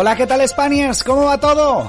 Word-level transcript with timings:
Hola, 0.00 0.16
¿qué 0.16 0.26
tal 0.26 0.48
Spaniards? 0.48 1.04
¿Cómo 1.04 1.26
va 1.26 1.38
todo? 1.38 1.86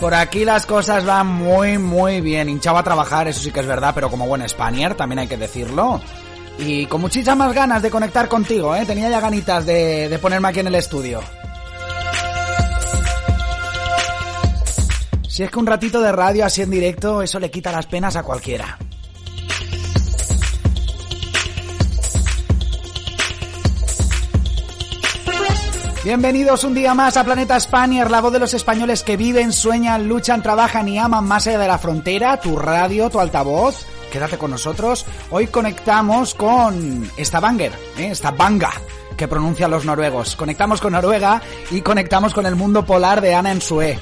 Por 0.00 0.12
aquí 0.12 0.44
las 0.44 0.66
cosas 0.66 1.04
van 1.04 1.28
muy, 1.28 1.78
muy 1.78 2.20
bien. 2.20 2.48
Hinchaba 2.48 2.80
a 2.80 2.82
trabajar, 2.82 3.28
eso 3.28 3.40
sí 3.40 3.52
que 3.52 3.60
es 3.60 3.66
verdad, 3.66 3.92
pero 3.94 4.10
como 4.10 4.26
buen 4.26 4.48
Spaniard, 4.48 4.96
también 4.96 5.20
hay 5.20 5.28
que 5.28 5.36
decirlo. 5.36 6.00
Y 6.58 6.86
con 6.86 7.00
muchísimas 7.00 7.54
ganas 7.54 7.80
de 7.80 7.92
conectar 7.92 8.28
contigo, 8.28 8.74
¿eh? 8.74 8.84
Tenía 8.84 9.08
ya 9.08 9.20
ganitas 9.20 9.64
de, 9.64 10.08
de 10.08 10.18
ponerme 10.18 10.48
aquí 10.48 10.58
en 10.58 10.66
el 10.66 10.74
estudio. 10.74 11.20
Si 15.28 15.44
es 15.44 15.50
que 15.52 15.58
un 15.60 15.66
ratito 15.66 16.00
de 16.00 16.10
radio 16.10 16.44
así 16.44 16.62
en 16.62 16.70
directo, 16.70 17.22
eso 17.22 17.38
le 17.38 17.52
quita 17.52 17.70
las 17.70 17.86
penas 17.86 18.16
a 18.16 18.24
cualquiera. 18.24 18.76
Bienvenidos 26.04 26.62
un 26.62 26.74
día 26.74 26.94
más 26.94 27.16
a 27.16 27.24
Planeta 27.24 27.58
Spanier, 27.58 28.08
la 28.08 28.20
voz 28.20 28.32
de 28.32 28.38
los 28.38 28.54
españoles 28.54 29.02
que 29.02 29.16
viven, 29.16 29.52
sueñan, 29.52 30.06
luchan, 30.06 30.42
trabajan 30.42 30.88
y 30.88 30.96
aman 30.96 31.24
más 31.24 31.46
allá 31.46 31.58
de 31.58 31.66
la 31.66 31.76
frontera, 31.76 32.40
tu 32.40 32.56
radio, 32.56 33.10
tu 33.10 33.18
altavoz. 33.18 33.84
Quédate 34.12 34.38
con 34.38 34.52
nosotros. 34.52 35.04
Hoy 35.30 35.48
conectamos 35.48 36.34
con 36.34 37.10
Stavanger, 37.18 37.72
¿eh? 37.98 38.14
Stavanger, 38.14 38.70
que 39.16 39.26
pronuncian 39.26 39.72
los 39.72 39.84
noruegos. 39.84 40.36
Conectamos 40.36 40.80
con 40.80 40.92
Noruega 40.92 41.42
y 41.70 41.82
conectamos 41.82 42.32
con 42.32 42.46
el 42.46 42.54
mundo 42.54 42.86
polar 42.86 43.20
de 43.20 43.34
Ana 43.34 43.50
Ensue. 43.50 43.98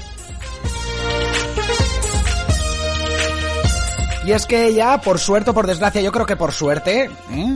Y 4.23 4.31
es 4.33 4.45
que 4.45 4.67
ella, 4.67 5.01
por 5.01 5.17
suerte 5.19 5.49
o 5.49 5.53
por 5.53 5.65
desgracia, 5.65 6.01
yo 6.01 6.11
creo 6.11 6.27
que 6.27 6.37
por 6.37 6.51
suerte, 6.51 7.09
¿eh? 7.31 7.55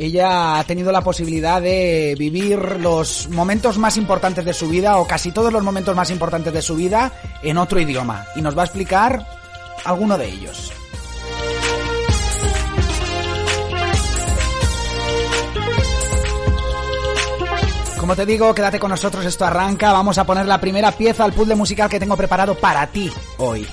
Ella 0.00 0.58
ha 0.58 0.64
tenido 0.64 0.90
la 0.92 1.02
posibilidad 1.02 1.60
de 1.60 2.16
vivir 2.18 2.58
los 2.80 3.28
momentos 3.28 3.76
más 3.76 3.98
importantes 3.98 4.46
de 4.46 4.54
su 4.54 4.66
vida, 4.66 4.96
o 4.96 5.06
casi 5.06 5.30
todos 5.30 5.52
los 5.52 5.62
momentos 5.62 5.94
más 5.94 6.08
importantes 6.08 6.54
de 6.54 6.62
su 6.62 6.74
vida, 6.74 7.12
en 7.42 7.58
otro 7.58 7.78
idioma. 7.78 8.24
Y 8.34 8.40
nos 8.40 8.56
va 8.56 8.62
a 8.62 8.64
explicar 8.64 9.26
alguno 9.84 10.16
de 10.16 10.26
ellos. 10.26 10.72
Como 17.98 18.16
te 18.16 18.24
digo, 18.24 18.54
quédate 18.54 18.80
con 18.80 18.88
nosotros, 18.88 19.26
esto 19.26 19.44
arranca. 19.44 19.92
Vamos 19.92 20.16
a 20.16 20.24
poner 20.24 20.46
la 20.46 20.58
primera 20.58 20.92
pieza 20.92 21.24
al 21.24 21.34
puzzle 21.34 21.56
musical 21.56 21.90
que 21.90 22.00
tengo 22.00 22.16
preparado 22.16 22.54
para 22.54 22.86
ti 22.86 23.12
hoy. 23.36 23.68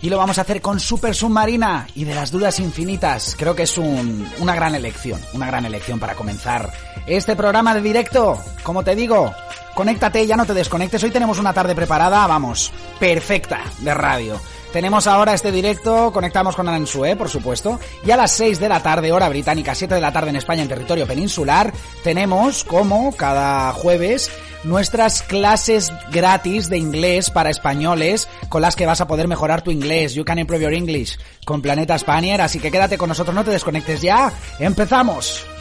Y 0.00 0.10
lo 0.10 0.16
vamos 0.18 0.38
a 0.38 0.42
hacer 0.42 0.60
con 0.62 0.78
Super 0.78 1.14
Submarina 1.14 1.86
y 1.94 2.04
de 2.04 2.14
las 2.14 2.30
dudas 2.30 2.60
infinitas. 2.60 3.34
Creo 3.36 3.56
que 3.56 3.64
es 3.64 3.76
un- 3.78 4.30
una 4.38 4.54
gran 4.54 4.74
elección, 4.74 5.20
una 5.32 5.46
gran 5.46 5.66
elección 5.66 5.98
para 5.98 6.14
comenzar 6.14 6.72
este 7.06 7.34
programa 7.34 7.74
de 7.74 7.80
directo. 7.82 8.38
Como 8.62 8.84
te 8.84 8.94
digo, 8.94 9.34
conéctate, 9.74 10.24
ya 10.26 10.36
no 10.36 10.46
te 10.46 10.54
desconectes. 10.54 11.02
Hoy 11.02 11.10
tenemos 11.10 11.38
una 11.40 11.52
tarde 11.52 11.74
preparada, 11.74 12.26
vamos, 12.28 12.70
perfecta 13.00 13.60
de 13.80 13.92
radio. 13.92 14.40
Tenemos 14.72 15.06
ahora 15.06 15.32
este 15.32 15.50
directo, 15.50 16.12
conectamos 16.12 16.54
con 16.54 16.68
Anansue, 16.68 17.16
por 17.16 17.30
supuesto, 17.30 17.80
y 18.04 18.10
a 18.10 18.18
las 18.18 18.32
6 18.32 18.60
de 18.60 18.68
la 18.68 18.82
tarde, 18.82 19.10
hora 19.10 19.28
británica, 19.30 19.74
7 19.74 19.94
de 19.94 20.00
la 20.02 20.12
tarde 20.12 20.28
en 20.28 20.36
España, 20.36 20.60
en 20.62 20.68
territorio 20.68 21.06
peninsular, 21.06 21.72
tenemos, 22.04 22.64
como 22.64 23.16
cada 23.16 23.72
jueves, 23.72 24.30
nuestras 24.64 25.22
clases 25.22 25.92
gratis 26.12 26.68
de 26.68 26.78
inglés 26.78 27.30
para 27.30 27.50
españoles 27.50 28.28
con 28.48 28.62
las 28.62 28.76
que 28.76 28.86
vas 28.86 29.00
a 29.00 29.06
poder 29.06 29.28
mejorar 29.28 29.62
tu 29.62 29.70
inglés. 29.70 30.14
You 30.14 30.24
can 30.24 30.38
improve 30.38 30.62
your 30.62 30.74
English 30.74 31.18
con 31.44 31.62
Planeta 31.62 31.98
Spanier, 31.98 32.40
así 32.40 32.58
que 32.58 32.70
quédate 32.70 32.98
con 32.98 33.08
nosotros, 33.08 33.34
no 33.34 33.44
te 33.44 33.50
desconectes 33.50 34.00
ya. 34.00 34.32
¡Empezamos! 34.58 35.57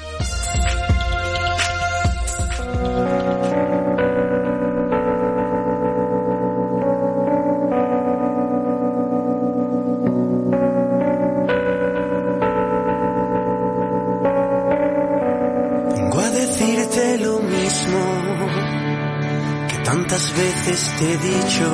Te 20.98 21.14
he 21.14 21.18
dicho. 21.18 21.68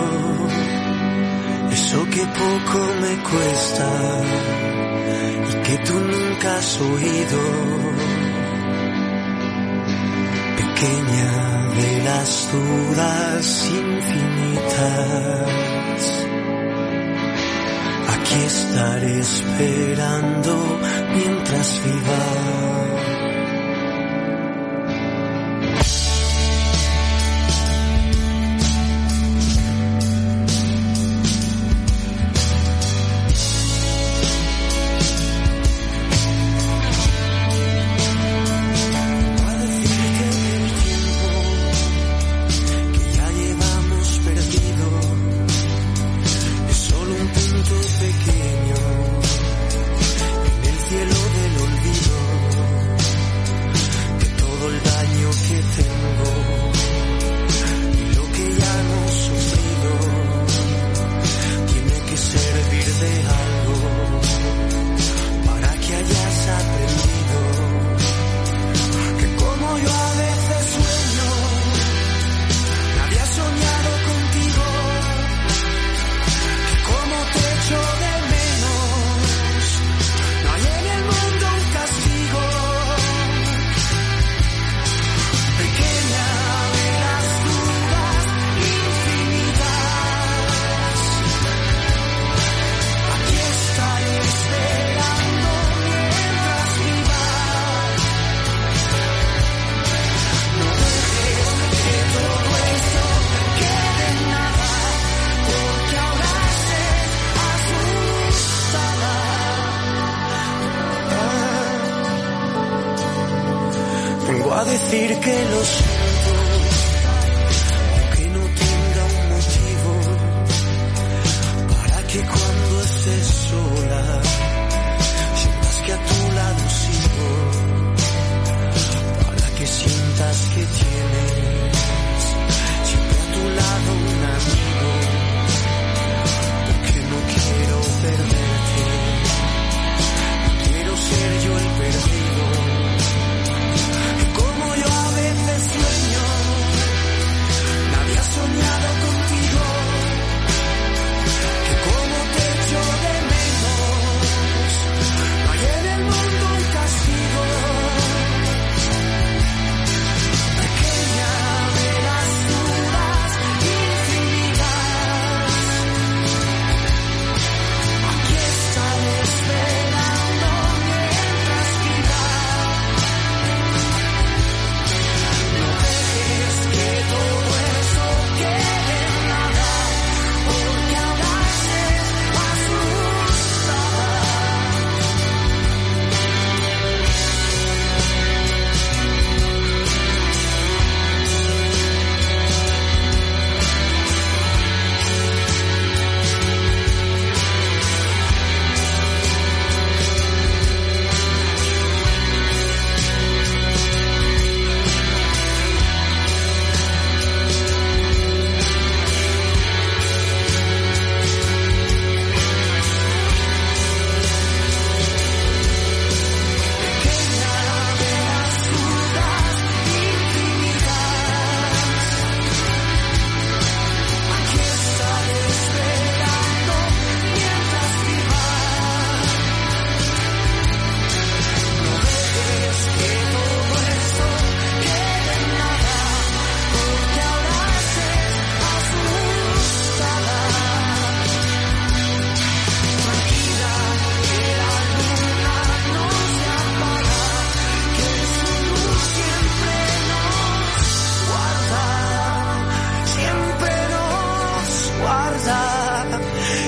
Eso 1.72 2.06
que 2.10 2.26
poco 2.26 2.80
me 3.02 3.14
cuesta 3.30 3.90
y 5.50 5.54
que 5.66 5.78
tú 5.86 5.94
nunca 6.00 6.58
has 6.58 6.82
oído. 6.82 7.42
Pequeña 10.62 11.32
de 11.80 12.04
las 12.04 12.30
dudas 12.52 13.46
infinitas. 13.86 15.14
Aquí 18.16 18.40
estaré 18.46 19.20
esperando 19.20 20.54
mientras 21.16 21.82
viva. 21.84 23.13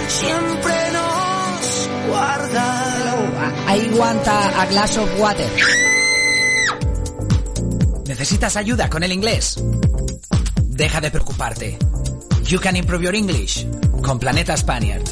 Siempre 0.08 0.74
nos 0.94 1.90
guarda. 2.08 2.96
I 3.68 3.98
want 3.98 4.28
a, 4.28 4.62
a 4.62 4.66
glass 4.68 4.98
of 4.98 5.20
water. 5.20 5.50
¿Necesitas 8.08 8.56
ayuda 8.56 8.90
con 8.90 9.04
el 9.04 9.12
inglés? 9.12 9.64
Deja 10.64 11.02
de 11.02 11.12
preocuparte. 11.12 11.78
You 12.44 12.60
can 12.60 12.76
improve 12.76 13.04
your 13.04 13.16
English 13.16 13.66
con 14.04 14.20
Planeta 14.20 14.56
Spaniard. 14.56 15.04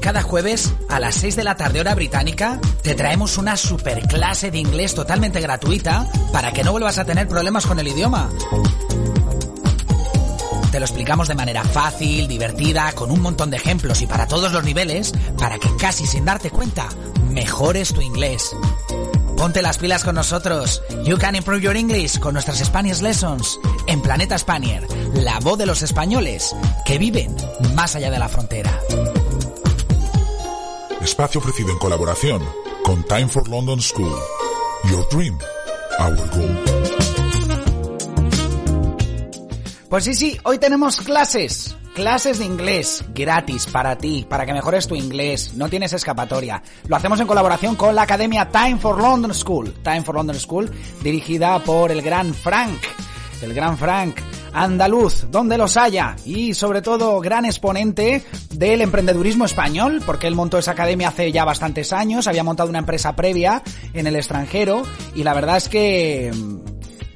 Cada 0.00 0.22
jueves 0.22 0.72
a 0.88 0.98
las 1.00 1.14
6 1.16 1.36
de 1.36 1.44
la 1.44 1.56
tarde 1.56 1.80
hora 1.80 1.94
británica 1.94 2.58
te 2.82 2.94
traemos 2.94 3.36
una 3.38 3.56
super 3.56 4.00
clase 4.08 4.50
de 4.50 4.58
inglés 4.58 4.94
totalmente 4.94 5.40
gratuita 5.40 6.10
para 6.32 6.52
que 6.52 6.64
no 6.64 6.72
vuelvas 6.72 6.98
a 6.98 7.04
tener 7.04 7.28
problemas 7.28 7.66
con 7.66 7.78
el 7.78 7.88
idioma. 7.88 8.30
Te 10.70 10.78
lo 10.78 10.84
explicamos 10.84 11.28
de 11.28 11.34
manera 11.34 11.64
fácil, 11.64 12.28
divertida, 12.28 12.92
con 12.92 13.10
un 13.10 13.20
montón 13.20 13.50
de 13.50 13.56
ejemplos 13.56 14.02
y 14.02 14.06
para 14.06 14.26
todos 14.26 14.52
los 14.52 14.64
niveles, 14.64 15.12
para 15.38 15.58
que 15.58 15.74
casi 15.76 16.06
sin 16.06 16.26
darte 16.26 16.50
cuenta, 16.50 16.88
mejores 17.30 17.94
tu 17.94 18.02
inglés. 18.02 18.54
Ponte 19.36 19.62
las 19.62 19.78
pilas 19.78 20.04
con 20.04 20.16
nosotros. 20.16 20.82
You 21.04 21.16
can 21.16 21.36
improve 21.36 21.62
your 21.62 21.76
English 21.76 22.18
con 22.18 22.34
nuestras 22.34 22.58
Spanish 22.58 23.00
Lessons 23.00 23.58
en 23.86 24.02
Planeta 24.02 24.36
Spanier, 24.36 24.86
la 25.14 25.38
voz 25.38 25.56
de 25.56 25.64
los 25.64 25.82
españoles 25.82 26.54
que 26.84 26.98
viven 26.98 27.34
más 27.74 27.96
allá 27.96 28.10
de 28.10 28.18
la 28.18 28.28
frontera. 28.28 28.78
Espacio 31.00 31.40
ofrecido 31.40 31.70
en 31.70 31.78
colaboración 31.78 32.42
con 32.84 33.02
Time 33.04 33.28
for 33.28 33.48
London 33.48 33.80
School. 33.80 34.14
Your 34.90 35.06
dream, 35.08 35.38
our 35.98 36.16
goal. 36.30 37.17
Pues 39.88 40.04
sí, 40.04 40.12
sí, 40.12 40.38
hoy 40.44 40.58
tenemos 40.58 41.00
clases. 41.00 41.74
Clases 41.94 42.38
de 42.38 42.44
inglés 42.44 43.02
gratis 43.14 43.66
para 43.66 43.96
ti, 43.96 44.26
para 44.28 44.44
que 44.44 44.52
mejores 44.52 44.86
tu 44.86 44.94
inglés. 44.94 45.54
No 45.54 45.70
tienes 45.70 45.94
escapatoria. 45.94 46.62
Lo 46.86 46.94
hacemos 46.94 47.18
en 47.20 47.26
colaboración 47.26 47.74
con 47.74 47.94
la 47.94 48.02
Academia 48.02 48.50
Time 48.50 48.76
for 48.78 49.00
London 49.00 49.32
School. 49.32 49.72
Time 49.82 50.02
for 50.02 50.14
London 50.14 50.38
School, 50.38 50.70
dirigida 51.02 51.58
por 51.60 51.90
el 51.90 52.02
gran 52.02 52.34
Frank. 52.34 52.78
El 53.40 53.54
gran 53.54 53.78
Frank 53.78 54.16
andaluz, 54.52 55.26
donde 55.30 55.56
los 55.56 55.78
haya. 55.78 56.16
Y 56.26 56.52
sobre 56.52 56.82
todo, 56.82 57.18
gran 57.20 57.46
exponente 57.46 58.22
del 58.50 58.82
emprendedurismo 58.82 59.46
español, 59.46 60.02
porque 60.04 60.26
él 60.26 60.34
montó 60.34 60.58
esa 60.58 60.72
academia 60.72 61.08
hace 61.08 61.32
ya 61.32 61.46
bastantes 61.46 61.94
años. 61.94 62.26
Había 62.28 62.44
montado 62.44 62.68
una 62.68 62.80
empresa 62.80 63.16
previa 63.16 63.62
en 63.94 64.06
el 64.06 64.16
extranjero. 64.16 64.82
Y 65.14 65.24
la 65.24 65.32
verdad 65.32 65.56
es 65.56 65.70
que 65.70 66.30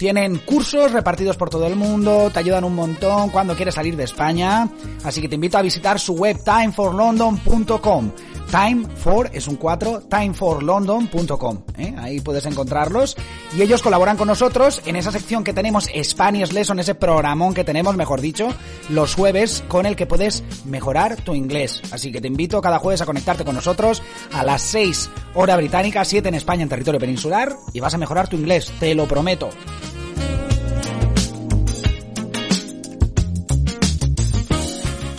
tienen 0.02 0.38
cursos 0.38 0.90
repartidos 0.90 1.36
por 1.36 1.48
todo 1.48 1.68
el 1.68 1.76
mundo, 1.76 2.28
te 2.34 2.40
ayudan 2.40 2.64
un 2.64 2.74
montón 2.74 3.30
cuando 3.30 3.54
quieres 3.54 3.76
salir 3.76 3.94
de 3.94 4.02
España. 4.02 4.68
Así 5.04 5.20
que 5.20 5.28
te 5.28 5.36
invito 5.36 5.58
a 5.58 5.62
visitar 5.62 6.00
su 6.00 6.14
web 6.14 6.42
timeforlondon.com. 6.42 8.10
Time 8.50 8.84
for 8.96 9.30
es 9.32 9.46
un 9.46 9.54
4, 9.54 10.02
timeforlondon.com. 10.10 11.62
¿eh? 11.78 11.94
Ahí 11.98 12.20
puedes 12.20 12.44
encontrarlos. 12.46 13.16
Y 13.56 13.62
ellos 13.62 13.80
colaboran 13.80 14.16
con 14.16 14.26
nosotros 14.26 14.82
en 14.86 14.96
esa 14.96 15.12
sección 15.12 15.44
que 15.44 15.52
tenemos 15.52 15.88
Spanish 16.02 16.50
Lesson, 16.50 16.80
ese 16.80 16.96
programón 16.96 17.54
que 17.54 17.62
tenemos, 17.62 17.96
mejor 17.96 18.20
dicho, 18.20 18.48
los 18.88 19.14
jueves 19.14 19.62
con 19.68 19.86
el 19.86 19.94
que 19.94 20.06
puedes 20.06 20.42
mejorar 20.64 21.14
tu 21.14 21.36
inglés. 21.36 21.80
Así 21.92 22.10
que 22.10 22.20
te 22.20 22.26
invito 22.26 22.60
cada 22.60 22.80
jueves 22.80 23.00
a 23.02 23.06
conectarte 23.06 23.44
con 23.44 23.54
nosotros 23.54 24.02
a 24.32 24.42
las 24.42 24.62
6 24.62 25.10
hora 25.34 25.56
británica, 25.56 26.04
7 26.04 26.28
en 26.28 26.34
España 26.34 26.64
en 26.64 26.68
territorio 26.68 26.98
peninsular 26.98 27.56
y 27.72 27.78
vas 27.78 27.94
a 27.94 27.98
mejorar 27.98 28.26
tu 28.26 28.36
inglés, 28.36 28.72
te 28.80 28.96
lo 28.96 29.06
prometo. 29.06 29.48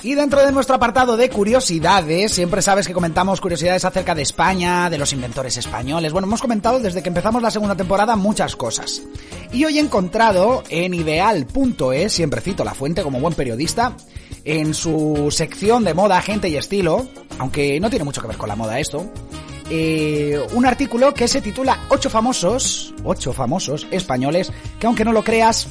Y 0.03 0.15
dentro 0.15 0.45
de 0.45 0.51
nuestro 0.51 0.75
apartado 0.75 1.15
de 1.15 1.29
curiosidades, 1.29 2.33
siempre 2.33 2.61
sabes 2.61 2.85
que 2.85 2.93
comentamos 2.93 3.39
curiosidades 3.39 3.85
acerca 3.85 4.13
de 4.13 4.21
España, 4.21 4.89
de 4.89 4.97
los 4.97 5.13
inventores 5.13 5.55
españoles. 5.55 6.11
Bueno, 6.11 6.27
hemos 6.27 6.41
comentado 6.41 6.81
desde 6.81 7.01
que 7.01 7.07
empezamos 7.07 7.41
la 7.41 7.49
segunda 7.49 7.75
temporada 7.75 8.17
muchas 8.17 8.57
cosas. 8.57 9.01
Y 9.53 9.63
hoy 9.63 9.77
he 9.77 9.81
encontrado 9.81 10.61
en 10.67 10.93
ideal.es, 10.93 12.11
siempre 12.11 12.41
cito 12.41 12.65
la 12.65 12.73
fuente 12.73 13.01
como 13.01 13.21
buen 13.21 13.33
periodista, 13.33 13.95
en 14.43 14.73
su 14.73 15.29
sección 15.31 15.85
de 15.85 15.93
moda, 15.93 16.21
gente 16.21 16.49
y 16.49 16.57
estilo, 16.57 17.07
aunque 17.39 17.79
no 17.79 17.89
tiene 17.89 18.03
mucho 18.03 18.21
que 18.21 18.27
ver 18.27 18.37
con 18.37 18.49
la 18.49 18.57
moda 18.57 18.81
esto, 18.81 19.09
eh, 19.69 20.37
un 20.53 20.65
artículo 20.65 21.13
que 21.13 21.29
se 21.29 21.39
titula 21.39 21.79
Ocho 21.87 22.09
famosos, 22.09 22.93
ocho 23.05 23.31
famosos 23.31 23.87
españoles, 23.89 24.51
que 24.81 24.87
aunque 24.87 25.05
no 25.05 25.13
lo 25.13 25.23
creas, 25.23 25.69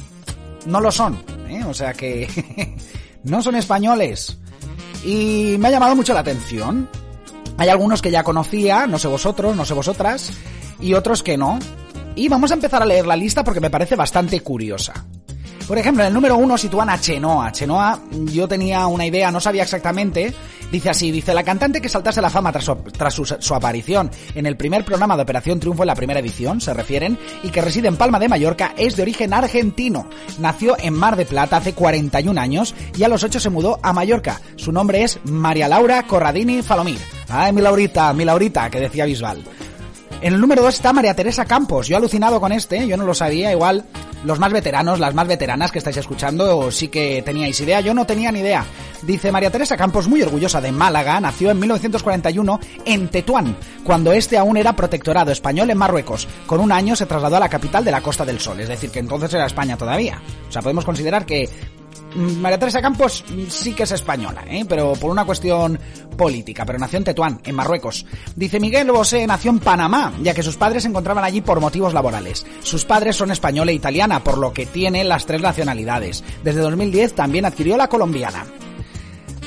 no 0.65 0.81
lo 0.81 0.91
son. 0.91 1.23
¿eh? 1.49 1.63
O 1.67 1.73
sea 1.75 1.93
que 1.93 2.27
no 3.23 3.41
son 3.41 3.55
españoles. 3.55 4.37
Y 5.05 5.55
me 5.59 5.67
ha 5.67 5.71
llamado 5.71 5.95
mucho 5.95 6.13
la 6.13 6.21
atención. 6.21 6.89
Hay 7.57 7.69
algunos 7.69 8.01
que 8.01 8.11
ya 8.11 8.23
conocía, 8.23 8.87
no 8.87 8.99
sé 8.99 9.07
vosotros, 9.07 9.55
no 9.55 9.65
sé 9.65 9.73
vosotras, 9.73 10.31
y 10.79 10.93
otros 10.93 11.23
que 11.23 11.37
no. 11.37 11.59
Y 12.15 12.29
vamos 12.29 12.51
a 12.51 12.55
empezar 12.55 12.81
a 12.81 12.85
leer 12.85 13.05
la 13.05 13.15
lista 13.15 13.43
porque 13.43 13.59
me 13.59 13.69
parece 13.69 13.95
bastante 13.95 14.39
curiosa. 14.41 15.05
Por 15.67 15.77
ejemplo, 15.77 16.03
en 16.03 16.07
el 16.07 16.13
número 16.13 16.35
uno 16.35 16.57
sitúan 16.57 16.89
a 16.89 16.99
Chenoa. 16.99 17.51
Chenoa, 17.51 17.99
yo 18.25 18.47
tenía 18.47 18.85
una 18.87 19.05
idea, 19.05 19.31
no 19.31 19.39
sabía 19.39 19.63
exactamente. 19.63 20.33
Dice 20.69 20.89
así, 20.89 21.11
dice, 21.11 21.33
la 21.33 21.43
cantante 21.43 21.79
que 21.79 21.87
saltase 21.87 22.19
la 22.19 22.29
fama 22.29 22.51
tras, 22.51 23.13
su 23.13 23.53
aparición 23.53 24.09
en 24.33 24.45
el 24.45 24.57
primer 24.57 24.83
programa 24.83 25.15
de 25.15 25.21
Operación 25.21 25.59
Triunfo 25.59 25.83
en 25.83 25.87
la 25.87 25.95
primera 25.95 26.19
edición, 26.19 26.59
se 26.59 26.73
refieren, 26.73 27.17
y 27.43 27.49
que 27.49 27.61
reside 27.61 27.87
en 27.87 27.95
Palma 27.95 28.19
de 28.19 28.27
Mallorca, 28.27 28.73
es 28.75 28.95
de 28.95 29.03
origen 29.03 29.33
argentino. 29.33 30.07
Nació 30.39 30.75
en 30.79 30.95
Mar 30.95 31.15
de 31.15 31.25
Plata 31.25 31.57
hace 31.57 31.73
41 31.73 32.41
años 32.41 32.73
y 32.97 33.03
a 33.03 33.07
los 33.07 33.23
8 33.23 33.39
se 33.39 33.49
mudó 33.49 33.79
a 33.83 33.93
Mallorca. 33.93 34.41
Su 34.55 34.71
nombre 34.71 35.03
es 35.03 35.19
María 35.25 35.67
Laura 35.67 36.03
Corradini 36.07 36.61
Falomir. 36.63 36.99
Ay, 37.29 37.53
mi 37.53 37.61
Laurita, 37.61 38.11
mi 38.13 38.25
Laurita, 38.25 38.69
que 38.69 38.79
decía 38.79 39.05
Bisbal. 39.05 39.43
En 40.23 40.33
el 40.33 40.39
número 40.39 40.61
2 40.61 40.75
está 40.75 40.93
María 40.93 41.13
Teresa 41.13 41.43
Campos. 41.43 41.89
Yo 41.89 41.95
he 41.95 41.97
alucinado 41.97 42.39
con 42.39 42.53
este, 42.53 42.87
yo 42.87 42.95
no 42.95 43.03
lo 43.03 43.13
sabía. 43.13 43.51
Igual 43.51 43.83
los 44.23 44.39
más 44.39 44.53
veteranos, 44.53 44.97
las 44.97 45.13
más 45.13 45.27
veteranas 45.27 45.69
que 45.69 45.79
estáis 45.79 45.97
escuchando, 45.97 46.71
sí 46.71 46.87
que 46.87 47.21
teníais 47.25 47.59
idea. 47.59 47.81
Yo 47.81 47.93
no 47.93 48.05
tenía 48.05 48.31
ni 48.31 48.39
idea. 48.39 48.65
Dice 49.01 49.33
María 49.33 49.51
Teresa 49.51 49.75
Campos, 49.75 50.07
muy 50.07 50.21
orgullosa 50.21 50.61
de 50.61 50.71
Málaga, 50.71 51.19
nació 51.19 51.51
en 51.51 51.59
1941 51.59 52.59
en 52.85 53.09
Tetuán, 53.09 53.57
cuando 53.83 54.13
este 54.13 54.37
aún 54.37 54.55
era 54.55 54.77
protectorado 54.77 55.29
español 55.29 55.69
en 55.69 55.77
Marruecos. 55.77 56.25
Con 56.45 56.61
un 56.61 56.71
año 56.71 56.95
se 56.95 57.05
trasladó 57.05 57.35
a 57.35 57.41
la 57.41 57.49
capital 57.49 57.83
de 57.83 57.91
la 57.91 57.99
Costa 57.99 58.23
del 58.23 58.39
Sol, 58.39 58.61
es 58.61 58.69
decir, 58.69 58.91
que 58.91 58.99
entonces 58.99 59.33
era 59.33 59.45
España 59.45 59.75
todavía. 59.75 60.21
O 60.47 60.51
sea, 60.53 60.61
podemos 60.61 60.85
considerar 60.85 61.25
que 61.25 61.49
María 62.15 62.59
Teresa 62.59 62.81
Campos 62.81 63.23
sí 63.49 63.73
que 63.73 63.83
es 63.83 63.91
española, 63.91 64.43
¿eh? 64.47 64.65
pero 64.67 64.93
por 64.93 65.09
una 65.09 65.25
cuestión 65.25 65.79
política, 66.17 66.65
pero 66.65 66.77
nació 66.77 66.97
en 66.97 67.03
Tetuán, 67.05 67.41
en 67.43 67.55
Marruecos. 67.55 68.05
Dice 68.35 68.59
Miguel 68.59 68.91
Bosé 68.91 69.25
nació 69.25 69.51
en 69.51 69.59
Panamá, 69.59 70.13
ya 70.21 70.33
que 70.33 70.43
sus 70.43 70.57
padres 70.57 70.83
se 70.83 70.89
encontraban 70.89 71.23
allí 71.23 71.41
por 71.41 71.59
motivos 71.59 71.93
laborales. 71.93 72.45
Sus 72.61 72.85
padres 72.85 73.15
son 73.15 73.31
española 73.31 73.71
e 73.71 73.75
italiana, 73.75 74.23
por 74.23 74.37
lo 74.37 74.53
que 74.53 74.65
tiene 74.65 75.03
las 75.03 75.25
tres 75.25 75.41
nacionalidades. 75.41 76.23
Desde 76.43 76.61
2010 76.61 77.15
también 77.15 77.45
adquirió 77.45 77.77
la 77.77 77.89
colombiana. 77.89 78.45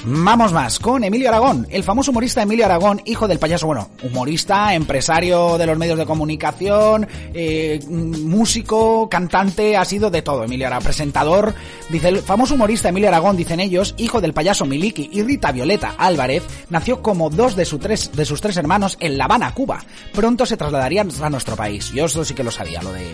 Vamos 0.09 0.53
más, 0.53 0.79
con 0.79 1.03
Emilio 1.03 1.31
Aragón, 1.31 1.67
el 1.69 1.83
famoso 1.83 2.13
humorista 2.13 2.41
Emilio 2.41 2.65
Aragón, 2.65 3.03
hijo 3.07 3.27
del 3.27 3.41
payaso, 3.41 3.67
bueno, 3.67 3.91
humorista, 4.05 4.73
empresario 4.73 5.59
de 5.59 5.67
los 5.67 5.77
medios 5.77 5.99
de 5.99 6.07
comunicación, 6.07 7.09
eh, 7.35 7.81
músico, 7.89 9.09
cantante, 9.09 9.77
ha 9.77 9.85
sido 9.85 10.09
de 10.09 10.23
todo, 10.23 10.45
Emilio 10.45 10.69
Aragón, 10.69 10.85
presentador, 10.85 11.55
dice 11.89 12.11
el 12.11 12.19
famoso 12.19 12.55
humorista 12.55 12.91
Emilio 12.91 13.09
Aragón, 13.09 13.37
dicen 13.37 13.59
ellos, 13.59 13.97
hijo 13.99 14.21
del 14.21 14.33
payaso 14.33 14.65
Miliki 14.65 15.11
y 15.13 15.25
Rita 15.25 15.51
Violeta 15.51 15.97
Álvarez, 15.99 16.45
nació 16.71 17.03
como 17.03 17.29
dos 17.29 17.57
de, 17.57 17.65
su 17.65 17.81
tres, 17.81 18.13
de 18.13 18.25
sus 18.25 18.41
tres 18.41 18.57
hermanos 18.59 18.97
en 19.01 19.19
La 19.19 19.25
Habana, 19.25 19.55
Cuba. 19.55 19.85
Pronto 20.15 20.47
se 20.47 20.57
trasladarían 20.57 21.11
a 21.21 21.31
nuestro 21.31 21.57
país, 21.57 21.91
yo 21.93 22.05
eso 22.05 22.25
sí 22.25 22.33
que 22.33 22.45
lo 22.45 22.53
sabía, 22.53 22.81
lo 22.81 22.93
de 22.93 23.11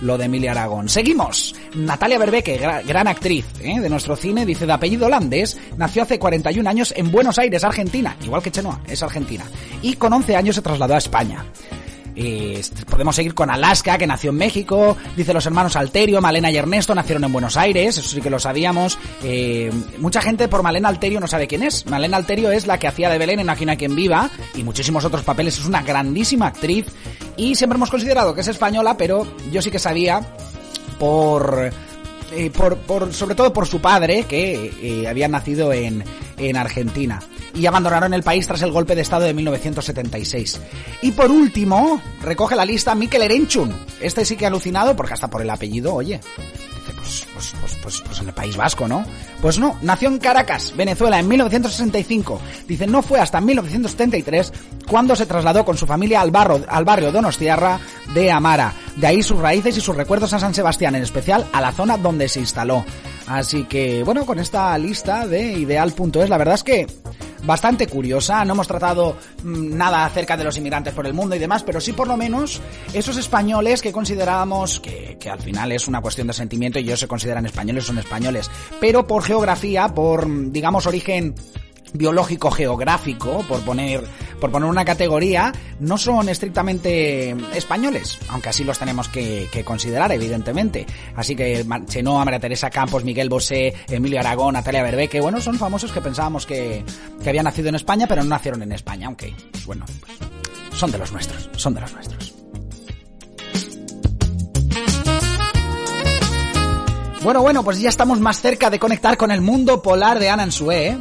lo 0.00 0.18
de 0.18 0.24
Emilia 0.26 0.52
Aragón. 0.52 0.88
Seguimos. 0.88 1.54
Natalia 1.74 2.18
Berbeque, 2.18 2.58
gra 2.58 2.82
gran 2.82 3.08
actriz 3.08 3.46
¿eh? 3.60 3.80
de 3.80 3.88
nuestro 3.88 4.16
cine, 4.16 4.46
dice 4.46 4.66
de 4.66 4.72
apellido 4.72 5.06
holandés, 5.06 5.58
nació 5.76 6.02
hace 6.02 6.18
41 6.18 6.68
años 6.68 6.92
en 6.96 7.10
Buenos 7.10 7.38
Aires, 7.38 7.64
Argentina, 7.64 8.16
igual 8.22 8.42
que 8.42 8.50
Chenoa, 8.50 8.80
es 8.86 9.02
argentina, 9.02 9.44
y 9.82 9.94
con 9.94 10.12
11 10.12 10.36
años 10.36 10.56
se 10.56 10.62
trasladó 10.62 10.94
a 10.94 10.98
España. 10.98 11.44
Eh, 12.16 12.62
podemos 12.88 13.14
seguir 13.14 13.34
con 13.34 13.50
Alaska, 13.50 13.98
que 13.98 14.06
nació 14.06 14.30
en 14.30 14.36
México. 14.36 14.96
Dice 15.14 15.34
los 15.34 15.44
hermanos 15.44 15.76
Alterio, 15.76 16.20
Malena 16.22 16.50
y 16.50 16.56
Ernesto 16.56 16.94
nacieron 16.94 17.24
en 17.24 17.32
Buenos 17.32 17.56
Aires, 17.56 17.98
eso 17.98 18.08
sí 18.08 18.20
que 18.22 18.30
lo 18.30 18.38
sabíamos. 18.38 18.98
Eh, 19.22 19.70
mucha 19.98 20.22
gente 20.22 20.48
por 20.48 20.62
Malena 20.62 20.88
Alterio 20.88 21.20
no 21.20 21.26
sabe 21.26 21.46
quién 21.46 21.62
es. 21.62 21.84
Malena 21.86 22.16
Alterio 22.16 22.50
es 22.50 22.66
la 22.66 22.78
que 22.78 22.88
hacía 22.88 23.10
de 23.10 23.18
Belén 23.18 23.40
en 23.40 23.50
Aquí 23.50 23.66
quien 23.76 23.94
viva 23.94 24.30
y 24.54 24.62
muchísimos 24.62 25.04
otros 25.04 25.22
papeles. 25.22 25.58
Es 25.58 25.66
una 25.66 25.82
grandísima 25.82 26.46
actriz 26.46 26.86
y 27.36 27.54
siempre 27.54 27.76
hemos 27.76 27.90
considerado 27.90 28.34
que 28.34 28.40
es 28.40 28.48
española, 28.48 28.96
pero 28.96 29.26
yo 29.52 29.60
sí 29.60 29.70
que 29.70 29.78
sabía 29.78 30.20
por... 30.98 31.70
Eh, 32.32 32.50
por, 32.50 32.76
por, 32.78 33.14
sobre 33.14 33.36
todo 33.36 33.52
por 33.52 33.68
su 33.68 33.80
padre, 33.80 34.24
que 34.24 34.72
eh, 34.82 35.06
había 35.06 35.28
nacido 35.28 35.72
en, 35.72 36.02
en 36.38 36.56
Argentina. 36.56 37.20
Y 37.56 37.66
abandonaron 37.66 38.14
el 38.14 38.22
país 38.22 38.46
tras 38.46 38.62
el 38.62 38.70
golpe 38.70 38.94
de 38.94 39.02
Estado 39.02 39.24
de 39.24 39.34
1976. 39.34 40.60
Y 41.02 41.12
por 41.12 41.30
último, 41.30 42.00
recoge 42.22 42.54
la 42.54 42.64
lista 42.64 42.94
Mikel 42.94 43.22
Erenchun. 43.22 43.74
Este 44.00 44.24
sí 44.24 44.36
que 44.36 44.44
ha 44.44 44.48
alucinado, 44.48 44.94
porque 44.94 45.14
hasta 45.14 45.28
por 45.28 45.42
el 45.42 45.50
apellido, 45.50 45.94
oye, 45.94 46.20
pues, 47.06 47.24
pues, 47.32 47.54
pues, 47.60 47.78
pues, 47.82 48.02
pues 48.04 48.20
en 48.20 48.28
el 48.28 48.34
País 48.34 48.56
Vasco, 48.56 48.88
¿no? 48.88 49.04
Pues 49.40 49.58
no, 49.58 49.78
nació 49.82 50.08
en 50.08 50.18
Caracas, 50.18 50.72
Venezuela, 50.76 51.20
en 51.20 51.28
1965. 51.28 52.40
Dice, 52.66 52.86
no 52.86 53.00
fue 53.00 53.20
hasta 53.20 53.40
1973 53.40 54.52
cuando 54.88 55.14
se 55.14 55.26
trasladó 55.26 55.64
con 55.64 55.76
su 55.76 55.86
familia 55.86 56.20
al, 56.20 56.32
barro, 56.32 56.60
al 56.68 56.84
barrio 56.84 57.12
Donostiarra 57.12 57.78
de 58.12 58.32
Amara. 58.32 58.72
De 58.96 59.06
ahí 59.06 59.22
sus 59.22 59.38
raíces 59.38 59.76
y 59.76 59.80
sus 59.80 59.94
recuerdos 59.94 60.32
a 60.32 60.40
San 60.40 60.54
Sebastián, 60.54 60.96
en 60.96 61.02
especial 61.04 61.46
a 61.52 61.60
la 61.60 61.72
zona 61.72 61.96
donde 61.96 62.28
se 62.28 62.40
instaló. 62.40 62.84
Así 63.28 63.64
que, 63.64 64.02
bueno, 64.02 64.26
con 64.26 64.40
esta 64.40 64.76
lista 64.76 65.26
de 65.26 65.52
ideal.es, 65.52 66.28
la 66.28 66.38
verdad 66.38 66.54
es 66.54 66.64
que 66.64 66.86
bastante 67.46 67.86
curiosa. 67.86 68.44
No 68.44 68.54
hemos 68.54 68.68
tratado 68.68 69.16
mmm, 69.42 69.76
nada 69.76 70.04
acerca 70.04 70.36
de 70.36 70.44
los 70.44 70.56
inmigrantes 70.58 70.92
por 70.92 71.06
el 71.06 71.14
mundo 71.14 71.36
y 71.36 71.38
demás, 71.38 71.62
pero 71.62 71.80
sí 71.80 71.92
por 71.92 72.08
lo 72.08 72.16
menos 72.16 72.60
esos 72.92 73.16
españoles 73.16 73.80
que 73.80 73.92
considerábamos 73.92 74.80
que, 74.80 75.16
que 75.18 75.30
al 75.30 75.38
final 75.38 75.72
es 75.72 75.88
una 75.88 76.00
cuestión 76.00 76.26
de 76.26 76.32
sentimiento 76.32 76.78
y 76.78 76.82
ellos 76.82 77.00
se 77.00 77.08
consideran 77.08 77.46
españoles, 77.46 77.84
son 77.84 77.98
españoles. 77.98 78.50
Pero 78.80 79.06
por 79.06 79.22
geografía, 79.22 79.88
por, 79.88 80.26
digamos, 80.50 80.86
origen 80.86 81.34
biológico 81.96 82.50
geográfico, 82.50 83.44
por 83.48 83.60
poner, 83.62 84.04
por 84.40 84.50
poner 84.50 84.68
una 84.68 84.84
categoría, 84.84 85.52
no 85.80 85.98
son 85.98 86.28
estrictamente 86.28 87.30
españoles, 87.54 88.18
aunque 88.28 88.50
así 88.50 88.64
los 88.64 88.78
tenemos 88.78 89.08
que, 89.08 89.48
considerar, 89.64 90.12
evidentemente. 90.12 90.86
Así 91.14 91.34
que 91.34 91.64
Chenoa, 91.86 92.24
María 92.24 92.40
Teresa 92.40 92.70
Campos, 92.70 93.04
Miguel 93.04 93.28
Bosé, 93.28 93.74
Emilio 93.88 94.20
Aragón, 94.20 94.54
Natalia 94.54 94.82
Berbeque, 94.82 95.20
bueno, 95.20 95.40
son 95.40 95.58
famosos 95.58 95.92
que 95.92 96.00
pensábamos 96.00 96.46
que, 96.46 96.84
que 97.22 97.28
habían 97.28 97.44
nacido 97.44 97.68
en 97.68 97.74
España, 97.74 98.06
pero 98.06 98.22
no 98.22 98.30
nacieron 98.30 98.62
en 98.62 98.72
España, 98.72 99.06
aunque, 99.06 99.34
pues 99.50 99.66
bueno, 99.66 99.84
pues, 100.00 100.18
son 100.78 100.90
de 100.90 100.98
los 100.98 101.12
nuestros, 101.12 101.48
son 101.56 101.74
de 101.74 101.80
los 101.80 101.92
nuestros. 101.92 102.36
Bueno, 107.26 107.42
bueno, 107.42 107.64
pues 107.64 107.80
ya 107.80 107.88
estamos 107.88 108.20
más 108.20 108.40
cerca 108.40 108.70
de 108.70 108.78
conectar 108.78 109.16
con 109.16 109.32
el 109.32 109.40
mundo 109.40 109.82
polar 109.82 110.20
de 110.20 110.30
Ana 110.30 110.48
Sue, 110.52 110.90
¿eh? 110.90 110.98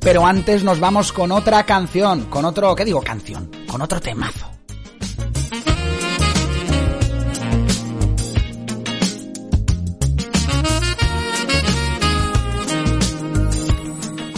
Pero 0.00 0.26
antes 0.26 0.64
nos 0.64 0.80
vamos 0.80 1.12
con 1.12 1.30
otra 1.30 1.64
canción, 1.64 2.24
con 2.26 2.44
otro, 2.44 2.74
¿qué 2.74 2.84
digo 2.84 3.02
canción? 3.02 3.50
Con 3.66 3.82
otro 3.82 4.00
temazo. 4.00 4.49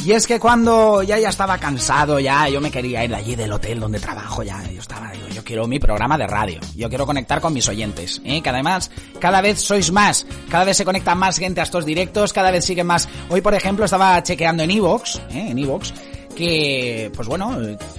Y 0.04 0.10
es 0.10 0.26
que 0.26 0.40
cuando 0.40 1.04
ya 1.04 1.16
ya 1.20 1.28
estaba 1.28 1.58
cansado, 1.58 2.18
ya 2.18 2.48
yo 2.48 2.60
me 2.60 2.72
quería 2.72 3.04
ir 3.04 3.10
de 3.10 3.16
allí 3.16 3.36
del 3.36 3.52
hotel 3.52 3.78
donde 3.78 4.00
trabajo, 4.00 4.42
ya 4.42 4.60
yo 4.68 4.80
estaba, 4.80 5.12
digo, 5.12 5.28
yo 5.28 5.44
quiero 5.44 5.68
mi 5.68 5.78
programa 5.78 6.18
de 6.18 6.26
radio, 6.26 6.58
yo 6.74 6.88
quiero 6.88 7.06
conectar 7.06 7.40
con 7.40 7.52
mis 7.52 7.68
oyentes, 7.68 8.20
¿eh? 8.24 8.42
que 8.42 8.48
además 8.48 8.90
cada 9.20 9.40
vez 9.40 9.60
sois 9.60 9.92
más, 9.92 10.26
cada 10.50 10.64
vez 10.64 10.76
se 10.76 10.84
conecta 10.84 11.14
más 11.14 11.38
gente 11.38 11.60
a 11.60 11.64
estos 11.64 11.86
directos, 11.86 12.32
cada 12.32 12.50
vez 12.50 12.64
siguen 12.64 12.88
más. 12.88 13.08
Hoy, 13.28 13.42
por 13.42 13.54
ejemplo, 13.54 13.84
estaba 13.84 14.20
chequeando 14.24 14.64
en 14.64 14.72
Evox, 14.72 15.20
¿eh? 15.30 15.50
en 15.50 15.58
Evox, 15.58 15.94
que, 16.32 17.10
pues 17.14 17.28
bueno, 17.28 17.56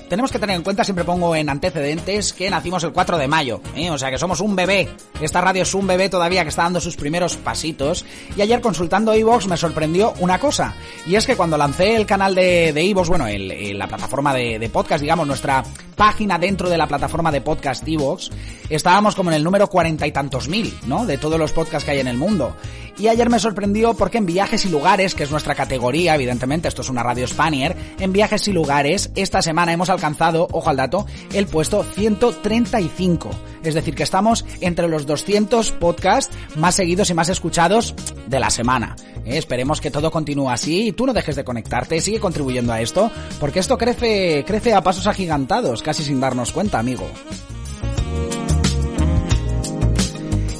tenemos 0.10 0.32
que 0.32 0.40
tener 0.40 0.56
en 0.56 0.64
cuenta, 0.64 0.84
siempre 0.84 1.06
pongo 1.06 1.36
en 1.36 1.50
antecedentes, 1.50 2.34
que 2.34 2.50
nacimos 2.50 2.84
el 2.84 2.92
4 2.92 3.18
de 3.18 3.28
mayo, 3.28 3.62
¿eh? 3.76 3.90
o 3.90 3.98
sea 3.98 4.12
que 4.12 4.18
somos 4.18 4.42
un 4.42 4.56
bebé. 4.56 4.90
Esta 5.22 5.42
radio 5.42 5.64
es 5.64 5.74
un 5.74 5.88
bebé 5.88 6.10
todavía 6.10 6.44
que 6.44 6.50
está 6.50 6.64
dando 6.64 6.82
sus 6.82 6.96
primeros 6.96 7.38
pasitos. 7.38 8.06
Y 8.36 8.42
ayer 8.42 8.62
consultando 8.62 9.14
Evox 9.14 9.48
me 9.48 9.58
sorprendió 9.58 10.14
una 10.20 10.40
cosa, 10.40 10.76
y 11.06 11.16
es 11.16 11.26
que 11.26 11.36
cuando 11.36 11.58
lancé 11.58 11.96
el 11.96 12.06
canal 12.06 12.36
de, 12.36 12.74
de 12.74 12.82
Evox, 12.90 13.10
bueno, 13.10 13.28
el, 13.28 13.78
la 13.78 13.88
plataforma 13.88 14.34
de, 14.34 14.60
de, 14.60 14.70
podcast, 14.70 15.02
digamos, 15.02 15.28
nuestra 15.28 15.64
página 15.96 16.40
dentro 16.40 16.70
de 16.70 16.78
la 16.78 16.88
plataforma 16.88 17.32
de 17.32 17.42
podcast 17.42 17.88
Evox, 17.88 18.32
estábamos 18.70 19.16
como 19.16 19.30
en 19.32 19.38
el 19.38 19.44
número 19.44 19.68
cuarenta 19.68 20.08
y 20.08 20.12
tantos 20.12 20.48
mil, 20.48 20.74
¿no? 20.88 21.06
De 21.06 21.18
todos 21.18 21.40
los 21.40 21.54
podcasts 21.54 21.86
que 21.86 21.92
hay 21.92 22.00
en 22.00 22.08
el 22.08 22.18
mundo. 22.18 22.56
Y 22.98 23.08
ayer 23.08 23.30
me 23.30 23.40
sorprendió 23.40 23.96
porque 23.96 24.20
en 24.20 24.26
viajes 24.26 24.66
y 24.66 24.70
lugares, 24.70 25.16
que 25.16 25.24
es 25.24 25.32
nuestra 25.32 25.56
categoría, 25.56 26.14
evidentemente, 26.14 26.68
esto 26.68 26.84
es 26.84 26.90
una 26.90 27.02
radio 27.02 27.28
Spanier, 27.28 27.76
en 28.00 28.14
viajes 28.14 28.23
y 28.24 28.54
lugares, 28.54 29.12
esta 29.16 29.42
semana 29.42 29.74
hemos 29.74 29.90
alcanzado, 29.90 30.48
ojo 30.52 30.70
al 30.70 30.78
dato, 30.78 31.06
el 31.34 31.46
puesto 31.46 31.84
135. 31.84 33.30
Es 33.64 33.74
decir, 33.74 33.96
que 33.96 34.04
estamos 34.04 34.46
entre 34.62 34.88
los 34.88 35.06
200 35.06 35.72
podcasts 35.74 36.34
más 36.56 36.76
seguidos 36.76 37.10
y 37.10 37.14
más 37.14 37.28
escuchados 37.28 37.94
de 38.28 38.40
la 38.40 38.50
semana. 38.50 38.96
Eh, 39.26 39.38
esperemos 39.38 39.82
que 39.82 39.92
todo 39.92 40.10
continúe 40.10 40.50
así 40.50 40.88
y 40.88 40.92
tú 40.94 41.06
no 41.06 41.14
dejes 41.14 41.36
de 41.36 41.44
conectarte, 41.44 42.00
sigue 42.00 42.22
contribuyendo 42.22 42.72
a 42.72 42.80
esto, 42.80 43.12
porque 43.42 43.60
esto 43.60 43.78
crece, 43.78 44.46
crece 44.48 44.74
a 44.74 44.82
pasos 44.82 45.06
agigantados, 45.06 45.82
casi 45.84 46.04
sin 46.04 46.22
darnos 46.22 46.54
cuenta, 46.54 46.80
amigo. 46.80 47.06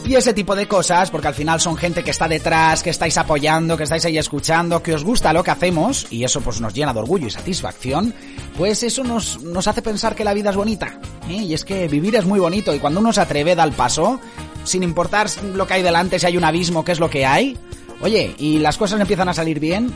Y 0.06 0.16
ese 0.16 0.34
tipo 0.34 0.54
de 0.54 0.68
cosas, 0.68 1.10
porque 1.10 1.30
al 1.30 1.34
final 1.34 1.62
son 1.62 1.78
gente 1.78 2.04
que 2.04 2.12
está 2.12 2.28
detrás, 2.28 2.84
que 2.84 2.90
estáis 2.90 3.18
apoyando, 3.18 3.78
que 3.78 3.84
estáis 3.84 4.04
ahí 4.04 4.18
escuchando, 4.18 4.84
que 4.84 4.94
os 4.94 5.04
gusta 5.04 5.32
lo 5.32 5.44
que 5.44 5.52
hacemos, 5.52 6.08
y 6.10 6.26
eso 6.26 6.42
pues 6.42 6.60
nos 6.60 6.74
llena 6.74 6.94
de 6.94 7.00
orgullo 7.00 7.28
y 7.28 7.32
satisfacción, 7.32 8.14
pues 8.58 8.84
eso 8.84 9.04
nos, 9.06 9.42
nos 9.42 9.66
hace 9.68 9.82
pensar 9.82 10.14
que 10.14 10.26
la 10.26 10.34
vida 10.34 10.50
es 10.50 10.58
bonita. 10.58 11.00
¿eh? 11.30 11.36
Y 11.36 11.54
es 11.54 11.64
que 11.64 11.88
vivir 11.88 12.16
es 12.16 12.26
muy 12.26 12.40
bonito, 12.40 12.76
y 12.76 12.80
cuando 12.80 13.00
uno 13.00 13.14
se 13.14 13.22
atreve, 13.22 13.56
da 13.56 13.64
el 13.64 13.72
paso, 13.72 14.20
sin 14.66 14.84
importar 14.84 15.30
lo 15.56 15.66
que 15.66 15.76
hay 15.76 15.84
delante, 15.84 16.20
si 16.20 16.26
hay 16.26 16.36
un 16.36 16.44
abismo, 16.44 16.84
qué 16.84 16.92
es 16.92 17.00
lo 17.00 17.10
que 17.10 17.26
hay, 17.26 17.58
oye, 18.02 18.36
y 18.38 18.60
las 18.60 18.78
cosas 18.78 19.00
empiezan 19.00 19.30
a 19.30 19.34
salir 19.34 19.62
bien, 19.62 19.90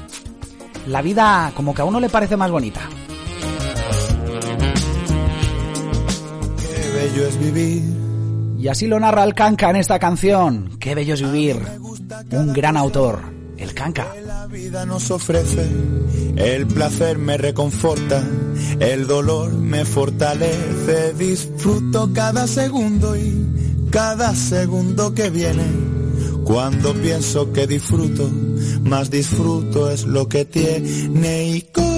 la 0.88 1.02
vida 1.02 1.52
como 1.54 1.74
que 1.74 1.82
a 1.82 1.86
uno 1.86 2.00
le 2.00 2.08
parece 2.08 2.38
más 2.38 2.50
bonita. 2.50 2.80
Qué 6.62 6.90
bello 6.94 7.28
es 7.28 7.40
vivir. 7.40 8.07
Y 8.58 8.68
así 8.70 8.88
lo 8.88 9.00
narra 9.00 9.24
el 9.24 9.34
Kanka 9.34 9.70
en 9.70 9.76
esta 9.76 10.00
canción. 10.00 10.78
Qué 10.80 10.96
bello 10.96 11.14
es 11.14 11.22
vivir. 11.22 11.58
Un 12.32 12.54
gran 12.54 12.76
autor, 12.76 13.20
el 13.58 13.74
Kanka. 13.74 14.08
La 14.26 14.48
vida 14.48 14.86
nos 14.86 15.12
ofrece, 15.12 15.68
el 16.38 16.68
placer 16.68 17.18
me 17.18 17.38
reconforta, 17.38 18.24
el 18.80 19.08
dolor 19.08 19.54
me 19.54 19.86
fortalece, 19.86 21.14
disfruto 21.14 22.12
cada 22.14 22.48
segundo 22.48 23.16
y 23.16 23.90
cada 23.92 24.34
segundo 24.34 25.14
que 25.14 25.30
viene. 25.30 25.64
Cuando 26.44 26.94
pienso 26.94 27.52
que 27.52 27.68
disfruto, 27.68 28.30
más 28.84 29.12
disfruto 29.12 29.92
es 29.92 30.06
lo 30.06 30.30
que 30.30 30.46
tiene 30.46 31.50
y 31.50 31.62
como 31.62 31.98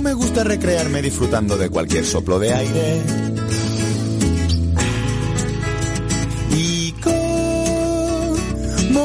me 0.00 0.14
gusta 0.14 0.44
recrearme 0.44 1.02
disfrutando 1.02 1.56
de 1.56 1.68
cualquier 1.68 2.04
soplo 2.04 2.38
de 2.38 2.52
aire. 2.52 3.23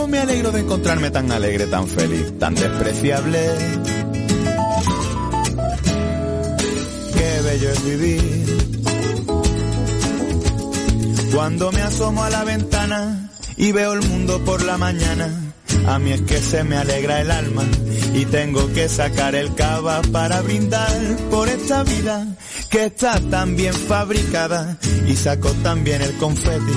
Me 0.09 0.19
alegro 0.19 0.51
de 0.51 0.61
encontrarme 0.61 1.11
tan 1.11 1.31
alegre, 1.31 1.67
tan 1.67 1.87
feliz, 1.87 2.37
tan 2.39 2.55
despreciable. 2.55 3.39
Qué 7.13 7.41
bello 7.43 7.69
es 7.71 7.85
vivir. 7.85 8.45
Cuando 11.33 11.71
me 11.71 11.81
asomo 11.81 12.23
a 12.23 12.29
la 12.29 12.43
ventana 12.43 13.29
y 13.55 13.71
veo 13.71 13.93
el 13.93 14.01
mundo 14.01 14.43
por 14.43 14.63
la 14.63 14.77
mañana, 14.77 15.53
a 15.87 15.99
mí 15.99 16.11
es 16.11 16.21
que 16.21 16.39
se 16.39 16.63
me 16.63 16.75
alegra 16.77 17.21
el 17.21 17.31
alma 17.31 17.63
y 18.13 18.25
tengo 18.25 18.71
que 18.73 18.89
sacar 18.89 19.35
el 19.35 19.53
cava 19.53 20.01
para 20.11 20.41
brindar 20.41 20.91
por 21.29 21.47
esta 21.47 21.83
vida 21.83 22.27
que 22.69 22.85
está 22.85 23.19
tan 23.29 23.55
bien 23.55 23.73
fabricada 23.73 24.77
y 25.07 25.15
saco 25.15 25.51
también 25.63 26.01
el 26.01 26.13
confeti 26.17 26.73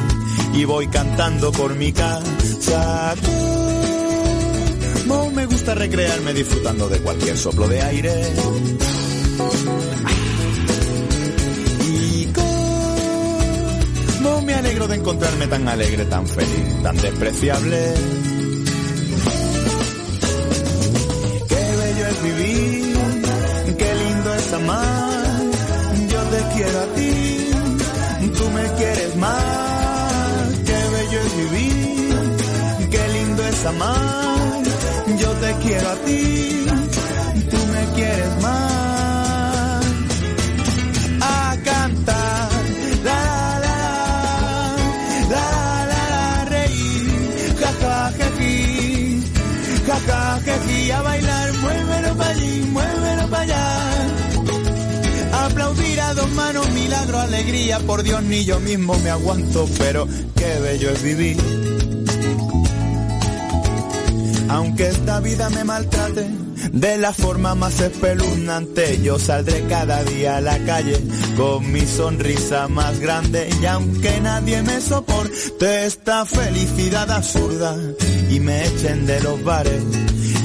y 0.55 0.65
voy 0.65 0.87
cantando 0.89 1.53
por 1.53 1.75
mi 1.75 1.93
casa. 1.93 3.15
Como 5.07 5.31
me 5.31 5.47
gusta 5.47 5.75
recrearme 5.75 6.33
disfrutando 6.33 6.89
de 6.89 7.01
cualquier 7.01 7.37
soplo 7.37 7.69
de 7.69 7.83
aire. 7.83 8.33
Y 11.89 12.29
me 14.45 14.55
alegro 14.55 14.89
de 14.89 14.97
encontrarme 14.97 15.47
tan 15.47 15.69
alegre, 15.69 16.05
tan 16.07 16.27
feliz, 16.27 16.83
tan 16.83 16.97
despreciable. 16.97 17.95
Qué 21.49 21.77
bello 21.83 22.07
es 22.07 22.23
vivir, 22.23 22.97
qué 23.79 23.95
lindo 23.95 24.35
es 24.35 24.53
amar. 24.53 25.41
Yo 26.09 26.23
te 26.23 26.55
quiero 26.55 26.81
a 26.81 26.87
ti, 26.95 27.02
Yo 33.65 35.31
te 35.41 35.55
quiero 35.63 35.89
a 35.89 35.95
ti, 36.05 36.67
tú 37.49 37.57
me 37.73 37.95
quieres 37.95 38.43
más. 38.43 39.85
A 41.21 41.57
cantar, 41.63 42.51
la 43.05 43.61
la 43.65 43.77
la, 43.85 44.77
la 45.31 45.87
la 45.87 46.05
la, 46.11 46.45
reír, 46.47 47.55
ja 47.61 47.73
ja 47.81 48.13
jeji, 48.19 49.23
ja 49.87 49.99
ja 50.09 50.41
jeji, 50.45 50.91
a 50.91 51.03
bailar, 51.03 51.53
muévelo 51.59 52.17
para 52.17 52.31
allí, 52.31 52.63
muévelo 52.63 53.29
para 53.31 53.43
allá. 53.43 53.67
Aplaudir 55.47 56.01
a 56.01 56.15
dos 56.15 56.31
manos, 56.33 56.69
milagro, 56.73 57.21
alegría, 57.21 57.79
por 57.79 58.03
Dios 58.03 58.25
ni 58.25 58.45
yo 58.45 58.59
mismo 58.59 58.99
me 58.99 59.11
aguanto, 59.11 59.69
pero 59.79 60.09
qué 60.35 60.59
bello 60.59 60.91
es 60.91 61.03
vivir. 61.03 61.82
Aunque 64.53 64.89
esta 64.89 65.21
vida 65.21 65.49
me 65.49 65.65
maltrate 65.65 66.29
de 66.73 66.99
la 66.99 67.13
forma 67.15 67.55
más 67.55 67.81
espeluznante, 67.81 69.01
yo 69.01 69.19
saldré 69.19 69.67
cada 69.67 70.05
día 70.05 70.37
a 70.37 70.41
la 70.43 70.59
calle 70.59 71.01
con 71.39 71.73
mi 71.73 71.81
sonrisa 71.87 72.69
más 72.69 73.01
grande 73.01 73.49
y 73.61 73.65
aunque 73.65 74.21
nadie 74.21 74.63
me 74.63 74.79
soporte 74.81 75.87
esta 75.87 76.27
felicidad 76.27 77.11
absurda 77.11 77.75
y 78.31 78.41
me 78.41 78.67
echen 78.67 79.07
de 79.07 79.21
los 79.23 79.43
bares 79.43 79.83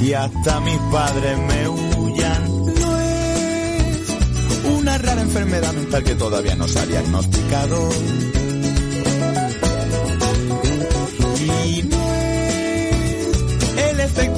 y 0.02 0.14
hasta 0.14 0.60
mis 0.60 0.78
padres 0.90 1.38
me 1.38 1.68
huyan, 1.68 2.48
no 2.80 3.00
es 3.00 4.80
una 4.80 4.96
rara 4.98 5.20
enfermedad 5.20 5.72
mental 5.74 6.02
que 6.02 6.14
todavía 6.14 6.56
no 6.56 6.66
se 6.66 6.78
ha 6.78 6.86
diagnosticado. 6.86 7.88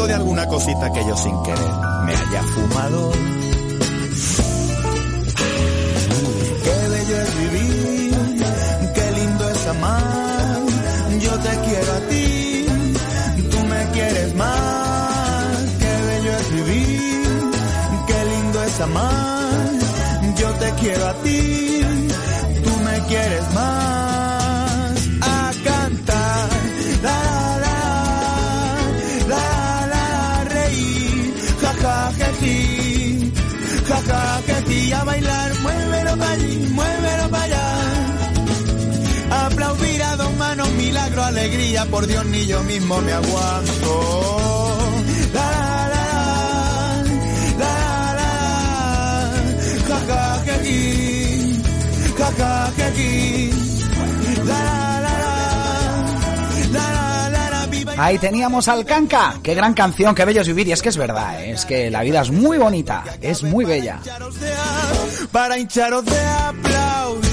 De 0.07 0.15
alguna 0.15 0.47
cosita 0.47 0.91
que 0.93 1.05
yo 1.07 1.17
sin 1.17 1.43
querer 1.43 1.73
me 2.05 2.15
haya 2.15 2.43
fumado. 2.55 3.13
Qué 6.65 6.77
bello 6.95 7.17
es 7.23 7.31
vivir, 7.41 8.45
qué 8.95 9.07
lindo 9.19 9.49
es 9.51 9.67
amar. 9.67 10.59
Yo 11.21 11.33
te 11.39 11.53
quiero 11.67 11.93
a 11.93 12.01
ti, 12.09 12.67
tú 13.51 13.59
me 13.73 13.91
quieres 13.93 14.35
más. 14.37 15.57
Qué 15.79 15.95
bello 16.09 16.33
es 16.41 16.47
vivir, 16.57 17.23
qué 18.07 18.25
lindo 18.33 18.63
es 18.63 18.81
amar. 18.81 19.71
Yo 20.37 20.49
te 20.55 20.71
quiero 20.81 21.07
a 21.09 21.15
ti, 21.23 21.39
ja 33.90 33.98
ja 34.11 34.20
jeji, 34.46 34.92
a 34.92 35.05
bailar, 35.05 35.50
muévelo 35.62 36.12
para 36.20 36.33
allí, 36.33 36.53
muévelo 36.79 37.26
para 37.35 37.44
allá. 37.44 37.66
Aplaudir 39.46 40.03
a 40.03 40.16
dos 40.16 40.33
manos, 40.37 40.68
milagro, 40.83 41.22
alegría, 41.24 41.85
por 41.87 42.07
Dios 42.07 42.24
ni 42.26 42.46
yo 42.46 42.62
mismo 42.62 43.00
me 43.00 43.12
aguanto. 43.12 43.92
La 45.37 45.50
la 45.92 46.05
la, 46.05 46.05
la 47.62 47.74
la, 48.18 48.33
ja 49.88 49.98
ja 50.09 50.22
jeji, 50.46 50.81
ja 52.18 52.29
ja 52.38 52.53
jeji, 52.79 53.50
la 54.48 54.59
la 54.66 54.74
la, 54.74 54.80
Ahí 58.03 58.19
teníamos 58.19 58.67
al 58.69 58.87
Kanka. 58.87 59.35
Qué 59.43 59.55
gran 59.55 59.75
canción, 59.75 60.15
qué 60.15 60.25
bello 60.25 60.41
es 60.41 60.47
vivir. 60.47 60.67
Y 60.69 60.73
es 60.73 60.81
que 60.81 60.89
es 60.89 60.97
verdad, 60.97 61.45
¿eh? 61.45 61.51
es 61.51 61.67
que 61.67 61.91
la 61.91 62.01
vida 62.01 62.23
es 62.23 62.31
muy 62.31 62.57
bonita, 62.57 63.05
es 63.21 63.43
muy 63.43 63.67
bella. 63.67 64.01
para 65.31 65.59
hincharos 65.59 66.07
de 66.07 66.19
aplaudir. 66.19 67.31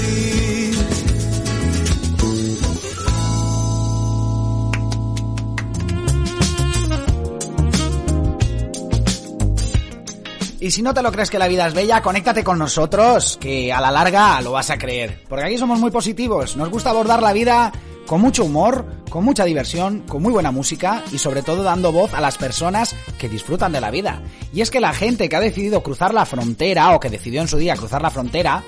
Y 10.60 10.70
si 10.70 10.82
no 10.82 10.92
te 10.92 11.00
lo 11.00 11.10
crees 11.10 11.30
que 11.30 11.38
la 11.38 11.48
vida 11.48 11.66
es 11.66 11.72
bella, 11.72 12.02
conéctate 12.02 12.44
con 12.44 12.58
nosotros, 12.58 13.38
que 13.40 13.72
a 13.72 13.80
la 13.80 13.90
larga 13.90 14.42
lo 14.42 14.52
vas 14.52 14.68
a 14.68 14.76
creer. 14.76 15.24
Porque 15.30 15.46
aquí 15.46 15.56
somos 15.56 15.80
muy 15.80 15.90
positivos, 15.90 16.58
nos 16.58 16.68
gusta 16.68 16.90
abordar 16.90 17.22
la 17.22 17.32
vida 17.32 17.72
con 18.06 18.20
mucho 18.20 18.44
humor, 18.44 18.84
con 19.08 19.24
mucha 19.24 19.44
diversión, 19.44 20.00
con 20.00 20.22
muy 20.22 20.32
buena 20.32 20.50
música 20.50 21.02
y 21.12 21.18
sobre 21.18 21.42
todo 21.42 21.62
dando 21.62 21.92
voz 21.92 22.14
a 22.14 22.20
las 22.20 22.36
personas 22.36 22.94
que 23.18 23.28
disfrutan 23.28 23.72
de 23.72 23.80
la 23.80 23.90
vida. 23.90 24.22
Y 24.52 24.60
es 24.60 24.70
que 24.70 24.80
la 24.80 24.92
gente 24.92 25.28
que 25.28 25.36
ha 25.36 25.40
decidido 25.40 25.82
cruzar 25.82 26.14
la 26.14 26.26
frontera 26.26 26.94
o 26.94 27.00
que 27.00 27.10
decidió 27.10 27.40
en 27.40 27.48
su 27.48 27.56
día 27.56 27.76
cruzar 27.76 28.02
la 28.02 28.10
frontera, 28.10 28.62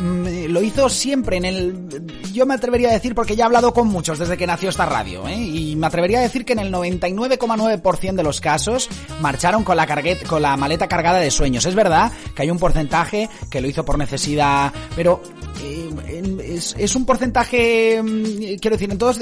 mm, 0.00 0.46
lo 0.48 0.62
hizo 0.62 0.88
siempre 0.88 1.36
en 1.36 1.44
el... 1.44 1.88
Yo 2.32 2.46
me 2.46 2.54
atrevería 2.54 2.90
a 2.90 2.92
decir, 2.92 3.14
porque 3.14 3.34
ya 3.34 3.44
he 3.44 3.46
hablado 3.46 3.72
con 3.72 3.88
muchos 3.88 4.18
desde 4.18 4.36
que 4.36 4.46
nació 4.46 4.68
esta 4.68 4.86
radio, 4.86 5.26
¿eh? 5.26 5.36
y 5.36 5.74
me 5.76 5.86
atrevería 5.86 6.18
a 6.18 6.22
decir 6.22 6.44
que 6.44 6.52
en 6.52 6.60
el 6.60 6.72
99,9% 6.72 8.14
de 8.14 8.22
los 8.22 8.40
casos 8.40 8.88
marcharon 9.20 9.64
con 9.64 9.76
la, 9.76 9.86
con 10.28 10.42
la 10.42 10.56
maleta 10.56 10.88
cargada 10.88 11.18
de 11.18 11.30
sueños. 11.30 11.66
Es 11.66 11.74
verdad 11.74 12.12
que 12.34 12.42
hay 12.42 12.50
un 12.50 12.58
porcentaje 12.58 13.28
que 13.50 13.60
lo 13.60 13.68
hizo 13.68 13.84
por 13.84 13.98
necesidad, 13.98 14.72
pero 14.94 15.20
eh, 15.62 16.36
es, 16.44 16.74
es 16.78 16.94
un 16.94 17.04
porcentaje, 17.06 18.02
mm, 18.02 18.58
quiero 18.60 18.76
decir, 18.76 18.90
en 18.90 18.98
todos... 18.98 19.20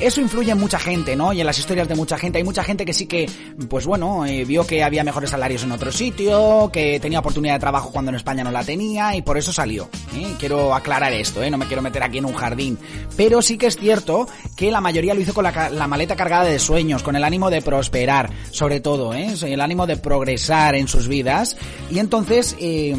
Eso 0.00 0.20
influye 0.20 0.52
en 0.52 0.58
mucha 0.58 0.78
gente, 0.78 1.16
¿no? 1.16 1.32
Y 1.32 1.40
en 1.40 1.46
las 1.46 1.58
historias 1.58 1.88
de 1.88 1.96
mucha 1.96 2.16
gente. 2.16 2.38
Hay 2.38 2.44
mucha 2.44 2.62
gente 2.62 2.84
que 2.84 2.92
sí 2.92 3.06
que, 3.06 3.28
pues 3.68 3.84
bueno, 3.84 4.26
eh, 4.26 4.44
vio 4.44 4.64
que 4.64 4.84
había 4.84 5.02
mejores 5.02 5.30
salarios 5.30 5.64
en 5.64 5.72
otro 5.72 5.90
sitio, 5.90 6.70
que 6.72 7.00
tenía 7.00 7.18
oportunidad 7.18 7.54
de 7.54 7.58
trabajo 7.58 7.90
cuando 7.90 8.10
en 8.10 8.14
España 8.14 8.44
no 8.44 8.52
la 8.52 8.62
tenía 8.62 9.16
y 9.16 9.22
por 9.22 9.36
eso 9.36 9.52
salió. 9.52 9.88
¿eh? 10.14 10.34
Quiero 10.38 10.72
aclarar 10.72 11.12
esto, 11.12 11.42
¿eh? 11.42 11.50
No 11.50 11.58
me 11.58 11.66
quiero 11.66 11.82
meter 11.82 12.04
aquí 12.04 12.18
en 12.18 12.26
un 12.26 12.34
jardín. 12.34 12.78
Pero 13.16 13.42
sí 13.42 13.58
que 13.58 13.66
es 13.66 13.76
cierto 13.76 14.28
que 14.56 14.70
la 14.70 14.80
mayoría 14.80 15.14
lo 15.14 15.20
hizo 15.20 15.34
con 15.34 15.42
la, 15.42 15.88
maleta 15.88 16.14
cargada 16.14 16.44
de 16.44 16.60
sueños, 16.60 17.02
con 17.02 17.16
el 17.16 17.24
ánimo 17.24 17.50
de 17.50 17.60
prosperar, 17.60 18.30
sobre 18.52 18.78
todo, 18.78 19.14
¿eh? 19.14 19.34
El 19.42 19.60
ánimo 19.60 19.88
de 19.88 19.96
progresar 19.96 20.76
en 20.76 20.86
sus 20.86 21.08
vidas. 21.08 21.56
Y 21.90 21.98
entonces, 21.98 22.56
eh, 22.60 22.96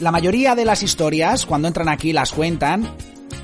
la 0.00 0.12
mayoría 0.12 0.54
de 0.54 0.66
las 0.66 0.82
historias, 0.82 1.46
cuando 1.46 1.66
entran 1.66 1.88
aquí, 1.88 2.12
las 2.12 2.32
cuentan 2.32 2.90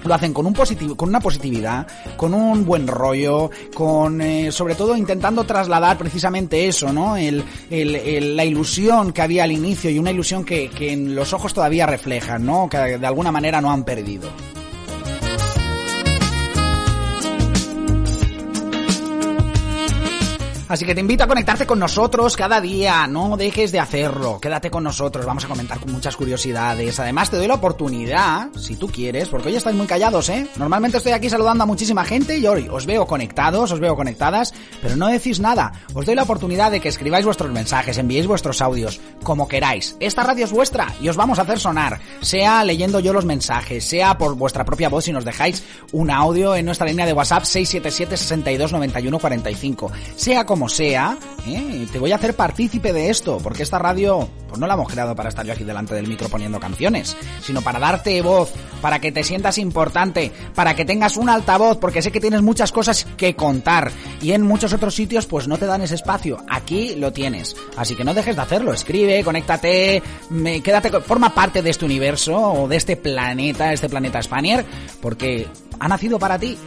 lo 0.04 0.14
hacen 0.14 0.32
con 0.32 0.46
un 0.46 0.52
positivo, 0.52 0.96
con 0.96 1.08
una 1.08 1.20
positividad, 1.20 1.86
con 2.16 2.34
un 2.34 2.64
buen 2.64 2.86
rollo, 2.86 3.50
con 3.74 4.20
eh, 4.20 4.52
sobre 4.52 4.74
todo 4.74 4.96
intentando 4.96 5.44
trasladar 5.44 5.98
precisamente 5.98 6.66
eso, 6.66 6.92
¿no? 6.92 7.16
El, 7.16 7.44
la 7.70 8.44
ilusión 8.44 9.12
que 9.12 9.22
había 9.22 9.44
al 9.44 9.52
inicio 9.52 9.90
y 9.90 9.98
una 9.98 10.10
ilusión 10.10 10.44
que, 10.44 10.70
que 10.70 10.92
en 10.92 11.14
los 11.14 11.32
ojos 11.32 11.54
todavía 11.54 11.86
reflejan, 11.86 12.44
¿no? 12.44 12.68
Que 12.68 12.98
de 12.98 13.06
alguna 13.06 13.32
manera 13.32 13.60
no 13.60 13.70
han 13.70 13.84
perdido. 13.84 14.28
Así 20.72 20.86
que 20.86 20.94
te 20.94 21.02
invito 21.02 21.22
a 21.22 21.26
conectarte 21.26 21.66
con 21.66 21.78
nosotros 21.78 22.34
cada 22.34 22.58
día, 22.58 23.06
no 23.06 23.36
dejes 23.36 23.72
de 23.72 23.78
hacerlo, 23.78 24.40
quédate 24.40 24.70
con 24.70 24.82
nosotros, 24.82 25.26
vamos 25.26 25.44
a 25.44 25.48
comentar 25.48 25.78
con 25.78 25.92
muchas 25.92 26.16
curiosidades. 26.16 26.98
Además 26.98 27.28
te 27.28 27.36
doy 27.36 27.46
la 27.46 27.56
oportunidad, 27.56 28.48
si 28.56 28.76
tú 28.76 28.88
quieres, 28.88 29.28
porque 29.28 29.48
hoy 29.48 29.56
estáis 29.56 29.76
muy 29.76 29.86
callados, 29.86 30.30
¿eh? 30.30 30.46
Normalmente 30.56 30.96
estoy 30.96 31.12
aquí 31.12 31.28
saludando 31.28 31.64
a 31.64 31.66
muchísima 31.66 32.06
gente 32.06 32.38
y 32.38 32.46
hoy 32.46 32.68
os 32.70 32.86
veo 32.86 33.06
conectados, 33.06 33.70
os 33.70 33.80
veo 33.80 33.94
conectadas, 33.94 34.54
pero 34.80 34.96
no 34.96 35.08
decís 35.08 35.40
nada. 35.40 35.72
Os 35.92 36.06
doy 36.06 36.14
la 36.14 36.22
oportunidad 36.22 36.70
de 36.70 36.80
que 36.80 36.88
escribáis 36.88 37.26
vuestros 37.26 37.52
mensajes, 37.52 37.98
enviéis 37.98 38.26
vuestros 38.26 38.62
audios, 38.62 38.98
como 39.22 39.48
queráis. 39.48 39.98
Esta 40.00 40.22
radio 40.22 40.46
es 40.46 40.52
vuestra 40.52 40.86
y 41.02 41.08
os 41.10 41.18
vamos 41.18 41.38
a 41.38 41.42
hacer 41.42 41.58
sonar, 41.58 42.00
sea 42.22 42.64
leyendo 42.64 42.98
yo 42.98 43.12
los 43.12 43.26
mensajes, 43.26 43.84
sea 43.84 44.16
por 44.16 44.36
vuestra 44.36 44.64
propia 44.64 44.88
voz 44.88 45.04
si 45.04 45.12
nos 45.12 45.26
dejáis 45.26 45.64
un 45.92 46.10
audio 46.10 46.56
en 46.56 46.64
nuestra 46.64 46.86
línea 46.86 47.04
de 47.04 47.12
WhatsApp 47.12 47.44
677 47.44 48.16
62 48.16 48.72
91 48.72 49.18
45. 49.18 49.92
Sea 50.16 50.46
como 50.46 50.61
sea, 50.68 51.18
¿eh? 51.46 51.86
te 51.90 51.98
voy 51.98 52.12
a 52.12 52.16
hacer 52.16 52.34
partícipe 52.34 52.92
de 52.92 53.10
esto, 53.10 53.38
porque 53.42 53.62
esta 53.62 53.78
radio 53.78 54.28
pues 54.48 54.60
no 54.60 54.66
la 54.66 54.74
hemos 54.74 54.88
creado 54.90 55.16
para 55.16 55.30
estar 55.30 55.46
yo 55.46 55.54
aquí 55.54 55.64
delante 55.64 55.94
del 55.94 56.06
micro 56.06 56.28
poniendo 56.28 56.60
canciones, 56.60 57.16
sino 57.42 57.62
para 57.62 57.78
darte 57.78 58.20
voz, 58.20 58.52
para 58.82 58.98
que 58.98 59.10
te 59.10 59.24
sientas 59.24 59.56
importante, 59.56 60.30
para 60.54 60.74
que 60.74 60.84
tengas 60.84 61.16
un 61.16 61.30
altavoz, 61.30 61.78
porque 61.78 62.02
sé 62.02 62.12
que 62.12 62.20
tienes 62.20 62.42
muchas 62.42 62.70
cosas 62.70 63.06
que 63.16 63.34
contar 63.34 63.90
y 64.20 64.32
en 64.32 64.42
muchos 64.42 64.74
otros 64.74 64.94
sitios 64.94 65.24
pues 65.24 65.48
no 65.48 65.56
te 65.56 65.64
dan 65.64 65.80
ese 65.80 65.94
espacio. 65.94 66.44
Aquí 66.50 66.94
lo 66.96 67.14
tienes, 67.14 67.56
así 67.78 67.94
que 67.94 68.04
no 68.04 68.12
dejes 68.12 68.36
de 68.36 68.42
hacerlo. 68.42 68.74
Escribe, 68.74 69.24
conéctate, 69.24 70.02
me, 70.28 70.60
quédate, 70.60 70.90
forma 71.00 71.34
parte 71.34 71.62
de 71.62 71.70
este 71.70 71.86
universo 71.86 72.36
o 72.36 72.68
de 72.68 72.76
este 72.76 72.96
planeta, 72.96 73.72
este 73.72 73.88
planeta 73.88 74.22
Spanier, 74.22 74.66
porque 75.00 75.46
ha 75.78 75.88
nacido 75.88 76.18
para 76.18 76.38
ti. 76.38 76.58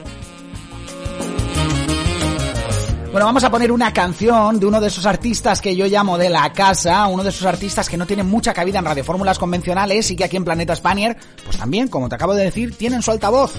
Bueno, 3.15 3.27
vamos 3.27 3.45
a 3.45 3.49
poner 3.49 3.71
una 3.71 3.93
canción 3.93 4.59
de 4.59 4.65
uno 4.65 4.81
de 4.81 4.87
esos 4.87 5.05
artistas 5.05 5.61
que 5.61 5.73
yo 5.73 5.85
llamo 5.85 6.17
de 6.17 6.29
la 6.29 6.51
casa, 6.51 7.07
uno 7.07 7.23
de 7.23 7.29
esos 7.29 7.45
artistas 7.45 7.87
que 7.87 7.95
no 7.95 8.05
tienen 8.05 8.27
mucha 8.27 8.53
cabida 8.53 8.79
en 8.79 8.83
radiofórmulas 8.83 9.39
convencionales 9.39 10.11
y 10.11 10.17
que 10.17 10.25
aquí 10.25 10.35
en 10.35 10.43
Planeta 10.43 10.75
Spanier, 10.75 11.15
pues 11.45 11.55
también, 11.55 11.87
como 11.87 12.09
te 12.09 12.15
acabo 12.15 12.35
de 12.35 12.43
decir, 12.43 12.75
tienen 12.75 13.01
su 13.01 13.11
altavoz. 13.11 13.55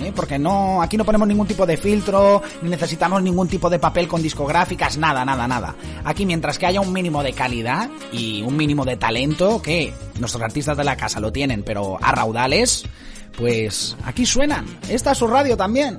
¿eh? 0.00 0.12
Porque 0.14 0.38
no, 0.38 0.80
aquí 0.80 0.96
no 0.96 1.04
ponemos 1.04 1.26
ningún 1.26 1.48
tipo 1.48 1.66
de 1.66 1.76
filtro, 1.76 2.40
ni 2.62 2.70
necesitamos 2.70 3.20
ningún 3.20 3.48
tipo 3.48 3.68
de 3.68 3.80
papel 3.80 4.06
con 4.06 4.22
discográficas, 4.22 4.96
nada, 4.96 5.24
nada, 5.24 5.48
nada. 5.48 5.74
Aquí 6.04 6.24
mientras 6.24 6.56
que 6.56 6.66
haya 6.66 6.80
un 6.80 6.92
mínimo 6.92 7.24
de 7.24 7.32
calidad 7.32 7.90
y 8.12 8.42
un 8.42 8.56
mínimo 8.56 8.84
de 8.84 8.96
talento, 8.96 9.60
que 9.60 9.92
nuestros 10.20 10.40
artistas 10.40 10.76
de 10.76 10.84
la 10.84 10.96
casa 10.96 11.18
lo 11.18 11.32
tienen, 11.32 11.64
pero 11.64 11.98
a 12.00 12.12
raudales, 12.12 12.84
pues 13.36 13.96
aquí 14.04 14.24
suenan. 14.24 14.66
Esta 14.88 15.10
es 15.10 15.18
su 15.18 15.26
radio 15.26 15.56
también. 15.56 15.98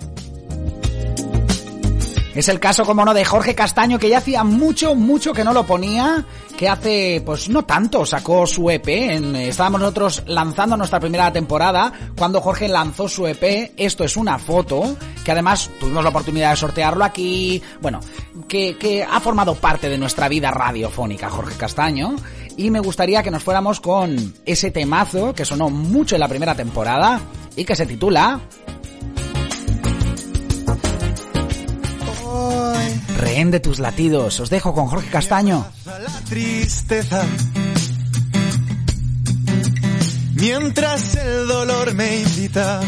Es 2.34 2.48
el 2.48 2.62
caso, 2.62 2.86
como 2.86 3.04
no, 3.04 3.14
de 3.14 3.26
Jorge 3.26 3.54
Castaño, 3.56 4.00
que 4.00 4.08
ya 4.08 4.20
hacía 4.20 4.46
mucho, 4.46 4.96
mucho 4.96 5.34
que 5.34 5.44
no 5.44 5.52
lo 5.52 5.66
ponía, 5.66 6.26
que 6.58 6.70
hace, 6.70 7.22
pues 7.26 7.50
no 7.50 7.64
tanto, 7.66 8.06
sacó 8.06 8.48
su 8.48 8.70
EP, 8.70 8.88
en- 8.88 9.36
estábamos 9.36 9.82
nosotros 9.82 10.24
lanzando 10.28 10.78
nuestra 10.78 11.02
primera 11.02 11.34
temporada, 11.34 11.92
cuando 12.18 12.40
Jorge 12.40 12.70
lanzó 12.70 13.10
su 13.10 13.28
EP, 13.28 13.74
esto 13.76 14.06
es 14.06 14.16
una 14.16 14.40
foto, 14.40 14.96
que 15.26 15.32
además 15.34 15.70
tuvimos 15.78 16.04
la 16.04 16.10
oportunidad 16.10 16.52
de 16.52 16.56
sortearlo 16.56 17.04
aquí, 17.04 17.62
bueno, 17.82 18.00
que, 18.48 18.78
que 18.78 19.04
ha 19.04 19.20
formado 19.20 19.56
parte 19.56 19.90
de 19.90 19.98
nuestra 19.98 20.30
vida 20.30 20.52
radiofónica, 20.52 21.30
Jorge 21.30 21.58
Castaño, 21.58 22.16
y 22.56 22.70
me 22.70 22.80
gustaría 22.80 23.24
que 23.24 23.32
nos 23.32 23.44
fuéramos 23.44 23.82
con 23.82 24.34
ese 24.46 24.72
temazo 24.72 25.34
que 25.34 25.44
sonó 25.44 25.70
mucho 25.70 26.16
en 26.16 26.22
la 26.22 26.30
primera 26.30 26.56
temporada, 26.56 27.20
y 27.54 27.66
que 27.66 27.76
se 27.76 27.86
titula 27.86 28.40
Rehén 33.22 33.52
de 33.52 33.60
tus 33.60 33.78
latidos. 33.78 34.40
Os 34.40 34.50
dejo 34.50 34.74
con 34.74 34.88
Jorge 34.88 35.10
Castaño. 35.10 35.66
la 35.86 36.20
tristeza. 36.28 37.24
Mientras 40.34 41.16
el 41.16 41.48
dolor 41.48 41.94
me 41.94 42.22
invita 42.22 42.82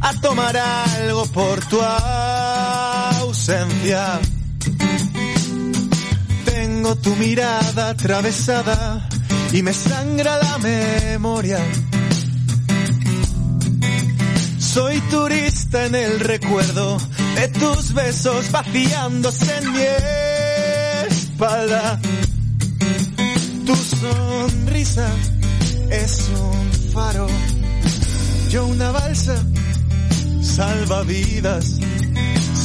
a 0.00 0.12
tomar 0.20 0.58
algo 0.58 1.24
por 1.32 1.64
tu 1.64 1.80
ausencia. 3.22 4.20
Tengo 6.44 6.94
tu 6.96 7.16
mirada 7.16 7.88
atravesada 7.90 9.08
y 9.52 9.62
me 9.62 9.72
sangra 9.72 10.36
la 10.36 10.58
memoria. 10.58 11.60
Soy 14.58 15.00
turista 15.10 15.86
en 15.86 15.94
el 15.94 16.20
recuerdo 16.20 16.98
de 17.36 17.48
tus 17.48 17.92
besos 17.92 18.50
vaciándose 18.50 19.56
en 19.58 19.72
mi 19.72 19.86
espalda. 21.10 22.00
Tu 23.66 23.76
sonrisa 23.76 25.06
es 25.90 26.30
un 26.30 26.92
faro, 26.92 27.26
yo 28.50 28.66
una 28.66 28.90
balsa 28.90 29.36
salvavidas. 30.40 31.78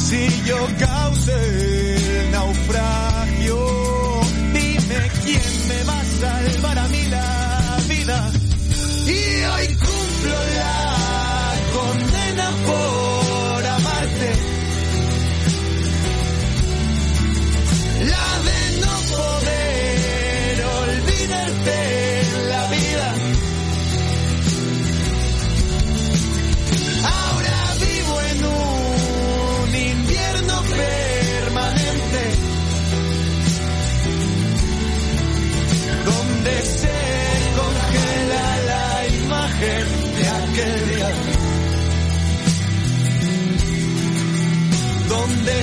Si 0.08 0.22
yo 0.46 0.58
causé 0.78 1.38
el 1.96 2.30
naufragio, 2.32 3.58
dime 4.54 5.00
quién 5.24 5.68
me 5.68 5.84
va 5.84 6.00
a 6.00 6.04
salvar 6.04 6.78
a 6.78 6.88
mí 6.88 7.02
la 7.10 7.78
vida. 7.88 8.30
Y 9.06 9.44
hoy 9.52 9.66
cumplo 9.84 10.36
la 10.54 10.61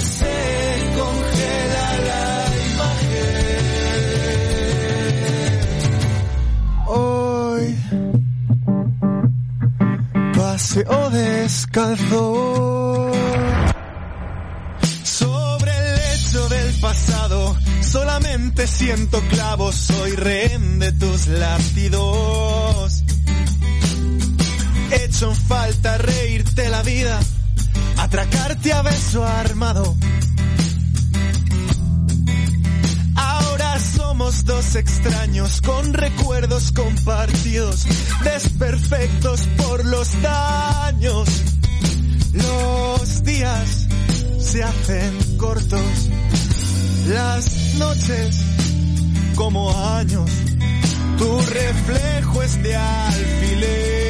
Se 0.02 0.94
congela 0.96 1.88
la 2.08 2.48
imagen. 2.72 3.36
Hoy 6.88 7.76
paseo 10.38 11.10
descalzo 11.10 13.12
sobre 15.04 15.72
el 15.78 15.96
lecho 15.96 16.48
del 16.48 16.80
pasado. 16.80 17.58
Solamente 17.82 18.68
siento 18.68 19.20
clavos, 19.30 19.76
soy 19.76 20.16
rehén 20.16 20.80
de 20.80 20.94
tus 20.94 21.28
latidos. 21.28 23.04
Hecho 24.92 25.30
en 25.30 25.36
falta 25.36 25.98
reírte 25.98 26.70
la 26.70 26.84
vida, 26.84 27.20
atracarte 28.10 28.74
a 28.74 28.82
beso 28.82 29.24
armado. 29.24 29.96
Ahora 33.16 33.80
somos 33.80 34.46
dos 34.46 34.76
extraños 34.76 35.62
con 35.62 35.94
recuerdos 35.94 36.72
compartidos, 36.72 37.86
desperfectos 38.24 39.42
por 39.58 39.86
los 39.86 40.10
daños. 40.24 41.30
Los 42.34 43.24
días 43.24 43.88
se 44.40 44.64
hacen 44.64 45.38
cortos, 45.38 46.10
las 47.10 47.76
noches 47.76 48.42
como 49.36 49.70
años. 49.98 50.32
Tu 51.20 51.42
reflejo 51.42 52.42
es 52.42 52.64
de 52.64 52.76
alfileres 52.76 54.09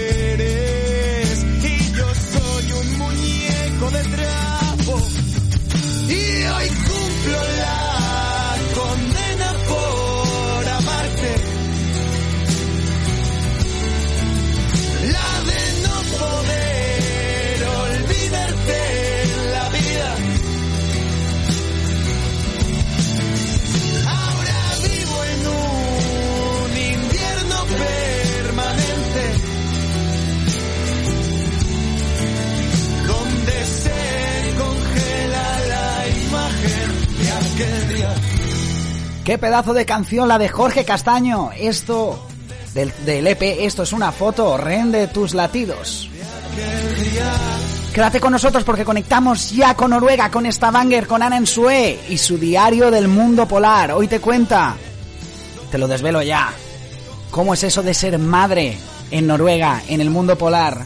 ¡Qué 39.29 39.37
pedazo 39.37 39.75
de 39.75 39.85
canción 39.85 40.27
la 40.27 40.39
de 40.39 40.49
Jorge 40.49 40.83
Castaño! 40.83 41.51
Esto 41.55 42.19
del, 42.73 42.91
del 43.05 43.27
EP, 43.27 43.39
esto 43.59 43.83
es 43.83 43.93
una 43.93 44.11
foto, 44.11 44.57
rende 44.57 45.05
tus 45.05 45.35
latidos. 45.35 46.09
Quédate 47.93 48.19
con 48.19 48.31
nosotros 48.31 48.63
porque 48.63 48.83
conectamos 48.83 49.51
ya 49.51 49.75
con 49.75 49.91
Noruega, 49.91 50.31
con 50.31 50.51
Stavanger, 50.51 51.05
con 51.05 51.21
Ana 51.21 51.37
Ensue 51.37 51.99
y 52.09 52.17
su 52.17 52.39
diario 52.39 52.89
del 52.89 53.07
mundo 53.07 53.47
polar. 53.47 53.91
Hoy 53.91 54.07
te 54.07 54.19
cuenta, 54.19 54.75
te 55.69 55.77
lo 55.77 55.87
desvelo 55.87 56.23
ya, 56.23 56.51
cómo 57.29 57.53
es 57.53 57.63
eso 57.63 57.83
de 57.83 57.93
ser 57.93 58.17
madre 58.17 58.79
en 59.11 59.27
Noruega, 59.27 59.83
en 59.87 60.01
el 60.01 60.09
mundo 60.09 60.39
polar. 60.39 60.85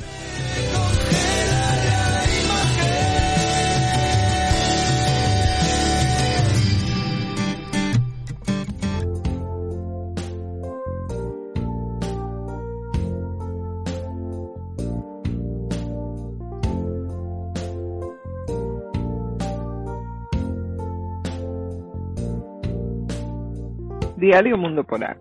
Diario 24.24 24.58
Mundo 24.58 24.86
Polar. 24.86 25.18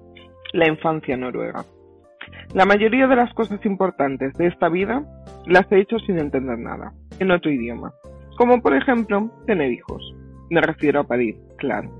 La 0.52 0.68
infancia 0.68 1.16
noruega. 1.16 1.64
La 2.54 2.64
mayoría 2.64 3.08
de 3.08 3.16
las 3.16 3.34
cosas 3.34 3.58
importantes 3.66 4.32
de 4.34 4.46
esta 4.46 4.68
vida 4.68 5.02
las 5.44 5.66
he 5.72 5.80
hecho 5.80 5.98
sin 5.98 6.20
entender 6.20 6.56
nada, 6.56 6.92
en 7.18 7.32
otro 7.32 7.50
idioma. 7.50 7.92
Como 8.38 8.62
por 8.62 8.76
ejemplo, 8.76 9.28
tener 9.44 9.72
hijos. 9.72 10.14
Me 10.50 10.60
refiero 10.60 11.00
a 11.00 11.04
parir, 11.04 11.34
claro. 11.58 11.90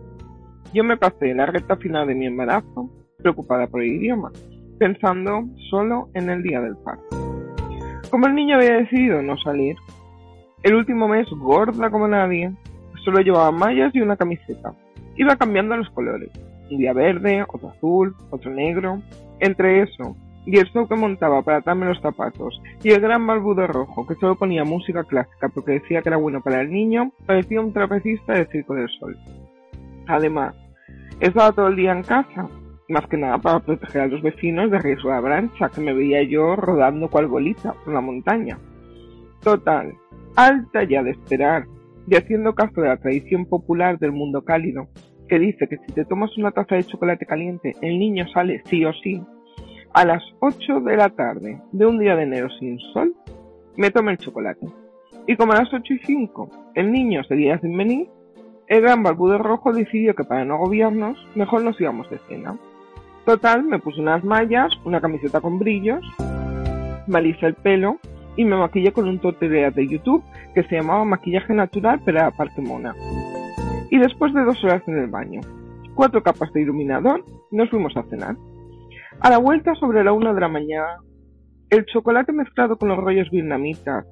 Yo 0.73 0.85
me 0.85 0.97
pasé 0.97 1.35
la 1.35 1.47
recta 1.47 1.75
final 1.75 2.07
de 2.07 2.15
mi 2.15 2.27
embarazo 2.27 2.88
preocupada 3.19 3.67
por 3.67 3.83
el 3.83 3.95
idioma, 3.95 4.31
pensando 4.79 5.43
solo 5.71 6.09
en 6.15 6.31
el 6.31 6.45
día 6.45 6.61
del 6.61 6.77
parto. 6.77 7.17
Como 8.11 8.29
el 8.29 8.37
niño 8.37 8.59
había 8.59 8.77
decidido 8.77 9.23
no 9.23 9.37
salir, 9.38 9.75
el 10.62 10.77
último 10.77 11.09
mes 11.09 11.27
gorda 11.31 11.91
como 11.91 12.07
nadie, 12.07 12.53
solo 13.05 13.19
llevaba 13.19 13.51
mallas 13.51 13.93
y 13.93 14.01
una 14.01 14.17
camiseta. 14.17 14.73
Iba 15.17 15.35
cambiando 15.35 15.77
los 15.77 15.91
colores. 15.91 16.31
Un 16.73 16.79
día 16.79 16.95
verde, 16.95 17.45
otro 17.47 17.69
azul, 17.69 18.15
otro 18.31 18.51
negro. 18.51 19.03
Entre 19.41 19.83
eso 19.83 20.17
y 20.47 20.57
el 20.59 20.67
show 20.73 20.89
que 20.89 20.97
montaba 20.97 21.43
para 21.43 21.59
atarme 21.59 21.87
los 21.87 22.01
zapatos 22.01 22.61
y 22.83 22.91
el 22.91 23.01
gran 23.01 23.27
barbudo 23.27 23.67
rojo 23.67 24.07
que 24.07 24.15
solo 24.15 24.37
ponía 24.37 24.65
música 24.65 25.05
clásica 25.05 25.51
porque 25.51 25.73
decía 25.73 26.01
que 26.01 26.09
era 26.09 26.17
bueno 26.17 26.41
para 26.41 26.63
el 26.63 26.71
niño, 26.71 27.13
parecía 27.27 27.61
un 27.61 27.75
trapecista 27.75 28.33
del 28.33 28.49
Circo 28.49 28.75
del 28.75 28.89
Sol. 28.99 29.17
Además, 30.09 30.55
estaba 31.21 31.53
todo 31.53 31.69
el 31.69 31.77
día 31.77 31.93
en 31.93 32.03
casa, 32.03 32.49
más 32.89 33.07
que 33.07 33.19
nada 33.19 33.37
para 33.39 33.61
proteger 33.61 34.01
a 34.01 34.07
los 34.07 34.23
vecinos 34.23 34.71
de 34.71 34.79
riesgo 34.79 35.11
de 35.11 35.17
avalancha, 35.17 35.69
que 35.69 35.83
me 35.83 35.93
veía 35.93 36.23
yo 36.23 36.57
rodando 36.57 37.09
cual 37.09 37.27
bolita 37.27 37.75
por 37.85 37.93
la 37.93 38.01
montaña. 38.01 38.59
Total, 39.43 39.93
alta 40.35 40.85
ya 40.85 41.03
de 41.03 41.11
esperar, 41.11 41.67
y 42.09 42.17
haciendo 42.17 42.55
caso 42.55 42.81
de 42.81 42.89
la 42.89 42.97
tradición 42.97 43.47
popular 43.47 43.99
del 43.99 44.13
mundo 44.13 44.43
cálido, 44.43 44.89
que 45.33 45.38
dice 45.38 45.66
que 45.66 45.79
si 45.79 45.95
te 45.95 46.05
tomas 46.05 46.37
una 46.37 46.51
taza 46.51 46.75
de 46.75 46.85
chocolate 46.85 47.25
caliente, 47.25 47.75
el 47.81 47.99
niño 47.99 48.29
sale 48.35 48.61
sí 48.66 48.85
o 48.85 48.92
sí, 48.92 49.23
a 49.95 50.05
las 50.05 50.23
8 50.40 50.81
de 50.81 50.95
la 50.95 51.09
tarde 51.09 51.59
de 51.73 51.87
un 51.87 51.99
día 51.99 52.14
de 52.14 52.25
enero 52.25 52.51
sin 52.61 52.79
sol, 52.92 53.14
me 53.75 53.90
tomé 53.90 54.12
el 54.12 54.18
chocolate. 54.18 54.66
Y 55.27 55.35
como 55.37 55.55
a 55.55 55.62
las 55.62 55.73
8 55.73 55.90
y 55.90 55.99
5 56.01 56.51
el 56.75 56.92
niño 56.92 57.25
seguía 57.25 57.59
sin 57.61 57.75
venir, 57.79 58.09
el 58.66 58.83
gran 58.83 59.03
barbudo 59.03 59.38
rojo 59.38 59.73
decidió 59.73 60.14
que 60.14 60.25
para 60.25 60.45
no 60.45 60.57
agobiarnos, 60.57 61.16
mejor 61.35 61.64
nos 61.64 61.81
íbamos 61.81 62.11
de 62.11 62.18
cena. 62.29 62.59
Total, 63.25 63.62
me 63.62 63.79
puse 63.79 64.03
unas 64.03 64.23
mallas, 64.25 64.71
una 64.85 65.01
camiseta 65.01 65.40
con 65.40 65.59
brillos, 65.59 66.05
me 67.07 67.21
alisé 67.21 67.47
el 67.47 67.55
pelo 67.55 67.97
y 68.37 68.45
me 68.45 68.57
maquillé 68.57 68.92
con 68.92 69.09
un 69.09 69.18
tutorial 69.18 69.73
de 69.73 69.88
YouTube 69.88 70.23
que 70.55 70.62
se 70.64 70.77
llamaba 70.77 71.07
Maquillaje 71.07 71.55
Natural 71.55 72.01
para 72.01 72.25
la 72.25 72.31
parte 72.33 72.61
mona. 72.61 72.95
Y 73.92 73.98
después 73.98 74.33
de 74.33 74.42
dos 74.42 74.64
horas 74.64 74.83
en 74.87 74.96
el 74.96 75.09
baño, 75.09 75.42
cuatro 75.94 76.22
capas 76.22 76.50
de 76.55 76.62
iluminador, 76.62 77.22
nos 77.50 77.68
fuimos 77.68 77.94
a 77.94 78.02
cenar. 78.05 78.37
A 79.20 79.28
la 79.28 79.37
vuelta 79.37 79.74
sobre 79.74 80.02
la 80.02 80.14
una 80.14 80.33
de 80.33 80.40
la 80.40 80.48
mañana, 80.48 80.96
el 81.68 81.85
chocolate 81.85 82.33
mezclado 82.33 82.78
con 82.78 82.88
los 82.88 82.96
rollos 82.96 83.28
vietnamitas 83.31 84.07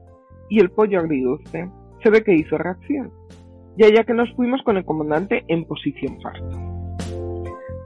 y 0.50 0.60
el 0.60 0.70
pollo 0.70 1.00
agridulce 1.00 1.70
se 2.02 2.10
ve 2.10 2.22
que 2.22 2.34
hizo 2.34 2.58
reacción. 2.58 3.10
Y 3.78 3.84
allá 3.84 4.04
que 4.04 4.12
nos 4.12 4.30
fuimos 4.34 4.60
con 4.64 4.76
el 4.76 4.84
comandante 4.84 5.44
en 5.48 5.64
posición 5.64 6.18
parto. 6.22 6.58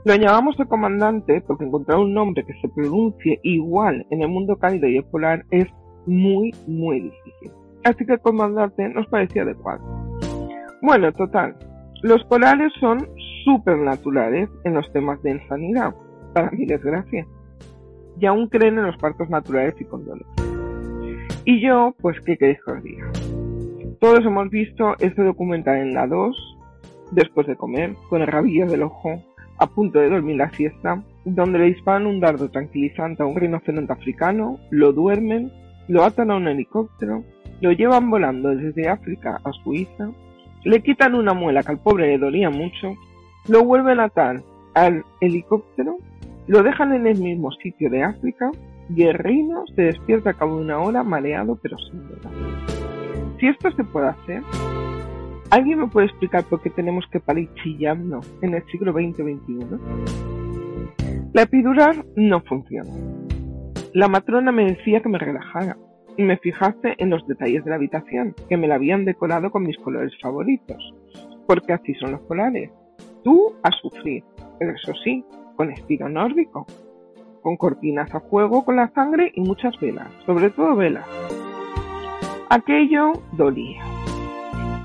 Lo 0.03 0.15
llamamos 0.15 0.59
el 0.59 0.67
comandante 0.67 1.39
porque 1.47 1.63
encontrar 1.63 1.99
un 1.99 2.13
nombre 2.13 2.43
que 2.45 2.59
se 2.59 2.67
pronuncie 2.67 3.39
igual 3.43 4.05
en 4.09 4.21
el 4.21 4.27
mundo 4.27 4.57
cálido 4.57 4.89
y 4.89 5.01
polar 5.01 5.45
es 5.49 5.67
muy, 6.05 6.53
muy 6.67 6.99
difícil. 6.99 7.53
Así 7.85 8.05
que 8.05 8.15
el 8.15 8.19
comandante 8.19 8.89
nos 8.89 9.07
parecía 9.07 9.43
adecuado. 9.43 9.81
Bueno, 10.81 11.09
total. 11.13 11.55
Los 12.05 12.23
polares 12.25 12.71
son 12.79 13.09
supernaturales 13.43 14.47
en 14.63 14.75
los 14.75 14.93
temas 14.93 15.19
de 15.23 15.31
insanidad, 15.31 15.95
para 16.35 16.51
mi 16.51 16.67
desgracia. 16.67 17.25
Y 18.19 18.27
aún 18.27 18.47
creen 18.47 18.77
en 18.77 18.85
los 18.85 18.97
partos 18.97 19.27
naturales 19.27 19.73
y 19.79 19.85
con 19.85 20.05
dolor. 20.05 20.23
Y 21.45 21.65
yo, 21.65 21.95
pues, 21.99 22.21
¿qué 22.23 22.37
queréis 22.37 22.59
que 22.63 22.71
os 22.71 22.83
diga? 22.83 23.11
Todos 23.99 24.23
hemos 24.23 24.51
visto 24.51 24.93
este 24.99 25.23
documental 25.23 25.77
en 25.77 25.95
la 25.95 26.05
2, 26.05 26.57
después 27.09 27.47
de 27.47 27.55
comer, 27.55 27.95
con 28.07 28.21
el 28.21 28.27
rabillo 28.27 28.67
del 28.67 28.83
ojo, 28.83 29.19
a 29.57 29.65
punto 29.65 29.97
de 29.97 30.11
dormir 30.11 30.35
la 30.35 30.51
siesta, 30.51 31.01
donde 31.25 31.57
le 31.57 31.65
disparan 31.65 32.05
un 32.05 32.19
dardo 32.19 32.51
tranquilizante 32.51 33.23
a 33.23 33.25
un 33.25 33.35
rinoceronte 33.35 33.93
africano, 33.93 34.59
lo 34.69 34.93
duermen, 34.93 35.51
lo 35.87 36.03
atan 36.03 36.29
a 36.29 36.35
un 36.35 36.47
helicóptero, 36.47 37.23
lo 37.61 37.71
llevan 37.71 38.11
volando 38.11 38.49
desde 38.49 38.89
África 38.89 39.39
a 39.43 39.51
Suiza, 39.63 40.11
le 40.65 40.81
quitan 40.81 41.15
una 41.15 41.33
muela 41.33 41.63
que 41.63 41.71
al 41.71 41.79
pobre 41.79 42.07
le 42.07 42.17
dolía 42.17 42.49
mucho, 42.49 42.95
lo 43.47 43.63
vuelven 43.63 43.99
a 43.99 44.05
atar 44.05 44.41
al 44.73 45.03
helicóptero, 45.21 45.97
lo 46.47 46.63
dejan 46.63 46.93
en 46.93 47.07
el 47.07 47.19
mismo 47.19 47.51
sitio 47.51 47.89
de 47.89 48.03
África 48.03 48.51
y 48.93 49.03
el 49.03 49.13
reino 49.13 49.63
se 49.75 49.83
despierta 49.83 50.31
a 50.31 50.33
cabo 50.33 50.57
de 50.57 50.63
una 50.63 50.79
hora 50.79 51.03
mareado 51.03 51.57
pero 51.61 51.77
sin 51.77 52.07
dolor. 52.07 52.31
Si 53.39 53.47
esto 53.47 53.71
se 53.71 53.83
puede 53.83 54.07
hacer, 54.07 54.41
¿alguien 55.51 55.79
me 55.79 55.87
puede 55.87 56.07
explicar 56.07 56.43
por 56.43 56.61
qué 56.61 56.71
tenemos 56.71 57.05
que 57.11 57.19
parir 57.19 57.47
chillando 57.63 58.21
en 58.41 58.55
el 58.55 58.65
siglo 58.65 58.91
XX-XXI? 58.91 59.77
La 61.33 61.43
epidural 61.43 62.03
no 62.15 62.41
funciona. 62.41 62.89
La 63.93 64.07
matrona 64.07 64.51
me 64.51 64.65
decía 64.65 65.01
que 65.01 65.09
me 65.09 65.19
relajara 65.19 65.77
me 66.23 66.37
fijase 66.37 66.95
en 66.97 67.09
los 67.09 67.25
detalles 67.27 67.63
de 67.63 67.69
la 67.69 67.75
habitación, 67.75 68.35
que 68.47 68.57
me 68.57 68.67
la 68.67 68.75
habían 68.75 69.05
decorado 69.05 69.51
con 69.51 69.63
mis 69.63 69.77
colores 69.77 70.13
favoritos, 70.21 70.93
porque 71.47 71.73
así 71.73 71.93
son 71.95 72.11
los 72.13 72.21
polares. 72.21 72.71
Tú 73.23 73.53
a 73.63 73.71
sufrir, 73.71 74.23
pero 74.59 74.73
eso 74.73 74.93
sí, 75.03 75.25
con 75.55 75.71
estilo 75.71 76.07
nórdico, 76.09 76.65
con 77.41 77.57
cortinas 77.57 78.13
a 78.13 78.21
fuego 78.21 78.65
con 78.65 78.75
la 78.75 78.89
sangre 78.89 79.31
y 79.35 79.41
muchas 79.41 79.79
velas, 79.79 80.07
sobre 80.25 80.49
todo 80.49 80.75
velas. 80.75 81.05
Aquello 82.49 83.13
dolía. 83.33 83.83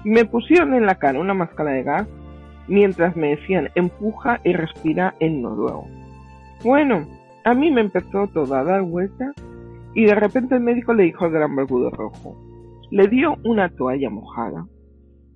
Me 0.04 0.24
pusieron 0.24 0.74
en 0.74 0.86
la 0.86 0.96
cara 0.96 1.20
una 1.20 1.34
máscara 1.34 1.72
de 1.72 1.82
gas 1.82 2.08
mientras 2.68 3.16
me 3.16 3.36
decían 3.36 3.68
empuja 3.74 4.40
y 4.44 4.52
respira 4.52 5.14
en 5.20 5.42
noruego. 5.42 5.86
Bueno, 6.64 7.06
a 7.44 7.54
mí 7.54 7.70
me 7.70 7.80
empezó 7.80 8.26
todo 8.28 8.54
a 8.54 8.64
dar 8.64 8.82
vueltas 8.82 9.34
y 9.94 10.04
de 10.04 10.14
repente 10.14 10.54
el 10.54 10.60
médico 10.60 10.94
le 10.94 11.04
dijo 11.04 11.24
al 11.24 11.32
gran 11.32 11.54
barbudo 11.56 11.90
rojo, 11.90 12.36
le 12.90 13.08
dio 13.08 13.36
una 13.44 13.68
toalla 13.68 14.10
mojada 14.10 14.66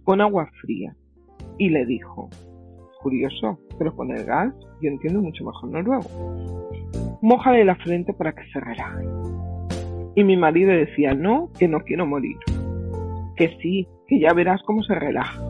con 0.05 0.21
agua 0.21 0.49
fría 0.61 0.95
y 1.59 1.71
le 1.71 1.85
dijo, 1.87 2.29
curioso, 3.03 3.59
pero 3.79 3.95
con 3.95 4.11
el 4.11 4.25
gas 4.25 4.55
yo 4.81 4.91
entiendo 4.91 5.21
mucho 5.21 5.45
mejor 5.45 5.71
noruego, 5.71 7.19
mójale 7.23 7.65
la 7.65 7.77
frente 7.77 8.13
para 8.13 8.33
que 8.33 8.45
se 8.53 8.61
relaje. 8.61 9.07
Y 10.17 10.23
mi 10.23 10.37
marido 10.37 10.71
decía, 10.71 11.15
no, 11.15 11.51
que 11.59 11.67
no 11.67 11.81
quiero 11.81 12.07
morir, 12.07 12.37
que 13.37 13.57
sí, 13.61 13.89
que 14.07 14.21
ya 14.21 14.33
verás 14.33 14.63
cómo 14.65 14.83
se 14.85 14.95
relaja. 14.95 15.43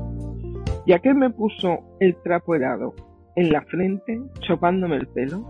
Ya 0.87 0.99
que 0.99 1.13
me 1.15 1.31
puso 1.31 1.81
el 2.01 2.17
trapo 2.23 2.55
helado 2.55 2.95
en 3.37 3.51
la 3.51 3.63
frente, 3.63 4.21
chopándome 4.41 4.97
el 4.97 5.09
pelo, 5.09 5.45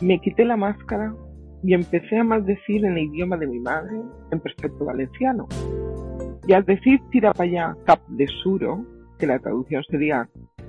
me 0.00 0.20
quité 0.20 0.44
la 0.44 0.56
máscara 0.56 1.14
y 1.62 1.74
empecé 1.74 2.18
a 2.18 2.24
maldecir 2.24 2.84
en 2.84 2.96
el 2.96 3.04
idioma 3.04 3.36
de 3.36 3.46
mi 3.46 3.58
madre, 3.58 4.00
en 4.30 4.40
perfecto 4.40 4.84
valenciano. 4.84 5.46
Y 6.46 6.52
al 6.52 6.64
decir 6.64 7.00
tira 7.10 7.32
para 7.32 7.48
allá 7.48 7.76
cap 7.84 8.00
de 8.08 8.26
suro, 8.26 8.84
que 9.18 9.26
la 9.26 9.38
traducción 9.38 9.82
sería 9.90 10.28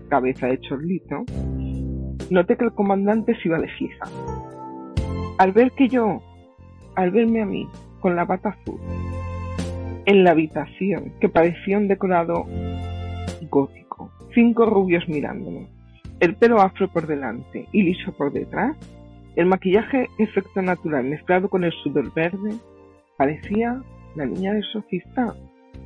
cabeza 0.10 0.48
de 0.48 0.60
chorlito, 0.60 1.24
noté 2.30 2.58
que 2.58 2.66
el 2.66 2.74
comandante 2.74 3.36
se 3.36 3.48
iba 3.48 3.60
de 3.60 3.70
fija. 3.70 4.06
Al 5.38 5.52
ver 5.52 5.72
que 5.72 5.88
yo, 5.88 6.22
al 6.96 7.12
verme 7.12 7.42
a 7.42 7.46
mí, 7.46 7.68
con 8.00 8.16
la 8.16 8.26
bata 8.26 8.50
azul, 8.50 8.80
en 10.06 10.24
la 10.24 10.32
habitación, 10.32 11.14
que 11.22 11.30
parecía 11.30 11.78
un 11.78 11.88
decorado 11.88 12.46
gótico, 13.50 14.12
cinco 14.34 14.66
rubios 14.66 15.08
mirándome, 15.08 15.68
el 16.20 16.36
pelo 16.36 16.60
afro 16.60 16.92
por 16.92 17.08
delante 17.08 17.68
y 17.72 17.84
liso 17.84 18.12
por 18.14 18.34
detrás, 18.34 18.76
el 19.36 19.46
maquillaje 19.46 20.08
efecto 20.18 20.62
natural 20.62 21.06
mezclado 21.06 21.50
con 21.50 21.64
el 21.64 21.72
sudor 21.84 22.14
verde, 22.14 22.56
parecía 23.18 23.82
la 24.16 24.26
niña 24.26 24.54
del 24.54 24.64
sofista. 24.64 25.34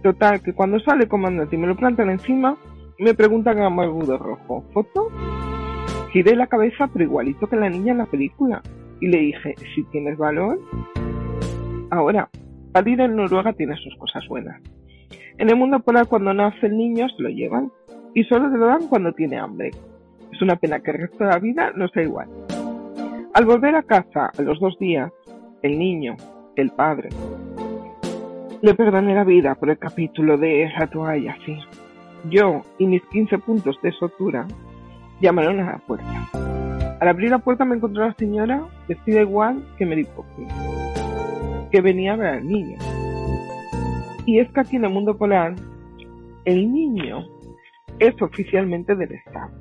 Total, 0.02 0.42
que 0.42 0.54
cuando 0.54 0.80
sale 0.80 1.08
comandante 1.08 1.56
y 1.56 1.60
me 1.60 1.68
lo 1.68 1.76
plantan 1.76 2.10
encima, 2.10 2.58
me 3.00 3.14
preguntan 3.14 3.60
a 3.60 3.70
Margudo 3.70 4.18
Rojo, 4.18 4.64
¿foto? 4.74 5.10
Giré 6.12 6.36
la 6.36 6.48
cabeza, 6.48 6.88
pero 6.92 7.06
igualito 7.06 7.48
que 7.48 7.56
la 7.56 7.70
niña 7.70 7.92
en 7.92 7.98
la 8.00 8.06
película. 8.06 8.62
Y 9.02 9.08
le 9.08 9.18
dije, 9.20 9.56
si 9.74 9.84
tienes 9.86 10.18
valor. 10.18 10.60
Ahora, 11.90 12.30
parir 12.72 13.02
en 13.02 13.16
Noruega 13.16 13.54
tiene 13.54 13.76
sus 13.78 13.96
cosas 13.98 14.28
buenas. 14.28 14.62
En 15.38 15.50
el 15.50 15.56
mundo 15.56 15.80
polar, 15.80 16.08
cuando 16.08 16.34
nace 16.34 16.68
el 16.68 16.78
niño, 16.78 17.08
se 17.10 17.24
lo 17.24 17.30
llevan. 17.30 17.72
Y 18.14 18.24
solo 18.26 18.52
se 18.52 18.58
lo 18.58 18.68
dan 18.68 18.88
cuando 18.88 19.12
tiene 19.14 19.40
hambre. 19.40 19.72
Es 20.32 20.42
una 20.42 20.56
pena 20.56 20.80
que 20.80 20.92
el 20.92 21.00
resto 21.00 21.24
de 21.24 21.30
la 21.32 21.40
vida 21.40 21.72
no 21.76 21.88
sea 21.88 22.04
igual. 22.04 22.30
Al 23.34 23.46
volver 23.46 23.76
a 23.76 23.82
casa 23.82 24.32
a 24.38 24.42
los 24.44 24.60
dos 24.60 24.78
días, 24.78 25.12
el 25.64 25.80
niño, 25.80 26.16
el 26.56 26.70
padre, 26.70 27.10
le 28.62 28.76
perdoné 28.76 29.16
la 29.16 29.24
vida 29.24 29.56
por 29.56 29.72
el 29.72 29.80
capítulo 29.80 30.38
de 30.38 30.72
la 30.78 30.86
toalla, 30.86 31.36
sí. 31.44 31.58
Yo 32.30 32.62
y 32.78 32.86
mis 32.86 33.02
15 33.08 33.40
puntos 33.40 33.80
de 33.82 33.92
sotura 33.94 34.48
llamaron 35.20 35.60
a 35.62 35.72
la 35.72 35.78
puerta. 35.80 36.30
Al 37.00 37.08
abrir 37.08 37.32
la 37.32 37.40
puerta 37.40 37.66
me 37.66 37.76
encontró 37.76 38.06
la 38.06 38.14
señora 38.14 38.68
vestida 38.88 39.22
igual 39.22 39.66
que 39.80 39.88
Mary 39.88 40.06
Poppins, 40.16 40.54
que 41.72 41.82
venía 41.82 42.14
a 42.14 42.18
ver 42.18 42.34
al 42.36 42.48
niño. 42.48 42.78
Y 44.28 44.42
es 44.42 44.52
que 44.52 44.60
aquí 44.60 44.76
en 44.76 44.86
el 44.86 44.92
mundo 44.92 45.18
polar, 45.18 45.56
el 46.46 46.72
niño 46.72 47.26
es 47.98 48.14
oficialmente 48.22 48.96
del 48.96 49.12
Estado 49.12 49.52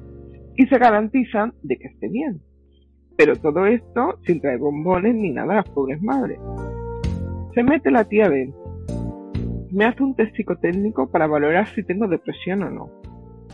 y 0.56 0.66
se 0.66 0.76
garantiza 0.76 1.50
de 1.62 1.78
que 1.78 1.88
esté 1.88 2.08
bien. 2.08 2.42
Pero 3.16 3.36
todo 3.36 3.66
esto 3.66 4.18
sin 4.26 4.40
traer 4.40 4.58
bombones 4.58 5.14
ni 5.14 5.30
nada 5.30 5.52
a 5.52 5.56
las 5.56 5.68
pobres 5.70 6.02
madres. 6.02 6.38
Se 7.54 7.62
mete 7.62 7.90
la 7.90 8.04
tía 8.04 8.28
dentro. 8.28 8.60
Me 9.70 9.84
hace 9.84 10.02
un 10.02 10.14
test 10.14 10.34
psicotécnico 10.36 11.10
para 11.10 11.26
valorar 11.26 11.66
si 11.68 11.82
tengo 11.82 12.06
depresión 12.06 12.62
o 12.62 12.70
no. 12.70 12.90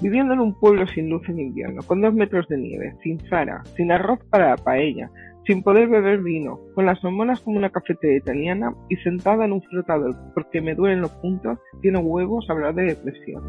Viviendo 0.01 0.35
en 0.35 0.41
un 0.41 0.59
pueblo 0.59 0.87
sin 0.87 1.11
luz 1.11 1.29
en 1.29 1.41
invierno, 1.41 1.83
con 1.83 2.01
dos 2.01 2.15
metros 2.15 2.47
de 2.49 2.57
nieve, 2.57 2.95
sin 3.03 3.19
Zara, 3.29 3.63
sin 3.77 3.91
arroz 3.91 4.21
para 4.31 4.51
la 4.51 4.57
paella, 4.57 5.11
sin 5.45 5.63
poder 5.63 5.89
beber 5.89 6.21
vino, 6.23 6.61
con 6.75 6.87
las 6.87 7.03
hormonas 7.05 7.41
como 7.41 7.57
una 7.57 7.71
cafetería 7.71 8.19
italiana 8.19 8.75
y 8.89 8.97
sentada 8.97 9.45
en 9.45 9.53
un 9.53 9.63
flotador 9.63 10.15
porque 10.35 10.61
me 10.61 10.75
duelen 10.75 11.01
los 11.01 11.11
puntos, 11.17 11.59
tiene 11.81 11.99
huevos 11.99 12.49
hablar 12.51 12.75
de 12.75 12.95
depresión. 12.95 13.43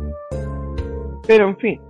Pero 1.27 1.49
en 1.49 1.57
fin, 1.57 1.81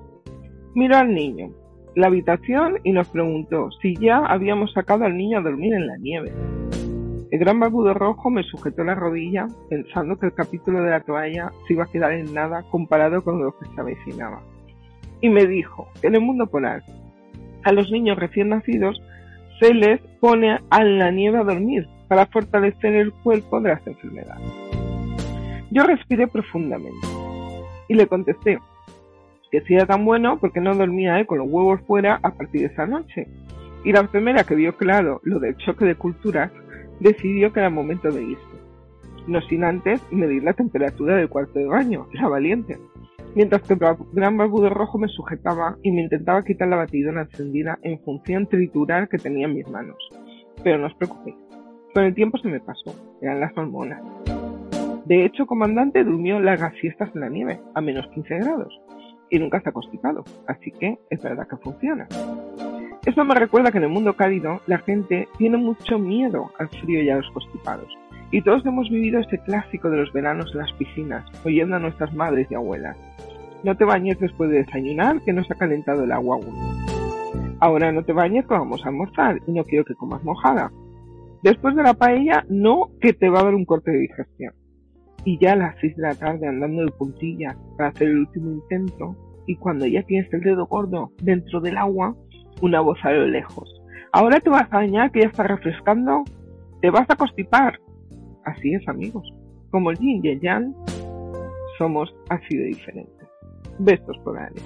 miró 0.75 0.97
al 0.97 1.13
niño, 1.13 1.51
la 1.99 2.07
habitación 2.07 2.79
y 2.83 2.93
nos 2.93 3.09
preguntó 3.09 3.69
si 3.81 3.95
ya 3.95 4.19
habíamos 4.19 4.71
sacado 4.71 5.03
al 5.05 5.17
niño 5.17 5.39
a 5.39 5.41
dormir 5.41 5.73
en 5.73 5.87
la 5.87 5.97
nieve. 5.97 6.31
El 7.29 7.39
gran 7.39 7.59
barbudo 7.59 7.93
rojo 7.93 8.29
me 8.29 8.43
sujetó 8.43 8.83
la 8.83 8.95
rodilla 8.95 9.47
pensando 9.69 10.17
que 10.17 10.27
el 10.27 10.33
capítulo 10.33 10.81
de 10.81 10.91
la 10.91 11.01
toalla 11.01 11.51
se 11.67 11.73
iba 11.73 11.83
a 11.83 11.91
quedar 11.91 12.13
en 12.13 12.33
nada 12.33 12.63
comparado 12.71 13.21
con 13.23 13.43
lo 13.43 13.51
que 13.57 13.65
se 13.67 13.81
avecinaba. 13.81 14.41
Y 15.21 15.29
me 15.29 15.45
dijo 15.45 15.89
en 16.01 16.15
el 16.15 16.21
mundo 16.21 16.47
polar 16.47 16.81
a 17.63 17.73
los 17.73 17.91
niños 17.91 18.17
recién 18.17 18.49
nacidos 18.49 19.01
se 19.59 19.73
les 19.73 19.99
pone 20.21 20.57
a 20.69 20.83
la 20.83 21.11
nieve 21.11 21.39
a 21.39 21.43
dormir 21.43 21.85
para 22.07 22.25
fortalecer 22.27 22.95
el 22.95 23.11
cuerpo 23.11 23.59
de 23.59 23.69
las 23.69 23.85
enfermedades. 23.85 24.47
Yo 25.69 25.83
respiré 25.83 26.27
profundamente 26.27 27.07
y 27.89 27.95
le 27.95 28.07
contesté 28.07 28.57
que 29.51 29.61
si 29.61 29.75
era 29.75 29.85
tan 29.85 30.05
bueno 30.05 30.39
porque 30.39 30.61
no 30.61 30.75
dormía 30.75 31.19
él 31.19 31.25
con 31.25 31.39
los 31.39 31.49
huevos 31.49 31.81
fuera 31.87 32.19
a 32.21 32.31
partir 32.31 32.61
de 32.61 32.67
esa 32.67 32.85
noche. 32.85 33.27
Y 33.83 33.91
la 33.91 34.01
enfermera 34.01 34.43
que 34.43 34.55
vio 34.55 34.75
claro 34.75 35.21
lo 35.23 35.39
del 35.39 35.55
choque 35.57 35.85
de 35.85 35.95
culturas 35.95 36.51
decidió 36.99 37.53
que 37.53 37.59
era 37.59 37.69
momento 37.69 38.11
de 38.11 38.23
irse. 38.23 38.43
No 39.27 39.41
sin 39.41 39.63
antes 39.63 40.01
medir 40.11 40.43
la 40.43 40.53
temperatura 40.53 41.15
del 41.15 41.29
cuarto 41.29 41.59
de 41.59 41.65
baño, 41.65 42.07
la 42.13 42.27
valiente. 42.27 42.77
Mientras 43.35 43.61
que 43.61 43.73
el 43.73 43.79
gran 44.13 44.37
barbudo 44.37 44.69
rojo 44.69 44.97
me 44.97 45.07
sujetaba 45.07 45.77
y 45.83 45.91
me 45.91 46.01
intentaba 46.01 46.43
quitar 46.43 46.67
la 46.67 46.77
batidora 46.77 47.21
encendida 47.21 47.77
en 47.83 47.99
función 47.99 48.47
triturar 48.47 49.07
que 49.07 49.17
tenía 49.17 49.45
en 49.45 49.53
mis 49.55 49.69
manos. 49.69 49.97
Pero 50.63 50.79
no 50.79 50.87
os 50.87 50.95
preocupéis, 50.95 51.35
con 51.93 52.03
el 52.03 52.15
tiempo 52.15 52.37
se 52.39 52.47
me 52.47 52.59
pasó, 52.59 52.95
eran 53.21 53.39
las 53.39 53.55
hormonas. 53.55 54.01
De 55.05 55.25
hecho, 55.25 55.45
comandante 55.45 56.03
durmió 56.03 56.39
largas 56.39 56.73
siestas 56.81 57.09
en 57.15 57.21
la 57.21 57.29
nieve, 57.29 57.59
a 57.73 57.81
menos 57.81 58.07
15 58.13 58.35
grados, 58.39 58.79
y 59.29 59.39
nunca 59.39 59.61
ha 59.63 59.71
constipado, 59.71 60.23
así 60.47 60.71
que 60.71 60.97
es 61.09 61.21
verdad 61.21 61.47
que 61.47 61.57
funciona. 61.57 62.07
Eso 63.05 63.23
me 63.23 63.35
recuerda 63.35 63.71
que 63.71 63.77
en 63.77 63.85
el 63.85 63.89
mundo 63.89 64.15
cálido 64.15 64.61
la 64.67 64.79
gente 64.79 65.27
tiene 65.37 65.57
mucho 65.57 65.97
miedo 65.97 66.51
al 66.59 66.69
frío 66.69 67.01
y 67.01 67.09
a 67.09 67.17
los 67.17 67.29
constipados. 67.31 67.87
Y 68.31 68.41
todos 68.41 68.65
hemos 68.65 68.89
vivido 68.89 69.19
ese 69.19 69.39
clásico 69.39 69.89
de 69.89 69.97
los 69.97 70.13
veranos 70.13 70.51
en 70.53 70.59
las 70.59 70.73
piscinas, 70.73 71.25
oyendo 71.45 71.75
a 71.75 71.79
nuestras 71.79 72.13
madres 72.13 72.47
y 72.51 72.55
abuelas. 72.55 72.97
No 73.63 73.75
te 73.75 73.85
bañes 73.85 74.19
después 74.19 74.49
de 74.49 74.59
desayunar, 74.59 75.21
que 75.21 75.33
no 75.33 75.43
se 75.43 75.53
ha 75.53 75.57
calentado 75.57 76.03
el 76.03 76.11
agua 76.11 76.35
aún. 76.35 77.57
Ahora 77.59 77.91
no 77.91 78.03
te 78.03 78.13
bañes 78.13 78.45
que 78.45 78.53
vamos 78.53 78.85
a 78.85 78.89
almorzar 78.89 79.41
y 79.47 79.51
no 79.51 79.63
quiero 79.63 79.85
que 79.85 79.95
comas 79.95 80.23
mojada. 80.23 80.71
Después 81.41 81.75
de 81.75 81.83
la 81.83 81.93
paella, 81.93 82.45
no 82.49 82.91
que 83.01 83.13
te 83.13 83.29
va 83.29 83.39
a 83.39 83.43
dar 83.45 83.55
un 83.55 83.65
corte 83.65 83.91
de 83.91 83.99
digestión. 83.99 84.53
Y 85.29 85.37
ya 85.37 85.53
a 85.53 85.57
las 85.57 85.75
6 85.79 85.95
de 85.95 86.01
la 86.01 86.15
tarde 86.15 86.47
andando 86.47 86.85
de 86.85 86.91
puntillas 86.91 87.55
para 87.77 87.89
hacer 87.89 88.07
el 88.07 88.17
último 88.17 88.49
intento, 88.49 89.15
y 89.45 89.55
cuando 89.57 89.85
ya 89.85 90.01
tienes 90.01 90.33
el 90.33 90.41
dedo 90.41 90.65
gordo 90.65 91.11
dentro 91.21 91.61
del 91.61 91.77
agua, 91.77 92.15
una 92.63 92.81
voz 92.81 92.97
a 93.03 93.11
lo 93.11 93.27
lejos. 93.27 93.69
Ahora 94.11 94.39
te 94.39 94.49
vas 94.49 94.63
a 94.71 94.77
bañar 94.77 95.11
que 95.11 95.21
ya 95.21 95.27
está 95.27 95.43
refrescando, 95.43 96.23
te 96.81 96.89
vas 96.89 97.07
a 97.11 97.15
constipar. 97.15 97.79
Así 98.43 98.73
es, 98.73 98.81
amigos. 98.87 99.31
Como 99.69 99.91
el 99.91 99.99
yin 99.99 100.19
y 100.25 100.29
el 100.29 100.41
yang, 100.41 100.73
somos 101.77 102.11
así 102.29 102.57
de 102.57 102.65
diferentes. 102.65 103.27
Bestos 103.77 104.17
polares. 104.23 104.63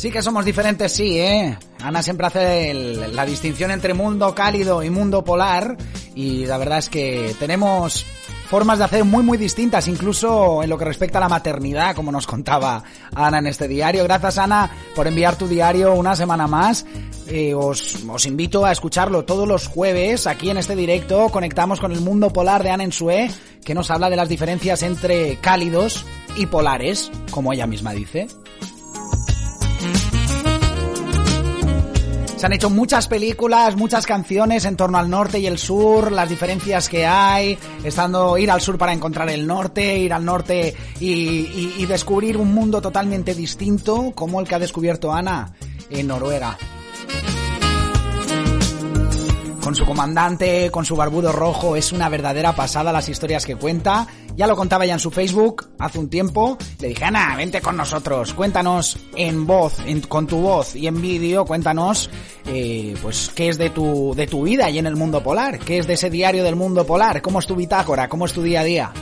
Sí 0.00 0.10
que 0.10 0.22
somos 0.22 0.46
diferentes, 0.46 0.92
sí, 0.92 1.18
¿eh? 1.20 1.58
Ana 1.78 2.02
siempre 2.02 2.26
hace 2.26 2.72
la 2.72 3.26
distinción 3.26 3.70
entre 3.70 3.92
mundo 3.92 4.34
cálido 4.34 4.82
y 4.82 4.88
mundo 4.88 5.22
polar 5.22 5.76
y 6.14 6.46
la 6.46 6.56
verdad 6.56 6.78
es 6.78 6.88
que 6.88 7.36
tenemos 7.38 8.06
formas 8.48 8.78
de 8.78 8.84
hacer 8.84 9.04
muy 9.04 9.22
muy 9.22 9.36
distintas, 9.36 9.88
incluso 9.88 10.62
en 10.62 10.70
lo 10.70 10.78
que 10.78 10.86
respecta 10.86 11.18
a 11.18 11.20
la 11.20 11.28
maternidad, 11.28 11.94
como 11.94 12.10
nos 12.10 12.26
contaba 12.26 12.82
Ana 13.14 13.40
en 13.40 13.48
este 13.48 13.68
diario. 13.68 14.02
Gracias 14.04 14.38
Ana 14.38 14.70
por 14.96 15.06
enviar 15.06 15.36
tu 15.36 15.46
diario 15.46 15.92
una 15.92 16.16
semana 16.16 16.46
más. 16.46 16.86
Eh, 17.26 17.52
os, 17.54 18.02
os 18.08 18.24
invito 18.24 18.64
a 18.64 18.72
escucharlo 18.72 19.26
todos 19.26 19.46
los 19.46 19.66
jueves 19.66 20.26
aquí 20.26 20.48
en 20.48 20.56
este 20.56 20.76
directo. 20.76 21.28
Conectamos 21.28 21.78
con 21.78 21.92
el 21.92 22.00
mundo 22.00 22.32
polar 22.32 22.62
de 22.62 22.70
Ana 22.70 22.84
Ensue, 22.84 23.30
que 23.62 23.74
nos 23.74 23.90
habla 23.90 24.08
de 24.08 24.16
las 24.16 24.30
diferencias 24.30 24.82
entre 24.82 25.36
cálidos 25.42 26.06
y 26.36 26.46
polares, 26.46 27.12
como 27.30 27.52
ella 27.52 27.66
misma 27.66 27.92
dice. 27.92 28.28
Se 32.40 32.46
han 32.46 32.54
hecho 32.54 32.70
muchas 32.70 33.06
películas, 33.06 33.76
muchas 33.76 34.06
canciones 34.06 34.64
en 34.64 34.74
torno 34.74 34.96
al 34.96 35.10
norte 35.10 35.38
y 35.38 35.46
el 35.46 35.58
sur, 35.58 36.10
las 36.10 36.26
diferencias 36.26 36.88
que 36.88 37.04
hay, 37.04 37.58
estando 37.84 38.38
ir 38.38 38.50
al 38.50 38.62
sur 38.62 38.78
para 38.78 38.94
encontrar 38.94 39.28
el 39.28 39.46
norte, 39.46 39.98
ir 39.98 40.14
al 40.14 40.24
norte 40.24 40.74
y, 41.00 41.74
y- 41.76 41.84
descubrir 41.86 42.38
un 42.38 42.54
mundo 42.54 42.80
totalmente 42.80 43.34
distinto, 43.34 44.12
como 44.14 44.40
el 44.40 44.48
que 44.48 44.54
ha 44.54 44.58
descubierto 44.58 45.12
Ana 45.12 45.52
en 45.90 46.06
Noruega. 46.06 46.56
Con 49.62 49.74
su 49.74 49.84
comandante, 49.84 50.70
con 50.70 50.84
su 50.84 50.96
barbudo 50.96 51.32
rojo, 51.32 51.76
es 51.76 51.92
una 51.92 52.08
verdadera 52.08 52.54
pasada 52.54 52.92
las 52.92 53.08
historias 53.08 53.44
que 53.44 53.56
cuenta. 53.56 54.06
Ya 54.34 54.46
lo 54.46 54.56
contaba 54.56 54.86
ya 54.86 54.94
en 54.94 54.98
su 54.98 55.10
Facebook 55.10 55.70
hace 55.78 55.98
un 55.98 56.08
tiempo. 56.08 56.56
Le 56.80 56.88
dije, 56.88 57.04
Ana, 57.04 57.36
vente 57.36 57.60
con 57.60 57.76
nosotros, 57.76 58.32
cuéntanos 58.32 58.98
en 59.14 59.46
voz, 59.46 59.76
con 60.08 60.26
tu 60.26 60.38
voz 60.38 60.74
y 60.74 60.86
en 60.86 61.00
vídeo, 61.00 61.44
cuéntanos, 61.44 62.08
eh, 62.46 62.96
pues, 63.02 63.30
qué 63.34 63.50
es 63.50 63.58
de 63.58 63.70
tu, 63.70 64.14
de 64.16 64.26
tu 64.26 64.44
vida 64.44 64.70
y 64.70 64.78
en 64.78 64.86
el 64.86 64.96
mundo 64.96 65.22
polar, 65.22 65.58
qué 65.58 65.78
es 65.78 65.86
de 65.86 65.94
ese 65.94 66.08
diario 66.08 66.42
del 66.42 66.56
mundo 66.56 66.86
polar, 66.86 67.20
cómo 67.20 67.38
es 67.38 67.46
tu 67.46 67.54
bitácora, 67.54 68.08
cómo 68.08 68.24
es 68.24 68.32
tu 68.32 68.42
día 68.42 68.60
a 68.60 68.64
día. 68.64 68.92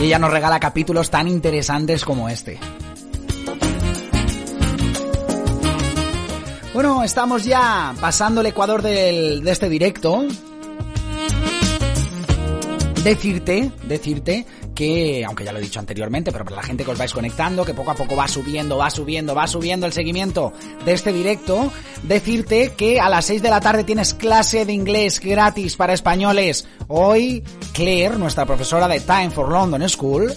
Y 0.00 0.06
ella 0.06 0.18
nos 0.18 0.32
regala 0.32 0.58
capítulos 0.58 1.10
tan 1.10 1.28
interesantes 1.28 2.04
como 2.04 2.28
este. 2.28 2.58
Bueno, 6.84 7.02
estamos 7.02 7.44
ya 7.44 7.94
pasando 7.98 8.42
el 8.42 8.48
ecuador 8.48 8.82
de 8.82 9.40
este 9.46 9.70
directo. 9.70 10.26
Decirte, 13.02 13.72
decirte 13.84 14.44
que, 14.74 15.24
aunque 15.24 15.44
ya 15.44 15.52
lo 15.52 15.60
he 15.60 15.62
dicho 15.62 15.80
anteriormente, 15.80 16.30
pero 16.30 16.44
para 16.44 16.56
la 16.56 16.62
gente 16.62 16.84
que 16.84 16.90
os 16.90 16.98
vais 16.98 17.10
conectando, 17.10 17.64
que 17.64 17.72
poco 17.72 17.92
a 17.92 17.94
poco 17.94 18.14
va 18.14 18.28
subiendo, 18.28 18.76
va 18.76 18.90
subiendo, 18.90 19.34
va 19.34 19.46
subiendo 19.46 19.86
el 19.86 19.94
seguimiento 19.94 20.52
de 20.84 20.92
este 20.92 21.14
directo, 21.14 21.72
decirte 22.02 22.74
que 22.76 23.00
a 23.00 23.08
las 23.08 23.24
6 23.24 23.40
de 23.40 23.48
la 23.48 23.60
tarde 23.60 23.84
tienes 23.84 24.12
clase 24.12 24.66
de 24.66 24.74
inglés 24.74 25.20
gratis 25.20 25.76
para 25.76 25.94
españoles. 25.94 26.68
Hoy, 26.88 27.42
Claire, 27.72 28.18
nuestra 28.18 28.44
profesora 28.44 28.88
de 28.88 29.00
Time 29.00 29.30
for 29.30 29.50
London 29.50 29.88
School, 29.88 30.34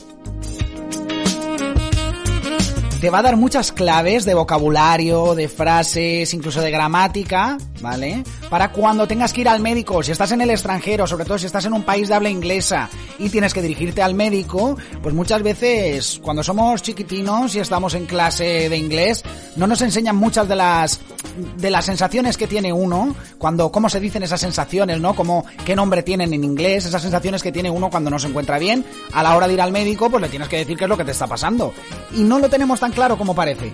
te 2.99 3.11
va 3.11 3.19
a 3.19 3.21
dar 3.21 3.37
muchas 3.37 3.71
claves 3.71 4.25
de 4.25 4.33
vocabulario, 4.33 5.35
de 5.35 5.47
frases, 5.47 6.33
incluso 6.33 6.61
de 6.61 6.71
gramática, 6.71 7.57
¿vale? 7.79 8.23
Para 8.49 8.71
cuando 8.71 9.07
tengas 9.07 9.33
que 9.33 9.41
ir 9.41 9.49
al 9.49 9.59
médico, 9.59 10.01
si 10.01 10.11
estás 10.11 10.31
en 10.31 10.41
el 10.41 10.49
extranjero, 10.49 11.05
sobre 11.05 11.25
todo 11.25 11.37
si 11.37 11.45
estás 11.45 11.65
en 11.65 11.73
un 11.73 11.83
país 11.83 12.07
de 12.07 12.15
habla 12.15 12.29
inglesa 12.29 12.89
y 13.19 13.29
tienes 13.29 13.53
que 13.53 13.61
dirigirte 13.61 14.01
al 14.01 14.15
médico, 14.15 14.77
pues 15.03 15.13
muchas 15.13 15.43
veces 15.43 16.19
cuando 16.23 16.43
somos 16.43 16.81
chiquitinos 16.81 17.55
y 17.55 17.59
estamos 17.59 17.93
en 17.93 18.07
clase 18.07 18.67
de 18.67 18.77
inglés, 18.77 19.23
no 19.55 19.67
nos 19.67 19.81
enseñan 19.81 20.15
muchas 20.15 20.47
de 20.47 20.55
las 20.55 20.99
de 21.37 21.69
las 21.69 21.85
sensaciones 21.85 22.37
que 22.37 22.47
tiene 22.47 22.73
uno, 22.73 23.15
cuando 23.37 23.71
cómo 23.71 23.89
se 23.89 23.99
dicen 23.99 24.23
esas 24.23 24.41
sensaciones, 24.41 24.99
¿no? 24.99 25.15
Como 25.15 25.45
qué 25.65 25.75
nombre 25.75 26.03
tienen 26.03 26.33
en 26.33 26.43
inglés, 26.43 26.85
esas 26.85 27.01
sensaciones 27.01 27.43
que 27.43 27.51
tiene 27.51 27.69
uno 27.69 27.89
cuando 27.89 28.09
no 28.09 28.19
se 28.19 28.27
encuentra 28.27 28.59
bien, 28.59 28.85
a 29.13 29.23
la 29.23 29.35
hora 29.35 29.47
de 29.47 29.53
ir 29.53 29.61
al 29.61 29.71
médico, 29.71 30.09
pues 30.09 30.21
le 30.21 30.29
tienes 30.29 30.47
que 30.47 30.57
decir 30.57 30.77
qué 30.77 30.85
es 30.85 30.89
lo 30.89 30.97
que 30.97 31.05
te 31.05 31.11
está 31.11 31.27
pasando. 31.27 31.73
Y 32.13 32.23
no 32.23 32.39
lo 32.39 32.49
tenemos 32.49 32.79
tan 32.79 32.91
claro 32.91 33.17
como 33.17 33.35
parece. 33.35 33.71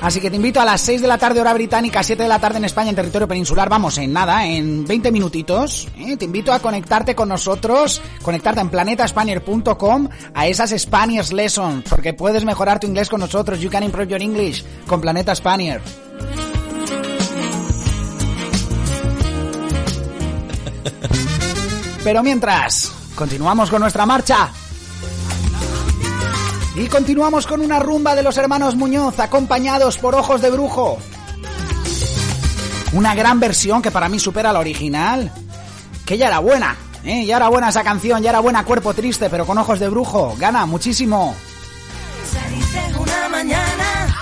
Así 0.00 0.20
que 0.20 0.30
te 0.30 0.36
invito 0.36 0.60
a 0.60 0.64
las 0.64 0.80
6 0.82 1.02
de 1.02 1.08
la 1.08 1.18
tarde 1.18 1.40
hora 1.40 1.52
británica, 1.52 2.00
7 2.02 2.22
de 2.22 2.28
la 2.28 2.38
tarde 2.38 2.58
en 2.58 2.64
España 2.64 2.90
en 2.90 2.96
territorio 2.96 3.26
peninsular, 3.26 3.68
vamos 3.68 3.98
en 3.98 4.12
nada, 4.12 4.46
en 4.46 4.86
20 4.86 5.10
minutitos. 5.10 5.88
¿eh? 5.98 6.16
Te 6.16 6.24
invito 6.24 6.52
a 6.52 6.60
conectarte 6.60 7.16
con 7.16 7.28
nosotros, 7.28 8.00
conectarte 8.22 8.60
en 8.60 8.70
planetaspanier.com 8.70 10.08
a 10.34 10.46
esas 10.46 10.72
Spanish 10.78 11.32
Lessons, 11.32 11.84
porque 11.88 12.14
puedes 12.14 12.44
mejorar 12.44 12.78
tu 12.78 12.86
inglés 12.86 13.08
con 13.08 13.18
nosotros. 13.20 13.60
You 13.60 13.70
can 13.70 13.82
improve 13.82 14.08
your 14.08 14.22
English 14.22 14.64
con 14.86 15.00
Planeta 15.00 15.34
Spanier. 15.34 15.80
Pero 22.04 22.22
mientras, 22.22 22.92
continuamos 23.16 23.68
con 23.68 23.80
nuestra 23.80 24.06
marcha. 24.06 24.52
Y 26.78 26.86
continuamos 26.86 27.46
con 27.48 27.60
una 27.60 27.80
rumba 27.80 28.14
de 28.14 28.22
los 28.22 28.38
hermanos 28.38 28.76
Muñoz, 28.76 29.18
acompañados 29.18 29.98
por 29.98 30.14
Ojos 30.14 30.40
de 30.40 30.48
Brujo. 30.48 30.96
Una 32.92 33.16
gran 33.16 33.40
versión 33.40 33.82
que 33.82 33.90
para 33.90 34.08
mí 34.08 34.20
supera 34.20 34.52
la 34.52 34.60
original. 34.60 35.32
Que 36.06 36.16
ya 36.16 36.28
era 36.28 36.38
buena, 36.38 36.76
¿eh? 37.02 37.26
Ya 37.26 37.36
era 37.36 37.48
buena 37.48 37.70
esa 37.70 37.82
canción, 37.82 38.22
ya 38.22 38.30
era 38.30 38.38
buena 38.38 38.64
Cuerpo 38.64 38.94
Triste, 38.94 39.28
pero 39.28 39.44
con 39.44 39.58
Ojos 39.58 39.80
de 39.80 39.88
Brujo. 39.88 40.36
Gana 40.38 40.66
muchísimo. 40.66 41.34
Saliste 42.32 42.96
una 42.96 43.28
mañana 43.28 44.14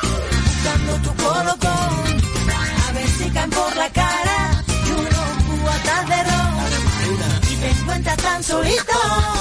buscando 0.42 1.10
tu 1.10 1.14
colocón 1.22 2.22
a 2.88 2.92
ver 2.92 3.08
si 3.18 3.30
caen 3.32 3.50
por 3.50 3.76
la 3.76 3.90
cara 3.90 4.64
y 4.86 4.90
de 7.50 7.52
y 7.52 7.56
te 7.56 7.70
encuentras 7.70 8.16
tan 8.16 8.42
solito 8.42 9.35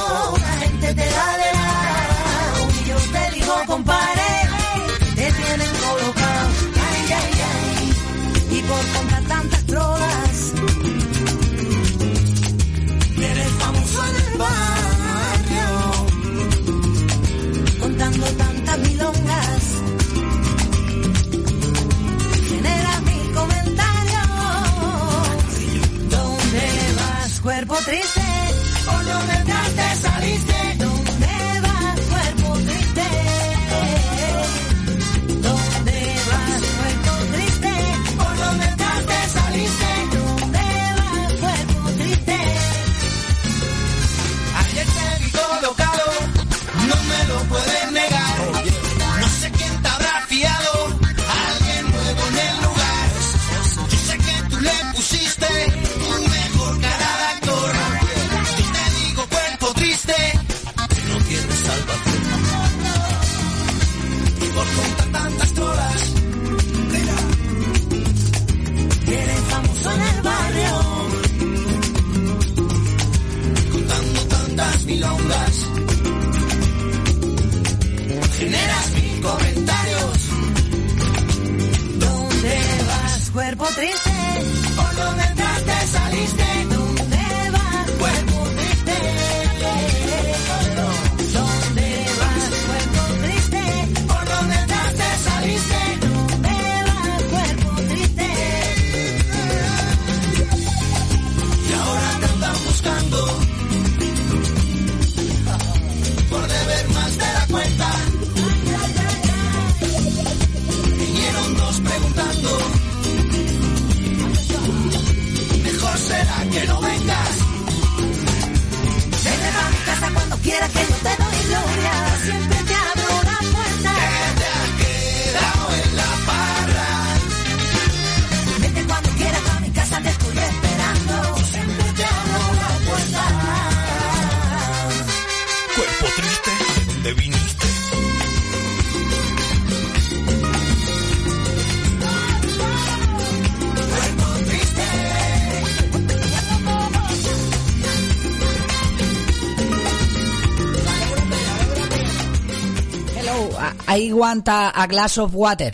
I 154.16 154.18
want 154.18 154.48
a, 154.48 154.70
a 154.70 154.88
glass 154.88 155.18
of 155.18 155.36
water. 155.36 155.74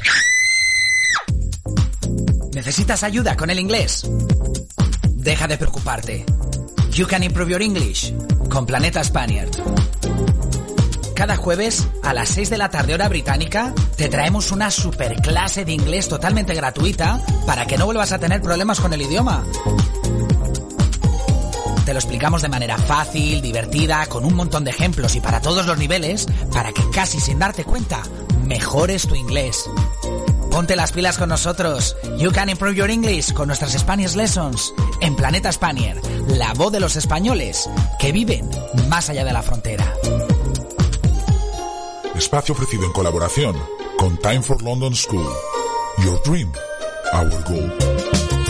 ¿Necesitas 2.56 3.04
ayuda 3.04 3.36
con 3.38 3.52
el 3.52 3.60
inglés? 3.60 4.04
Deja 5.10 5.48
de 5.48 5.58
preocuparte. 5.58 6.26
You 6.92 7.06
can 7.06 7.22
improve 7.22 7.52
your 7.52 7.62
English 7.62 8.12
con 8.50 8.66
Planeta 8.66 9.04
Spaniard. 9.04 9.52
Cada 11.14 11.36
jueves 11.36 11.88
a 12.02 12.16
las 12.16 12.30
6 12.30 12.50
de 12.50 12.58
la 12.58 12.72
tarde 12.72 12.96
hora 12.96 13.08
británica 13.10 13.76
te 13.96 14.10
traemos 14.10 14.52
una 14.52 14.72
super 14.72 15.22
clase 15.22 15.64
de 15.64 15.74
inglés 15.74 16.10
totalmente 16.10 16.56
gratuita 16.56 17.22
para 17.46 17.68
que 17.68 17.78
no 17.78 17.86
vuelvas 17.86 18.12
a 18.12 18.18
tener 18.18 18.42
problemas 18.42 18.80
con 18.80 18.92
el 18.92 19.04
idioma. 19.04 19.46
Te 21.86 21.94
lo 21.94 22.00
explicamos 22.00 22.44
de 22.44 22.50
manera 22.50 22.78
fácil, 22.78 23.42
divertida, 23.42 24.06
con 24.06 24.24
un 24.24 24.36
montón 24.36 24.64
de 24.64 24.70
ejemplos 24.70 25.16
y 25.16 25.20
para 25.20 25.42
todos 25.42 25.66
los 25.66 25.78
niveles, 25.78 26.28
para 26.54 26.72
que 26.72 26.88
casi 26.92 27.20
sin 27.20 27.40
darte 27.40 27.64
cuenta, 27.64 28.04
mejores 28.52 29.08
tu 29.08 29.16
inglés. 29.16 29.70
Ponte 30.52 30.76
las 30.76 30.92
pilas 30.92 31.18
con 31.18 31.30
nosotros. 31.30 31.96
You 32.18 32.32
can 32.32 32.50
improve 32.50 32.76
your 32.76 32.90
English 32.90 33.32
con 33.32 33.48
nuestras 33.48 33.72
Spanish 33.72 34.14
Lessons 34.14 34.74
en 35.00 35.16
Planeta 35.16 35.50
Spanier, 35.54 36.02
la 36.28 36.54
voz 36.54 36.74
de 36.74 36.82
los 36.82 36.98
españoles 36.98 37.70
que 37.98 38.12
viven 38.12 38.50
más 38.90 39.10
allá 39.10 39.24
de 39.24 39.32
la 39.32 39.42
frontera. 39.42 39.94
Espacio 42.14 42.54
ofrecido 42.54 42.86
en 42.86 42.92
colaboración 42.92 43.56
con 43.98 44.18
Time 44.18 44.42
for 44.42 44.62
London 44.62 44.94
School. 44.94 45.32
Your 46.04 46.22
dream, 46.24 46.52
our 47.14 47.30
goal. 47.46 48.41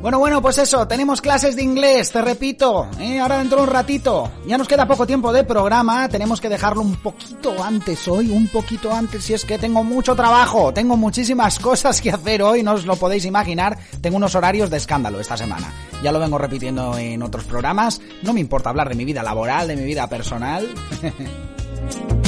Bueno, 0.00 0.18
bueno, 0.18 0.40
pues 0.40 0.56
eso, 0.56 0.88
tenemos 0.88 1.20
clases 1.20 1.56
de 1.56 1.62
inglés, 1.62 2.10
te 2.10 2.22
repito, 2.22 2.88
¿eh? 2.98 3.20
ahora 3.20 3.36
dentro 3.36 3.58
de 3.58 3.64
un 3.64 3.70
ratito. 3.70 4.30
Ya 4.46 4.56
nos 4.56 4.66
queda 4.66 4.88
poco 4.88 5.06
tiempo 5.06 5.30
de 5.30 5.44
programa, 5.44 6.08
tenemos 6.08 6.40
que 6.40 6.48
dejarlo 6.48 6.80
un 6.80 6.96
poquito 6.96 7.62
antes 7.62 8.08
hoy, 8.08 8.30
un 8.30 8.48
poquito 8.48 8.90
antes, 8.90 9.24
si 9.24 9.34
es 9.34 9.44
que 9.44 9.58
tengo 9.58 9.84
mucho 9.84 10.16
trabajo, 10.16 10.72
tengo 10.72 10.96
muchísimas 10.96 11.58
cosas 11.58 12.00
que 12.00 12.10
hacer 12.10 12.42
hoy, 12.42 12.62
no 12.62 12.72
os 12.72 12.86
lo 12.86 12.96
podéis 12.96 13.26
imaginar, 13.26 13.76
tengo 14.00 14.16
unos 14.16 14.34
horarios 14.34 14.70
de 14.70 14.78
escándalo 14.78 15.20
esta 15.20 15.36
semana. 15.36 15.70
Ya 16.02 16.12
lo 16.12 16.18
vengo 16.18 16.38
repitiendo 16.38 16.96
en 16.96 17.22
otros 17.22 17.44
programas, 17.44 18.00
no 18.22 18.32
me 18.32 18.40
importa 18.40 18.70
hablar 18.70 18.88
de 18.88 18.94
mi 18.94 19.04
vida 19.04 19.22
laboral, 19.22 19.68
de 19.68 19.76
mi 19.76 19.84
vida 19.84 20.06
personal. 20.06 20.66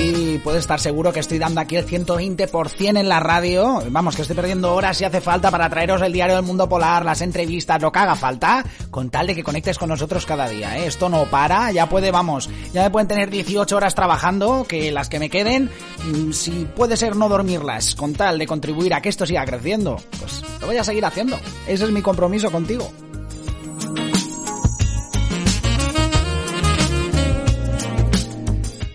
Y 0.00 0.38
puedes 0.38 0.60
estar 0.60 0.78
seguro 0.78 1.12
que 1.12 1.18
estoy 1.18 1.38
dando 1.38 1.60
aquí 1.60 1.74
el 1.74 1.84
120% 1.84 3.00
en 3.00 3.08
la 3.08 3.18
radio. 3.18 3.82
Vamos, 3.90 4.14
que 4.14 4.22
estoy 4.22 4.36
perdiendo 4.36 4.72
horas 4.72 4.96
si 4.96 5.04
hace 5.04 5.20
falta 5.20 5.50
para 5.50 5.68
traeros 5.68 6.00
el 6.02 6.12
diario 6.12 6.36
del 6.36 6.44
mundo 6.44 6.68
polar, 6.68 7.04
las 7.04 7.20
entrevistas, 7.20 7.82
lo 7.82 7.90
que 7.90 7.98
haga 7.98 8.14
falta, 8.14 8.64
con 8.92 9.10
tal 9.10 9.26
de 9.26 9.34
que 9.34 9.42
conectes 9.42 9.76
con 9.76 9.88
nosotros 9.88 10.24
cada 10.24 10.48
día. 10.48 10.78
¿eh? 10.78 10.86
Esto 10.86 11.08
no 11.08 11.24
para, 11.24 11.72
ya 11.72 11.88
puede, 11.88 12.12
vamos, 12.12 12.48
ya 12.72 12.84
me 12.84 12.90
pueden 12.90 13.08
tener 13.08 13.28
18 13.28 13.76
horas 13.76 13.96
trabajando, 13.96 14.64
que 14.68 14.92
las 14.92 15.08
que 15.08 15.18
me 15.18 15.30
queden, 15.30 15.68
mm, 16.04 16.30
si 16.30 16.68
puede 16.76 16.96
ser 16.96 17.16
no 17.16 17.28
dormirlas, 17.28 17.96
con 17.96 18.12
tal 18.12 18.38
de 18.38 18.46
contribuir 18.46 18.94
a 18.94 19.00
que 19.00 19.08
esto 19.08 19.26
siga 19.26 19.44
creciendo, 19.44 19.96
pues 20.20 20.44
lo 20.60 20.68
voy 20.68 20.76
a 20.76 20.84
seguir 20.84 21.04
haciendo. 21.04 21.36
Ese 21.66 21.84
es 21.84 21.90
mi 21.90 22.02
compromiso 22.02 22.52
contigo. 22.52 22.88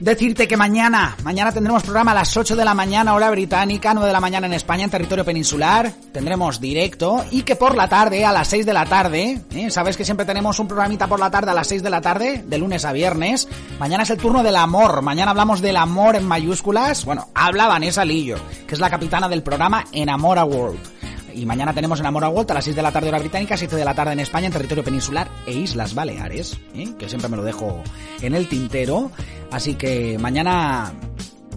Decirte 0.04 0.50
que 0.50 0.58
mañana, 0.58 1.16
mañana 1.24 1.54
tendremos 1.54 1.82
programa 1.82 2.12
a 2.12 2.16
las 2.16 2.36
8 2.36 2.58
de 2.58 2.66
la 2.66 2.74
mañana, 2.74 3.14
hora 3.14 3.32
británica, 3.32 3.94
9 3.94 4.08
de 4.08 4.12
la 4.12 4.20
mañana 4.20 4.48
en 4.48 4.52
España, 4.52 4.84
en 4.84 4.90
territorio 4.90 5.24
peninsular. 5.24 5.94
Tendremos 6.12 6.60
directo 6.60 7.24
y 7.32 7.44
que 7.44 7.56
por 7.56 7.78
la 7.78 7.88
tarde, 7.88 8.26
a 8.26 8.34
las 8.34 8.50
6 8.50 8.66
de 8.66 8.74
la 8.74 8.86
tarde, 8.86 9.42
¿eh? 9.52 9.72
sabes 9.72 9.96
que 9.96 10.04
siempre 10.04 10.26
tenemos 10.26 10.60
un 10.60 10.68
programita 10.68 11.08
por 11.08 11.22
la 11.22 11.32
tarde 11.32 11.52
a 11.52 11.54
las 11.54 11.68
6 11.68 11.84
de 11.84 11.90
la 11.90 12.02
tarde, 12.02 12.44
de 12.46 12.58
lunes 12.58 12.84
a 12.84 12.92
viernes. 12.92 13.48
Mañana 13.80 14.04
es 14.04 14.10
el 14.10 14.18
turno 14.18 14.44
del 14.44 14.58
amor, 14.58 15.02
mañana 15.04 15.32
hablamos 15.32 15.62
del 15.62 15.78
amor 15.78 16.18
en 16.18 16.26
mayúsculas. 16.26 17.06
Bueno, 17.06 17.30
habla 17.34 17.68
Vanessa 17.68 18.04
Lillo, 18.04 18.36
que 18.68 18.76
es 18.76 18.82
la 18.82 18.90
capitana 18.90 19.30
del 19.30 19.42
programa 19.42 19.86
Enamora 19.94 20.44
World. 20.44 21.03
Y 21.36 21.46
mañana 21.46 21.74
tenemos 21.74 22.00
Enamora 22.00 22.30
World 22.30 22.52
a 22.52 22.54
las 22.56 22.64
6 22.66 22.76
de 22.76 22.82
la 22.82 22.92
tarde 22.92 23.10
hora 23.10 23.20
británica, 23.20 23.58
7 23.58 23.76
de 23.76 23.86
la 23.86 23.94
tarde 23.94 24.14
en 24.14 24.20
España, 24.20 24.48
en 24.48 24.54
territorio 24.54 24.84
peninsular 24.84 25.30
e 25.46 25.54
Islas 25.54 25.96
Baleares, 25.96 26.60
¿eh? 26.76 26.94
que 26.98 27.10
siempre 27.10 27.30
me 27.30 27.38
lo 27.38 27.44
dejo 27.44 27.82
en 28.22 28.36
el 28.36 28.48
tintero. 28.48 29.12
Así 29.52 29.76
que 29.76 30.18
mañana 30.20 30.94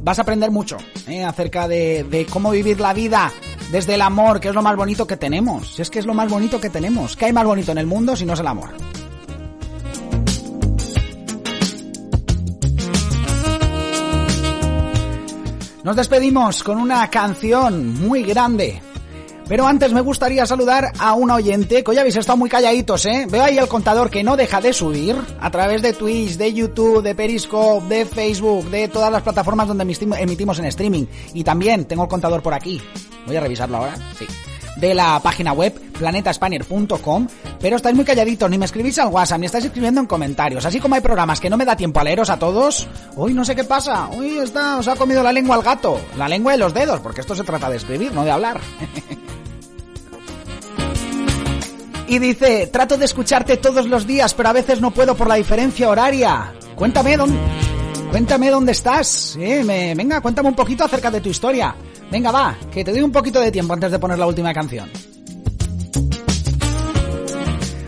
vas 0.03 0.19
a 0.19 0.23
aprender 0.23 0.51
mucho 0.51 0.79
¿eh? 1.07 1.25
acerca 1.25 1.69
de, 1.69 2.05
de 2.05 2.27
cómo 2.27 2.51
vivir 2.51 2.81
la 2.81 2.93
vida 2.95 3.33
desde 3.71 3.95
el 3.95 4.03
amor, 4.03 4.41
que 4.41 4.49
es 4.49 4.55
lo 4.55 4.63
más 4.63 4.77
bonito 4.77 5.07
que 5.07 5.17
tenemos. 5.17 5.75
Si 5.75 5.83
es 5.83 5.91
que 5.91 5.99
es 5.99 6.07
lo 6.07 6.15
más 6.15 6.31
bonito 6.31 6.61
que 6.61 6.71
tenemos. 6.71 7.17
¿Qué 7.17 7.27
hay 7.27 7.33
más 7.33 7.45
bonito 7.45 7.73
en 7.73 7.79
el 7.79 7.87
mundo 7.87 8.17
si 8.17 8.25
no 8.25 8.35
es 8.35 8.41
el 8.41 8.47
amor? 8.47 8.71
Nos 15.87 15.95
despedimos 15.95 16.65
con 16.65 16.79
una 16.79 17.09
canción 17.11 17.95
muy 17.95 18.25
grande. 18.25 18.83
Pero 19.49 19.67
antes 19.67 19.93
me 19.93 20.01
gustaría 20.01 20.45
saludar 20.45 20.93
a 20.99 21.15
un 21.15 21.31
oyente, 21.31 21.85
que 21.85 21.91
hoy 21.91 21.99
habéis 21.99 22.17
estado 22.17 22.37
muy 22.37 22.51
calladitos, 22.51 23.07
¿eh? 23.07 23.27
Veo 23.31 23.45
ahí 23.45 23.59
el 23.59 23.69
contador 23.69 24.11
que 24.11 24.25
no 24.25 24.37
deja 24.37 24.61
de 24.61 24.73
subir 24.73 25.17
a 25.41 25.51
través 25.51 25.83
de 25.83 25.93
Twitch, 25.93 26.37
de 26.37 26.53
YouTube, 26.53 27.03
de 27.03 27.15
Periscope, 27.15 27.87
de 27.87 28.07
Facebook, 28.07 28.69
de 28.71 28.89
todas 28.89 29.13
las 29.13 29.23
plataformas 29.23 29.69
donde 29.69 29.85
emitimos 30.19 30.59
en 30.59 30.65
streaming. 30.65 31.07
Y 31.33 31.45
también 31.45 31.85
tengo 31.85 32.03
el 32.03 32.09
contador 32.09 32.43
por 32.43 32.55
aquí. 32.55 32.81
Voy 33.27 33.37
a 33.37 33.41
revisarlo 33.41 33.77
ahora. 33.77 33.95
Sí 34.19 34.27
de 34.77 34.95
la 34.95 35.19
página 35.21 35.53
web 35.53 35.73
planetaspanier.com, 35.99 37.27
pero 37.59 37.77
estáis 37.77 37.97
muy 37.97 38.05
calladitos, 38.05 38.49
ni 38.51 38.59
me 38.59 38.67
escribís 38.67 38.99
al 38.99 39.09
WhatsApp, 39.09 39.41
ni 39.41 39.47
estáis 39.47 39.65
escribiendo 39.65 40.01
en 40.01 40.07
comentarios. 40.07 40.65
Así 40.65 40.79
como 40.79 40.95
hay 40.95 41.01
programas 41.01 41.41
que 41.41 41.51
no 41.51 41.57
me 41.57 41.65
da 41.65 41.75
tiempo 41.75 42.01
a 42.01 42.05
leeros 42.05 42.31
a 42.31 42.39
todos, 42.39 42.87
hoy 43.17 43.33
no 43.33 43.45
sé 43.45 43.57
qué 43.57 43.65
pasa, 43.65 44.09
hoy 44.11 44.39
está, 44.39 44.79
os 44.79 44.89
ha 44.89 44.97
comido 44.97 45.23
la 45.23 45.33
lengua 45.33 45.57
al 45.57 45.63
gato, 45.63 45.99
la 46.17 46.29
lengua 46.29 46.53
de 46.53 46.59
los 46.59 46.75
dedos, 46.75 47.01
porque 47.01 47.23
esto 47.23 47.35
se 47.35 47.45
trata 47.45 47.71
de 47.71 47.79
escribir, 47.79 48.13
no 48.13 48.25
de 48.25 48.31
hablar. 48.31 48.61
y 52.09 52.19
dice, 52.19 52.69
trato 52.69 52.97
de 52.97 53.05
escucharte 53.05 53.57
todos 53.57 53.87
los 53.87 54.07
días, 54.07 54.35
pero 54.35 54.49
a 54.49 54.53
veces 54.53 54.81
no 54.81 54.93
puedo 54.93 55.15
por 55.15 55.29
la 55.29 55.35
diferencia 55.35 55.89
horaria. 55.89 56.53
Cuéntame 56.75 57.17
dónde... 57.17 57.39
Cuéntame 58.11 58.51
dónde 58.51 58.73
estás. 58.73 59.37
Eh, 59.39 59.65
me, 59.65 59.95
venga, 59.95 60.21
cuéntame 60.21 60.49
un 60.49 60.55
poquito 60.55 60.85
acerca 60.85 61.11
de 61.11 61.21
tu 61.21 61.29
historia. 61.29 61.75
Venga, 62.11 62.31
va, 62.31 62.57
que 62.71 62.85
te 62.85 62.93
doy 62.93 63.03
un 63.03 63.11
poquito 63.11 63.41
de 63.41 63.51
tiempo 63.51 63.75
antes 63.75 63.91
de 63.91 63.99
poner 63.99 64.19
la 64.19 64.27
última 64.27 64.55
canción. 64.55 64.89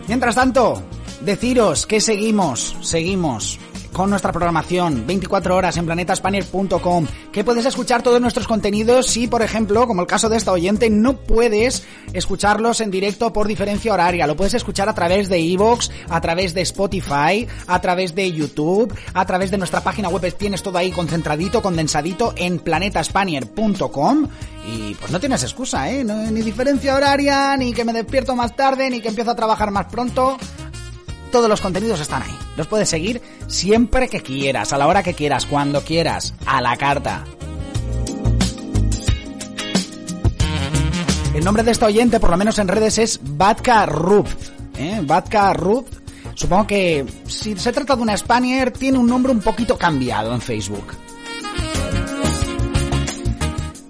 Mientras 0.07 0.35
tanto, 0.35 0.83
deciros 1.21 1.85
que 1.85 2.01
seguimos, 2.01 2.75
seguimos 2.81 3.59
con 3.93 4.09
nuestra 4.09 4.31
programación 4.31 5.05
24 5.05 5.55
horas 5.55 5.77
en 5.77 5.85
planetaspanier.com 5.85 7.07
que 7.31 7.43
puedes 7.43 7.65
escuchar 7.65 8.03
todos 8.03 8.21
nuestros 8.21 8.47
contenidos 8.47 9.07
si 9.07 9.27
por 9.27 9.41
ejemplo 9.41 9.87
como 9.87 10.01
el 10.01 10.07
caso 10.07 10.29
de 10.29 10.37
esta 10.37 10.51
oyente 10.51 10.89
no 10.89 11.17
puedes 11.17 11.83
escucharlos 12.13 12.81
en 12.81 12.91
directo 12.91 13.33
por 13.33 13.47
diferencia 13.47 13.93
horaria 13.93 14.27
lo 14.27 14.35
puedes 14.35 14.53
escuchar 14.53 14.89
a 14.89 14.95
través 14.95 15.29
de 15.29 15.39
Evox 15.39 15.91
a 16.09 16.21
través 16.21 16.53
de 16.53 16.61
Spotify 16.61 17.47
a 17.67 17.81
través 17.81 18.15
de 18.15 18.31
YouTube 18.31 18.93
a 19.13 19.25
través 19.25 19.51
de 19.51 19.57
nuestra 19.57 19.81
página 19.81 20.09
web 20.09 20.33
tienes 20.37 20.63
todo 20.63 20.77
ahí 20.77 20.91
concentradito 20.91 21.61
condensadito 21.61 22.33
en 22.35 22.59
planetaspanier.com 22.59 24.27
y 24.67 24.93
pues 24.95 25.11
no 25.11 25.19
tienes 25.19 25.41
excusa, 25.43 25.89
¿eh? 25.89 26.03
Ni 26.03 26.41
diferencia 26.41 26.95
horaria, 26.95 27.55
ni 27.57 27.73
que 27.73 27.83
me 27.83 27.93
despierto 27.93 28.35
más 28.35 28.55
tarde, 28.55 28.89
ni 28.89 29.01
que 29.01 29.07
empiezo 29.07 29.31
a 29.31 29.35
trabajar 29.35 29.71
más 29.71 29.87
pronto 29.87 30.37
todos 31.31 31.49
los 31.49 31.61
contenidos 31.61 31.99
están 31.99 32.23
ahí. 32.23 32.48
Los 32.59 32.67
puedes 32.67 32.89
seguir 32.89 33.21
siempre 33.47 34.09
que 34.09 34.19
quieras, 34.19 34.73
a 34.73 34.77
la 34.77 34.85
hora 34.85 35.01
que 35.01 35.13
quieras, 35.13 35.45
cuando 35.45 35.79
quieras, 35.81 36.33
a 36.45 36.59
la 36.59 36.75
carta. 36.75 37.23
El 41.33 41.45
nombre 41.45 41.63
de 41.63 41.71
esta 41.71 41.85
oyente, 41.85 42.19
por 42.19 42.31
lo 42.31 42.35
menos 42.35 42.59
en 42.59 42.67
redes, 42.67 42.97
es 42.97 43.21
Batka 43.23 43.85
Rup. 43.85 44.27
¿eh? 44.77 44.99
Batka. 45.01 45.55
Supongo 46.33 46.67
que 46.67 47.05
si 47.27 47.55
se 47.55 47.71
trata 47.71 47.95
de 47.95 48.01
una 48.01 48.17
Spanier, 48.17 48.71
tiene 48.71 48.97
un 48.97 49.07
nombre 49.07 49.31
un 49.31 49.39
poquito 49.39 49.77
cambiado 49.77 50.33
en 50.33 50.41
Facebook 50.41 50.97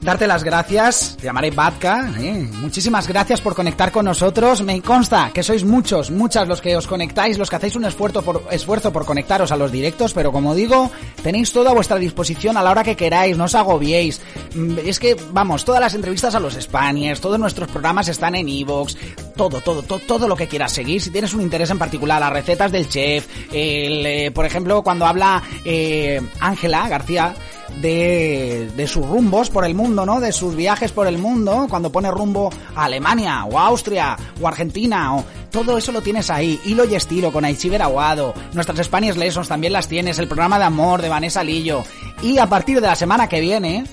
darte 0.02 0.28
las 0.28 0.44
gracias, 0.44 1.18
te 1.20 1.26
llamaré 1.26 1.52
Batka, 1.52 2.14
¿eh? 2.20 2.48
muchísimas 2.62 3.08
gracias 3.08 3.42
por 3.42 3.56
conectar 3.56 3.92
con 3.92 4.06
nosotros, 4.06 4.62
me 4.62 4.82
consta 4.82 5.32
que 5.34 5.44
sois 5.44 5.64
muchos, 5.64 6.12
muchas 6.12 6.48
los 6.48 6.62
que 6.62 6.76
os 6.76 6.88
conectáis, 6.88 7.38
los 7.38 7.50
que 7.50 7.56
hacéis 7.56 7.76
un 7.76 7.86
esfuerzo 7.86 8.22
por, 8.22 8.44
esfuerzo 8.52 8.92
por 8.92 9.06
conectaros 9.06 9.52
a 9.52 9.58
los 9.58 9.72
directos, 9.72 10.14
pero 10.14 10.32
como 10.32 10.56
digo, 10.56 10.90
tenéis 11.22 11.52
todo 11.52 11.70
a 11.70 11.74
vuestra 11.74 11.98
disposición 11.98 12.58
a 12.58 12.64
la 12.64 12.72
hora 12.72 12.84
que 12.84 12.96
queráis, 12.96 13.38
no 13.38 13.46
os 13.46 13.56
agobiéis, 13.56 14.22
Mm, 14.56 14.80
es 14.86 15.00
que, 15.00 15.16
vamos, 15.32 15.64
todas 15.64 15.82
las 15.82 15.94
entrevistas 15.94 16.34
a 16.36 16.40
los 16.40 16.54
Spaniards, 16.54 17.22
todos 17.22 17.40
nuestros 17.40 17.70
programas 17.70 18.08
están 18.08 18.36
en 18.36 18.50
Evox, 18.50 18.98
todo, 19.36 19.62
todo, 19.62 19.84
todo, 19.84 20.00
todo 20.00 20.28
lo 20.28 20.36
que 20.36 20.48
quieras 20.48 20.72
seguir, 20.72 21.02
si 21.02 21.12
tienes 21.12 21.34
un 21.34 21.42
interés 21.42 21.70
en 21.70 21.78
particular, 21.78 22.20
las 22.20 22.34
recetas 22.34 22.72
del 22.72 22.90
chef, 22.90 23.28
el, 23.52 24.06
eh, 24.06 24.32
por 24.32 24.46
ejemplo, 24.46 24.82
cuando 24.82 25.06
habla 25.06 25.44
eh, 25.64 26.22
Ángela 26.40 26.88
García, 26.88 27.36
de, 27.82 28.70
de 28.76 28.88
sus 28.88 29.06
rumbos 29.06 29.50
por 29.50 29.66
el 29.66 29.74
mundo, 29.74 30.06
¿no? 30.06 30.20
De 30.20 30.32
sus 30.32 30.56
viajes 30.56 30.92
por 30.92 31.08
el 31.08 31.18
mundo, 31.18 31.68
cuando 31.70 31.92
pone 31.92 32.12
rumbo 32.12 32.50
a 32.76 32.86
Alemania, 32.86 33.46
o 33.46 33.58
Austria, 33.58 34.18
o 34.42 34.48
Argentina, 34.48 35.16
o 35.16 35.24
todo 35.52 35.78
eso 35.78 35.92
lo 35.92 36.02
tienes 36.02 36.30
ahí. 36.30 36.60
Hilo 36.66 36.86
y 36.86 36.96
estilo 36.96 37.32
con 37.32 37.46
Aichiber 37.46 37.82
Aguado. 37.82 38.34
Nuestras 38.54 38.86
Spanish 38.86 39.16
Lessons 39.16 39.48
también 39.48 39.74
las 39.74 39.88
tienes. 39.88 40.20
El 40.20 40.28
programa 40.28 40.60
de 40.60 40.66
amor 40.66 41.02
de 41.02 41.10
Vanessa 41.10 41.44
Lillo. 41.44 41.84
Y 42.22 42.38
a 42.38 42.48
partir 42.48 42.82
de 42.82 42.88
la 42.88 42.96
semana 42.96 43.28
que 43.28 43.40
viene, 43.40 43.86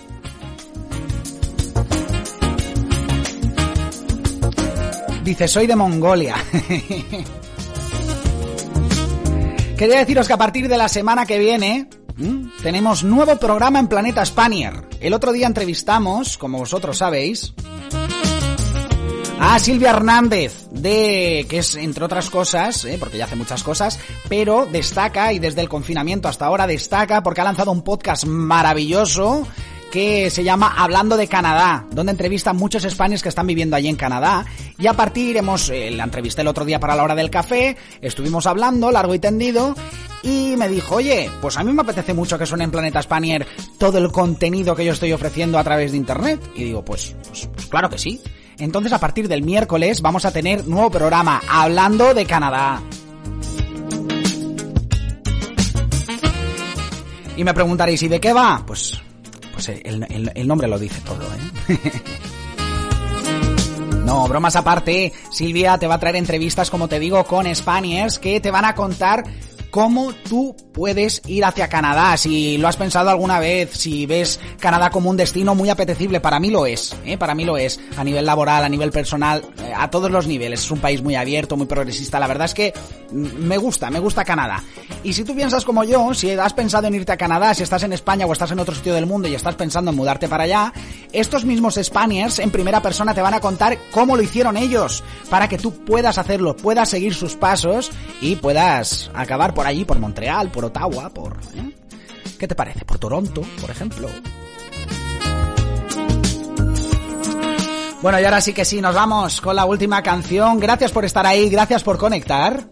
Dice, 5.26 5.48
soy 5.48 5.66
de 5.66 5.74
Mongolia. 5.74 6.36
Quería 9.76 9.98
deciros 9.98 10.28
que 10.28 10.32
a 10.32 10.36
partir 10.36 10.68
de 10.68 10.78
la 10.78 10.88
semana 10.88 11.26
que 11.26 11.40
viene 11.40 11.88
tenemos 12.62 13.04
nuevo 13.04 13.36
programa 13.36 13.78
en 13.78 13.88
Planeta 13.88 14.24
Spanier. 14.24 14.74
El 15.00 15.14
otro 15.14 15.32
día 15.32 15.46
entrevistamos, 15.46 16.38
como 16.38 16.58
vosotros 16.58 16.98
sabéis, 16.98 17.52
a 19.38 19.58
Silvia 19.58 19.90
Hernández, 19.90 20.66
de 20.70 21.46
que 21.48 21.58
es 21.58 21.74
entre 21.76 22.04
otras 22.04 22.30
cosas, 22.30 22.84
¿eh? 22.84 22.96
porque 22.98 23.18
ya 23.18 23.26
hace 23.26 23.36
muchas 23.36 23.62
cosas, 23.62 23.98
pero 24.28 24.66
destaca 24.66 25.32
y 25.32 25.38
desde 25.38 25.60
el 25.60 25.68
confinamiento 25.68 26.28
hasta 26.28 26.46
ahora 26.46 26.66
destaca 26.66 27.22
porque 27.22 27.42
ha 27.42 27.44
lanzado 27.44 27.70
un 27.70 27.82
podcast 27.82 28.24
maravilloso 28.24 29.46
que 29.90 30.30
se 30.30 30.44
llama 30.44 30.74
Hablando 30.76 31.16
de 31.16 31.28
Canadá, 31.28 31.86
donde 31.90 32.12
entrevista 32.12 32.50
a 32.50 32.54
muchos 32.54 32.84
españoles 32.84 33.22
que 33.22 33.28
están 33.28 33.46
viviendo 33.46 33.76
allí 33.76 33.88
en 33.88 33.96
Canadá. 33.96 34.44
Y 34.78 34.86
a 34.86 34.92
partir 34.92 35.36
hemos, 35.36 35.70
eh, 35.70 35.90
la 35.90 36.04
entrevisté 36.04 36.42
el 36.42 36.48
otro 36.48 36.64
día 36.64 36.80
para 36.80 36.96
la 36.96 37.04
hora 37.04 37.14
del 37.14 37.30
café, 37.30 37.76
estuvimos 38.00 38.46
hablando 38.46 38.90
largo 38.90 39.14
y 39.14 39.18
tendido, 39.18 39.74
y 40.22 40.54
me 40.56 40.68
dijo, 40.68 40.96
oye, 40.96 41.30
pues 41.40 41.56
a 41.56 41.62
mí 41.62 41.72
me 41.72 41.82
apetece 41.82 42.12
mucho 42.12 42.38
que 42.38 42.46
suene 42.46 42.64
en 42.64 42.70
Planeta 42.70 43.00
Spanier 43.00 43.46
todo 43.78 43.98
el 43.98 44.10
contenido 44.10 44.74
que 44.74 44.84
yo 44.84 44.92
estoy 44.92 45.12
ofreciendo 45.12 45.58
a 45.58 45.64
través 45.64 45.92
de 45.92 45.98
internet. 45.98 46.40
Y 46.56 46.64
digo, 46.64 46.84
pues, 46.84 47.14
pues, 47.28 47.48
pues 47.54 47.66
claro 47.66 47.88
que 47.88 47.98
sí. 47.98 48.20
Entonces 48.58 48.92
a 48.92 48.98
partir 48.98 49.28
del 49.28 49.42
miércoles 49.42 50.00
vamos 50.00 50.24
a 50.24 50.32
tener 50.32 50.66
nuevo 50.66 50.90
programa 50.90 51.42
hablando 51.48 52.12
de 52.14 52.24
Canadá. 52.24 52.80
Y 57.36 57.44
me 57.44 57.52
preguntaréis, 57.52 58.02
¿y 58.02 58.08
de 58.08 58.18
qué 58.18 58.32
va? 58.32 58.64
Pues 58.66 58.98
pues 59.56 59.70
el, 59.70 60.30
el, 60.34 60.46
nombre 60.46 60.68
lo 60.68 60.78
dice 60.78 61.00
todo, 61.00 61.22
¿eh? 61.24 61.78
No, 64.04 64.28
bromas 64.28 64.54
aparte, 64.54 65.12
Silvia 65.32 65.78
te 65.78 65.86
va 65.88 65.94
a 65.94 65.98
traer 65.98 66.14
entrevistas, 66.14 66.70
como 66.70 66.86
te 66.88 67.00
digo, 67.00 67.24
con 67.24 67.52
Spaniards 67.52 68.20
que 68.20 68.38
te 68.38 68.52
van 68.52 68.64
a 68.66 68.74
contar 68.74 69.24
cómo 69.76 70.14
tú 70.26 70.56
puedes 70.72 71.20
ir 71.26 71.44
hacia 71.44 71.68
Canadá. 71.68 72.16
Si 72.16 72.56
lo 72.56 72.66
has 72.66 72.78
pensado 72.78 73.10
alguna 73.10 73.38
vez, 73.38 73.72
si 73.72 74.06
ves 74.06 74.40
Canadá 74.58 74.88
como 74.88 75.10
un 75.10 75.18
destino 75.18 75.54
muy 75.54 75.68
apetecible, 75.68 76.18
para 76.18 76.40
mí 76.40 76.48
lo 76.48 76.64
es, 76.64 76.96
¿eh? 77.04 77.18
para 77.18 77.34
mí 77.34 77.44
lo 77.44 77.58
es, 77.58 77.78
a 77.98 78.02
nivel 78.02 78.24
laboral, 78.24 78.64
a 78.64 78.70
nivel 78.70 78.90
personal, 78.90 79.42
eh, 79.58 79.74
a 79.76 79.90
todos 79.90 80.10
los 80.10 80.26
niveles. 80.26 80.60
Es 80.60 80.70
un 80.70 80.78
país 80.78 81.02
muy 81.02 81.14
abierto, 81.14 81.58
muy 81.58 81.66
progresista. 81.66 82.18
La 82.18 82.26
verdad 82.26 82.46
es 82.46 82.54
que 82.54 82.72
me 83.12 83.58
gusta, 83.58 83.90
me 83.90 83.98
gusta 83.98 84.24
Canadá. 84.24 84.64
Y 85.04 85.12
si 85.12 85.24
tú 85.24 85.36
piensas 85.36 85.62
como 85.62 85.84
yo, 85.84 86.14
si 86.14 86.30
has 86.30 86.54
pensado 86.54 86.86
en 86.86 86.94
irte 86.94 87.12
a 87.12 87.18
Canadá, 87.18 87.52
si 87.52 87.62
estás 87.62 87.82
en 87.82 87.92
España 87.92 88.24
o 88.24 88.32
estás 88.32 88.52
en 88.52 88.58
otro 88.58 88.74
sitio 88.74 88.94
del 88.94 89.04
mundo 89.04 89.28
y 89.28 89.34
estás 89.34 89.56
pensando 89.56 89.90
en 89.90 89.96
mudarte 89.98 90.26
para 90.26 90.44
allá, 90.44 90.72
estos 91.12 91.44
mismos 91.44 91.78
Spaniards 91.82 92.38
en 92.38 92.50
primera 92.50 92.80
persona 92.80 93.12
te 93.12 93.20
van 93.20 93.34
a 93.34 93.40
contar 93.40 93.76
cómo 93.90 94.16
lo 94.16 94.22
hicieron 94.22 94.56
ellos, 94.56 95.04
para 95.28 95.50
que 95.50 95.58
tú 95.58 95.84
puedas 95.84 96.16
hacerlo, 96.16 96.56
puedas 96.56 96.88
seguir 96.88 97.14
sus 97.14 97.36
pasos 97.36 97.90
y 98.22 98.36
puedas 98.36 99.10
acabar 99.14 99.52
por 99.52 99.65
allí, 99.66 99.84
por 99.84 99.98
Montreal, 99.98 100.50
por 100.50 100.64
Ottawa, 100.64 101.10
por... 101.10 101.38
¿eh? 101.54 101.76
¿Qué 102.38 102.46
te 102.46 102.54
parece? 102.54 102.84
Por 102.84 102.98
Toronto, 102.98 103.42
por 103.60 103.70
ejemplo. 103.70 104.08
Bueno, 108.02 108.20
y 108.20 108.24
ahora 108.24 108.40
sí 108.40 108.52
que 108.52 108.64
sí, 108.64 108.80
nos 108.80 108.94
vamos 108.94 109.40
con 109.40 109.56
la 109.56 109.64
última 109.64 110.02
canción. 110.02 110.60
Gracias 110.60 110.92
por 110.92 111.04
estar 111.04 111.26
ahí, 111.26 111.48
gracias 111.48 111.82
por 111.82 111.98
conectar. 111.98 112.64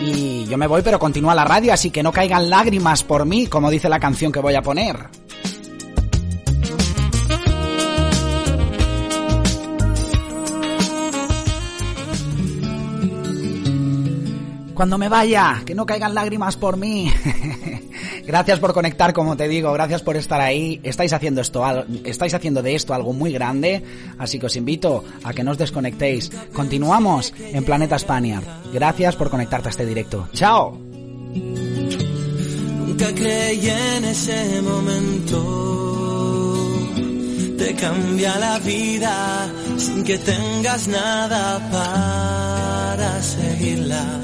Y 0.00 0.46
yo 0.46 0.58
me 0.58 0.66
voy, 0.66 0.82
pero 0.82 0.98
continúa 0.98 1.34
la 1.34 1.44
radio, 1.44 1.72
así 1.72 1.90
que 1.90 2.02
no 2.02 2.12
caigan 2.12 2.50
lágrimas 2.50 3.04
por 3.04 3.24
mí, 3.26 3.46
como 3.46 3.70
dice 3.70 3.88
la 3.88 4.00
canción 4.00 4.32
que 4.32 4.40
voy 4.40 4.54
a 4.54 4.62
poner. 4.62 5.23
Cuando 14.74 14.98
me 14.98 15.08
vaya, 15.08 15.62
que 15.64 15.74
no 15.74 15.86
caigan 15.86 16.14
lágrimas 16.14 16.56
por 16.56 16.76
mí. 16.76 17.12
gracias 18.26 18.58
por 18.58 18.74
conectar, 18.74 19.12
como 19.12 19.36
te 19.36 19.46
digo, 19.48 19.72
gracias 19.72 20.02
por 20.02 20.16
estar 20.16 20.40
ahí. 20.40 20.80
Estáis 20.82 21.12
haciendo 21.12 21.40
esto, 21.40 21.64
estáis 22.04 22.34
haciendo 22.34 22.60
de 22.60 22.74
esto 22.74 22.92
algo 22.92 23.12
muy 23.12 23.32
grande, 23.32 23.84
así 24.18 24.38
que 24.38 24.46
os 24.46 24.56
invito 24.56 25.04
a 25.22 25.32
que 25.32 25.44
no 25.44 25.52
os 25.52 25.58
desconectéis. 25.58 26.30
Continuamos 26.52 27.32
en 27.38 27.64
Planeta 27.64 27.96
España. 27.96 28.42
Gracias 28.72 29.14
por 29.16 29.30
conectarte 29.30 29.68
a 29.68 29.70
este 29.70 29.86
directo. 29.86 30.28
Chao. 30.32 30.76
Nunca 32.94 33.12
creí 33.14 33.68
en 33.68 34.04
ese 34.04 34.60
momento. 34.62 35.70
Te 37.58 37.74
cambia 37.76 38.36
la 38.38 38.58
vida 38.58 39.48
sin 39.78 40.02
que 40.02 40.18
tengas 40.18 40.88
nada 40.88 41.60
para 41.70 43.22
seguirla. 43.22 44.20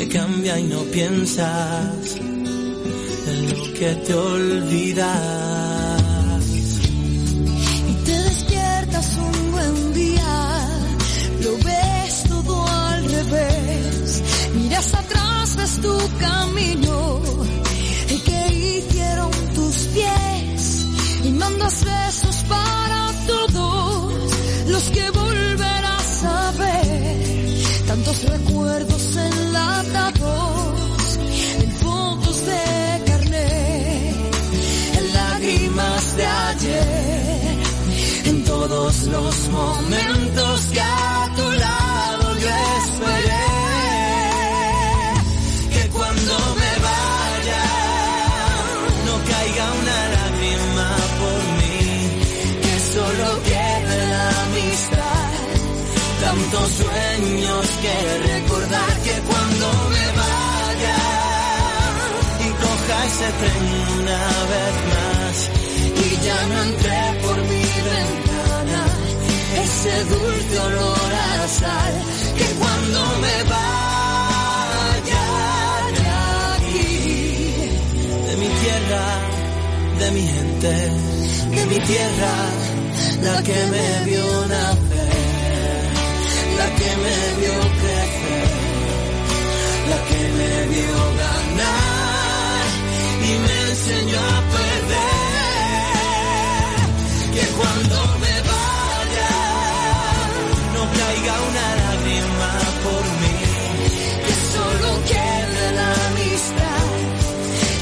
Te 0.00 0.08
cambia 0.08 0.58
y 0.58 0.62
no 0.62 0.80
piensas 0.84 2.16
en 2.16 3.50
lo 3.50 3.64
que 3.74 3.94
te 4.06 4.14
olvidas. 4.14 6.02
y 7.86 7.94
te 8.06 8.18
despiertas 8.22 9.18
un 9.18 9.52
buen 9.52 9.92
día, 9.92 10.68
lo 11.44 11.52
ves 11.66 12.24
todo 12.30 12.66
al 12.66 13.04
revés, 13.10 14.22
miras 14.54 14.94
atrás, 14.94 15.56
ves 15.56 15.80
tu 15.82 15.98
camino, 16.18 17.20
el 18.08 18.22
que 18.22 18.54
hicieron 18.54 19.30
tus 19.54 19.76
pies, 19.92 20.86
y 21.26 21.28
mandas 21.32 21.84
besos 21.84 22.36
para 22.48 23.12
todos 23.26 24.14
los 24.66 24.82
que 24.84 25.10
volverás 25.10 26.24
a 26.24 26.52
ver, 26.52 27.84
tantos 27.86 28.22
recuerdos 28.30 29.16
enlatados 29.16 29.39
todos 38.70 39.02
los 39.06 39.48
momentos 39.48 40.60
que 40.72 40.80
a 40.80 41.28
tu 41.34 41.46
lado 41.64 42.26
yo 42.44 42.50
esperé. 42.78 43.46
Que 45.74 45.82
cuando 45.96 46.34
me 46.60 46.72
vaya 46.88 47.64
no 49.06 49.14
caiga 49.30 49.64
una 49.80 49.98
lágrima 50.16 50.88
por 51.20 51.38
mí, 51.58 51.82
que 52.62 52.74
solo 52.94 53.26
quede 53.50 53.96
la 54.14 54.26
amistad, 54.46 55.30
tantos 56.24 56.68
sueños 56.80 57.66
que 57.82 57.94
recordar 58.32 58.92
que 59.06 59.16
cuando 59.30 59.66
me 59.94 60.06
vaya 60.22 60.98
y 62.46 62.48
coja 62.62 62.96
ese 63.10 63.28
tren 63.40 63.64
una 63.98 64.22
vez 64.52 64.74
más 64.92 65.36
y 66.04 66.24
ya 66.24 66.38
no 66.52 66.60
ventana 66.62 67.19
ese 69.80 70.04
dulce 70.04 70.58
olor 70.58 71.12
a 71.14 71.48
sal 71.48 71.94
que 72.36 72.44
cuando 72.60 73.00
me 73.24 73.36
vaya 73.54 75.26
de 75.96 76.04
aquí, 76.54 76.92
de 78.26 78.34
mi 78.36 78.48
tierra, 78.62 79.06
de 80.00 80.06
mi 80.10 80.24
gente, 80.34 80.74
de 81.56 81.62
mi 81.66 81.78
tierra, 81.90 82.34
la 83.22 83.36
que 83.42 83.58
me 83.72 83.86
vio 84.04 84.26
nacer, 84.52 85.82
la 86.58 86.68
que 86.78 86.90
me 87.04 87.16
vio 87.40 87.56
crecer, 87.80 88.50
la 89.90 89.98
que 90.08 90.20
me 90.38 90.52
vio 90.74 90.98
ganar 91.24 92.64
y 93.28 93.32
me 93.44 93.56
enseñó 93.70 94.18
a 94.18 94.40
perder, 94.56 95.00
que 97.34 97.44
cuando 97.56 97.99
caiga 100.98 101.34
una 101.48 101.66
lágrima 101.82 102.50
por 102.84 103.04
mí. 103.20 103.36
Que 104.24 104.34
solo 104.54 104.88
quede 105.10 105.64
la 105.78 105.90
amistad, 106.08 106.86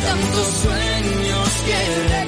tantos 0.06 0.48
sueños 0.62 1.48
que 1.66 2.27